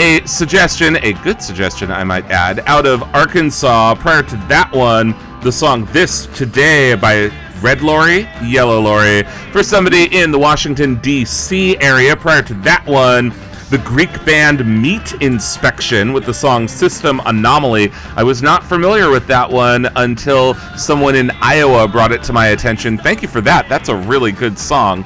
A 0.00 0.26
suggestion, 0.26 0.96
a 1.04 1.12
good 1.22 1.40
suggestion, 1.40 1.92
I 1.92 2.02
might 2.02 2.28
add, 2.32 2.64
out 2.66 2.84
of 2.84 3.04
Arkansas. 3.14 3.94
Prior 3.94 4.24
to 4.24 4.36
that 4.48 4.72
one, 4.72 5.14
the 5.42 5.52
song 5.52 5.84
This 5.92 6.26
Today 6.36 6.96
by 6.96 7.30
Red 7.60 7.80
Lorry, 7.80 8.28
Yellow 8.42 8.80
Lorry. 8.80 9.22
For 9.52 9.62
somebody 9.62 10.06
in 10.18 10.32
the 10.32 10.38
Washington, 10.38 10.96
D.C. 10.96 11.78
area, 11.80 12.16
prior 12.16 12.42
to 12.42 12.54
that 12.54 12.84
one, 12.86 13.32
the 13.74 13.82
Greek 13.82 14.24
band 14.24 14.64
Meat 14.64 15.14
Injection 15.14 16.12
with 16.12 16.24
the 16.24 16.32
song 16.32 16.68
System 16.68 17.20
Anomaly. 17.26 17.90
I 18.14 18.22
was 18.22 18.40
not 18.40 18.62
familiar 18.62 19.10
with 19.10 19.26
that 19.26 19.50
one 19.50 19.88
until 19.96 20.54
someone 20.76 21.16
in 21.16 21.32
Iowa 21.40 21.88
brought 21.88 22.12
it 22.12 22.22
to 22.24 22.32
my 22.32 22.50
attention. 22.50 22.96
Thank 22.96 23.20
you 23.20 23.26
for 23.26 23.40
that. 23.40 23.68
That's 23.68 23.88
a 23.88 23.96
really 23.96 24.30
good 24.30 24.56
song. 24.56 25.02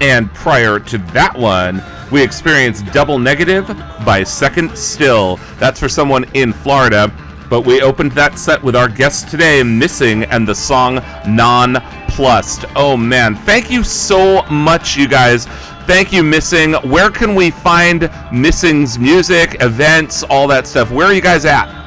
And 0.00 0.32
prior 0.34 0.78
to 0.78 0.98
that 0.98 1.36
one, 1.36 1.82
we 2.12 2.22
experienced 2.22 2.86
Double 2.92 3.18
Negative 3.18 3.66
by 4.06 4.22
Second 4.22 4.78
Still. 4.78 5.40
That's 5.58 5.80
for 5.80 5.88
someone 5.88 6.26
in 6.34 6.52
Florida. 6.52 7.12
But 7.50 7.62
we 7.62 7.82
opened 7.82 8.12
that 8.12 8.38
set 8.38 8.62
with 8.62 8.76
our 8.76 8.88
guest 8.88 9.30
today, 9.30 9.64
Missing, 9.64 10.22
and 10.24 10.46
the 10.46 10.54
song 10.54 11.00
Non 11.26 11.74
Plussed. 12.08 12.66
Oh 12.76 12.96
man, 12.96 13.34
thank 13.34 13.68
you 13.68 13.82
so 13.82 14.42
much, 14.44 14.96
you 14.96 15.08
guys. 15.08 15.48
Thank 15.86 16.12
you, 16.12 16.22
Missing. 16.22 16.74
Where 16.88 17.10
can 17.10 17.34
we 17.34 17.50
find 17.50 18.10
Missing's 18.32 18.98
music, 18.98 19.56
events, 19.60 20.22
all 20.24 20.46
that 20.48 20.66
stuff? 20.66 20.90
Where 20.90 21.06
are 21.06 21.12
you 21.12 21.20
guys 21.20 21.44
at? 21.44 21.82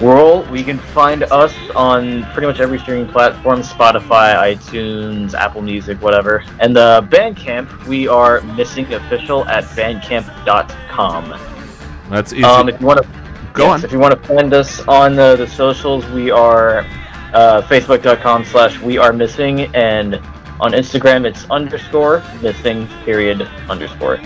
Well, 0.00 0.44
we 0.50 0.62
can 0.62 0.78
find 0.78 1.22
us 1.24 1.54
on 1.74 2.24
pretty 2.32 2.46
much 2.46 2.60
every 2.60 2.78
streaming 2.78 3.08
platform 3.08 3.62
Spotify, 3.62 4.34
iTunes, 4.36 5.34
Apple 5.34 5.62
Music, 5.62 6.00
whatever. 6.02 6.44
And 6.60 6.76
the 6.76 7.06
Bandcamp, 7.10 7.86
we 7.86 8.08
are 8.08 8.40
missing 8.42 8.92
official 8.92 9.46
at 9.46 9.64
bandcamp.com. 9.64 11.40
That's 12.10 12.32
easy. 12.32 12.44
Um, 12.44 12.68
if 12.68 12.80
you 12.80 12.86
want 12.86 13.02
to 13.02 13.08
Go 13.54 13.68
on. 13.68 13.84
If 13.84 13.92
you 13.92 14.00
want 14.00 14.20
to 14.20 14.28
find 14.28 14.52
us 14.52 14.80
on 14.88 15.16
uh, 15.16 15.36
the 15.36 15.46
socials, 15.46 16.04
we 16.06 16.28
are 16.28 16.80
uh, 17.32 17.62
facebook.com 17.62 18.44
slash 18.46 18.80
we 18.80 18.98
are 18.98 19.12
missing 19.12 19.72
and 19.76 20.20
on 20.60 20.72
Instagram 20.72 21.24
it's 21.24 21.48
underscore 21.50 22.22
missing 22.42 22.86
period 23.04 23.42
underscore. 23.68 24.20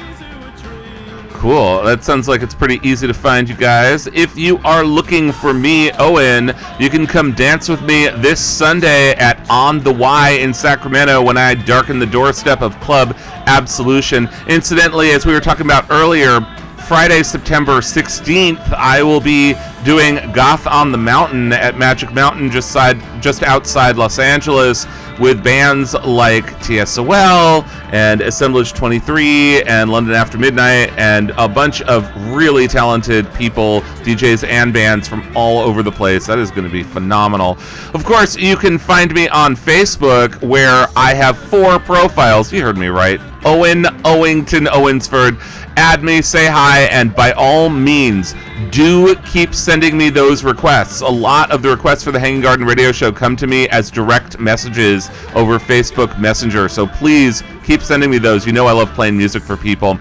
Cool. 1.39 1.85
That 1.85 2.03
sounds 2.03 2.27
like 2.27 2.43
it's 2.43 2.55
pretty 2.55 2.81
easy 2.83 3.07
to 3.07 3.15
find 3.15 3.49
you 3.49 3.55
guys. 3.55 4.09
If 4.09 4.37
you 4.37 4.59
are 4.65 4.83
looking 4.83 5.31
for 5.31 5.55
me, 5.55 5.93
Owen, 5.93 6.53
you 6.81 6.91
can 6.91 7.07
come 7.07 7.33
dance 7.33 7.69
with 7.69 7.81
me 7.83 8.09
this 8.09 8.45
Sunday 8.45 9.13
at 9.13 9.49
On 9.49 9.79
the 9.79 9.93
Y 9.93 10.31
in 10.31 10.53
Sacramento 10.53 11.23
when 11.23 11.37
I 11.37 11.55
darken 11.55 12.01
the 12.01 12.07
doorstep 12.07 12.61
of 12.61 12.79
Club 12.81 13.17
Absolution. 13.47 14.29
Incidentally, 14.49 15.13
as 15.13 15.25
we 15.25 15.33
were 15.33 15.39
talking 15.39 15.65
about 15.65 15.89
earlier, 15.91 16.41
Friday, 16.89 17.23
September 17.23 17.81
16th, 17.81 18.73
I 18.73 19.03
will 19.03 19.21
be 19.21 19.55
doing 19.85 20.15
Goth 20.33 20.67
on 20.67 20.91
the 20.91 20.97
Mountain 20.97 21.53
at 21.53 21.77
Magic 21.77 22.15
Mountain 22.15 22.51
just 22.51 22.73
side 22.73 22.99
just 23.21 23.43
outside 23.43 23.99
Los 23.99 24.19
Angeles 24.19 24.87
with 25.21 25.45
bands 25.45 25.93
like 25.93 26.45
TSOL 26.61 27.67
and 27.93 28.23
Assemblage 28.23 28.73
23 28.73 29.65
and 29.65 29.91
London 29.91 30.15
After 30.15 30.39
Midnight 30.39 30.97
and 30.97 31.33
a 31.37 31.47
bunch 31.47 31.83
of 31.83 32.09
really 32.33 32.67
talented 32.67 33.31
people, 33.35 33.83
DJs 34.05 34.47
and 34.49 34.73
bands 34.73 35.07
from 35.09 35.31
all 35.37 35.59
over 35.59 35.83
the 35.83 35.93
place. 35.93 36.27
That 36.27 36.39
is 36.39 36.51
going 36.51 36.65
to 36.65 36.73
be 36.73 36.83
phenomenal. 36.83 37.59
Of 37.93 38.05
course, 38.05 38.37
you 38.37 38.57
can 38.57 38.79
find 38.79 39.13
me 39.13 39.29
on 39.29 39.57
Facebook 39.57 40.41
where 40.43 40.87
I 40.97 41.15
have 41.15 41.37
four 41.37 41.79
profiles. 41.79 42.51
You 42.53 42.63
heard 42.63 42.79
me 42.79 42.87
right. 42.87 43.21
Owen 43.45 43.85
Owington 44.05 44.67
Owensford. 44.67 45.41
Add 45.81 46.03
me, 46.03 46.23
say 46.23 46.49
hi, 46.49 46.81
and 46.91 47.15
by 47.15 47.31
all 47.31 47.69
means, 47.69 48.35
do 48.73 49.15
keep 49.25 49.55
sending 49.55 49.97
me 49.97 50.11
those 50.11 50.43
requests. 50.43 51.03
A 51.03 51.09
lot 51.09 51.53
of 51.53 51.63
the 51.63 51.69
requests 51.69 52.03
for 52.03 52.11
the 52.11 52.19
Hanging 52.19 52.41
Garden 52.41 52.67
Radio 52.67 52.91
Show 52.91 53.13
come 53.13 53.37
to 53.37 53.47
me 53.47 53.69
as 53.69 53.89
direct 53.89 54.41
messages 54.41 55.09
over 55.37 55.57
Facebook 55.61 56.19
Messenger. 56.19 56.69
So 56.69 56.89
please 56.89 57.45
keep 57.63 57.81
sending 57.81 58.11
me 58.11 58.19
those. 58.19 58.45
You 58.45 58.53
know 58.53 58.67
I 58.67 58.73
love 58.73 58.93
playing 58.95 59.17
music 59.17 59.41
for 59.41 59.57
people. 59.57 59.97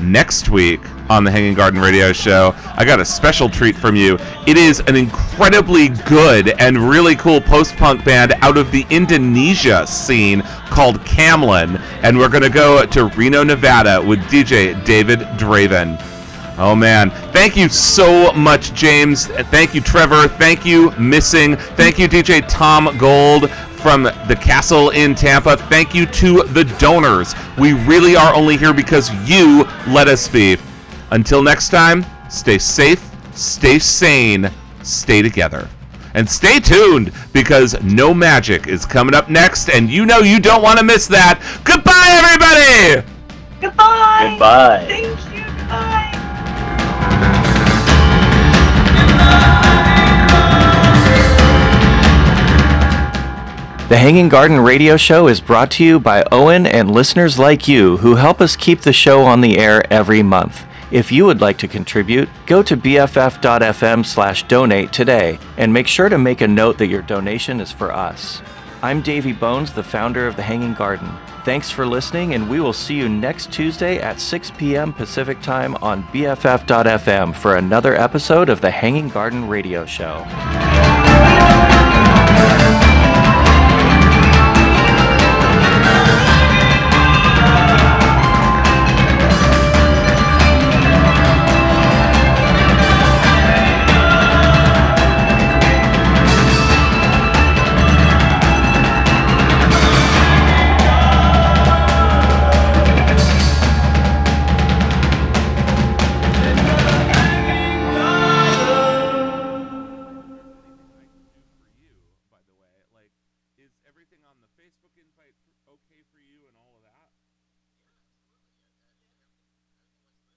Next 0.00 0.48
week 0.48 0.80
on 1.10 1.24
the 1.24 1.30
Hanging 1.30 1.54
Garden 1.54 1.80
Radio 1.80 2.12
Show, 2.12 2.54
I 2.76 2.84
got 2.84 3.00
a 3.00 3.04
special 3.04 3.48
treat 3.48 3.76
from 3.76 3.96
you. 3.96 4.18
It 4.46 4.56
is 4.56 4.80
an 4.80 4.96
incredibly 4.96 5.88
good 5.88 6.48
and 6.60 6.78
really 6.78 7.16
cool 7.16 7.40
post 7.40 7.76
punk 7.76 8.04
band 8.04 8.34
out 8.40 8.56
of 8.56 8.70
the 8.70 8.86
Indonesia 8.90 9.86
scene 9.86 10.42
called 10.70 11.00
Camlin. 11.00 11.80
And 12.02 12.18
we're 12.18 12.28
going 12.28 12.42
to 12.42 12.50
go 12.50 12.84
to 12.86 13.06
Reno, 13.06 13.44
Nevada 13.44 14.02
with 14.02 14.20
DJ 14.24 14.82
David 14.84 15.20
Draven. 15.38 16.00
Oh 16.56 16.76
man. 16.76 17.10
Thank 17.32 17.56
you 17.56 17.68
so 17.68 18.32
much, 18.32 18.72
James. 18.74 19.26
Thank 19.26 19.74
you, 19.74 19.80
Trevor. 19.80 20.28
Thank 20.28 20.64
you, 20.64 20.92
Missing. 20.92 21.56
Thank 21.56 21.98
you, 21.98 22.08
DJ 22.08 22.46
Tom 22.48 22.96
Gold 22.96 23.50
from 23.84 24.04
the 24.04 24.38
castle 24.40 24.90
in 24.90 25.14
Tampa. 25.14 25.56
Thank 25.56 25.94
you 25.94 26.06
to 26.06 26.44
the 26.44 26.64
donors. 26.78 27.34
We 27.58 27.72
really 27.72 28.16
are 28.16 28.34
only 28.34 28.56
here 28.56 28.72
because 28.72 29.10
you 29.28 29.64
let 29.88 30.08
us 30.08 30.28
be. 30.28 30.56
Until 31.14 31.44
next 31.44 31.68
time, 31.68 32.04
stay 32.28 32.58
safe, 32.58 33.00
stay 33.36 33.78
sane, 33.78 34.50
stay 34.82 35.22
together. 35.22 35.68
And 36.12 36.28
stay 36.28 36.58
tuned 36.58 37.12
because 37.32 37.80
No 37.84 38.12
Magic 38.12 38.66
is 38.66 38.84
coming 38.84 39.14
up 39.14 39.30
next, 39.30 39.70
and 39.70 39.88
you 39.88 40.06
know 40.06 40.18
you 40.18 40.40
don't 40.40 40.60
want 40.60 40.80
to 40.80 40.84
miss 40.84 41.06
that. 41.06 41.38
Goodbye, 41.62 42.08
everybody! 42.18 43.06
Goodbye. 43.60 44.28
Goodbye. 44.30 44.86
Thank 44.88 45.06
you. 45.32 45.44
Goodbye. 45.56 46.10
The 53.88 53.98
Hanging 53.98 54.28
Garden 54.28 54.58
Radio 54.58 54.96
Show 54.96 55.28
is 55.28 55.40
brought 55.40 55.70
to 55.72 55.84
you 55.84 56.00
by 56.00 56.24
Owen 56.32 56.66
and 56.66 56.90
listeners 56.90 57.38
like 57.38 57.68
you 57.68 57.98
who 57.98 58.16
help 58.16 58.40
us 58.40 58.56
keep 58.56 58.80
the 58.80 58.92
show 58.92 59.22
on 59.22 59.42
the 59.42 59.58
air 59.58 59.84
every 59.92 60.20
month. 60.20 60.64
If 60.94 61.10
you 61.10 61.24
would 61.24 61.40
like 61.40 61.58
to 61.58 61.66
contribute, 61.66 62.28
go 62.46 62.62
to 62.62 62.76
bff.fm 62.76 64.06
slash 64.06 64.46
donate 64.46 64.92
today 64.92 65.40
and 65.56 65.72
make 65.72 65.88
sure 65.88 66.08
to 66.08 66.16
make 66.18 66.40
a 66.40 66.46
note 66.46 66.78
that 66.78 66.86
your 66.86 67.02
donation 67.02 67.60
is 67.60 67.72
for 67.72 67.92
us. 67.92 68.40
I'm 68.80 69.02
Davey 69.02 69.32
Bones, 69.32 69.72
the 69.72 69.82
founder 69.82 70.28
of 70.28 70.36
The 70.36 70.42
Hanging 70.42 70.72
Garden. 70.72 71.10
Thanks 71.44 71.68
for 71.68 71.84
listening, 71.84 72.34
and 72.34 72.48
we 72.48 72.60
will 72.60 72.72
see 72.72 72.94
you 72.94 73.08
next 73.08 73.52
Tuesday 73.52 73.98
at 73.98 74.20
6 74.20 74.52
p.m. 74.52 74.92
Pacific 74.92 75.42
Time 75.42 75.74
on 75.82 76.04
BFF.fm 76.04 77.34
for 77.34 77.56
another 77.56 77.96
episode 77.96 78.48
of 78.48 78.60
The 78.60 78.70
Hanging 78.70 79.08
Garden 79.08 79.48
Radio 79.48 79.84
Show. 79.84 80.24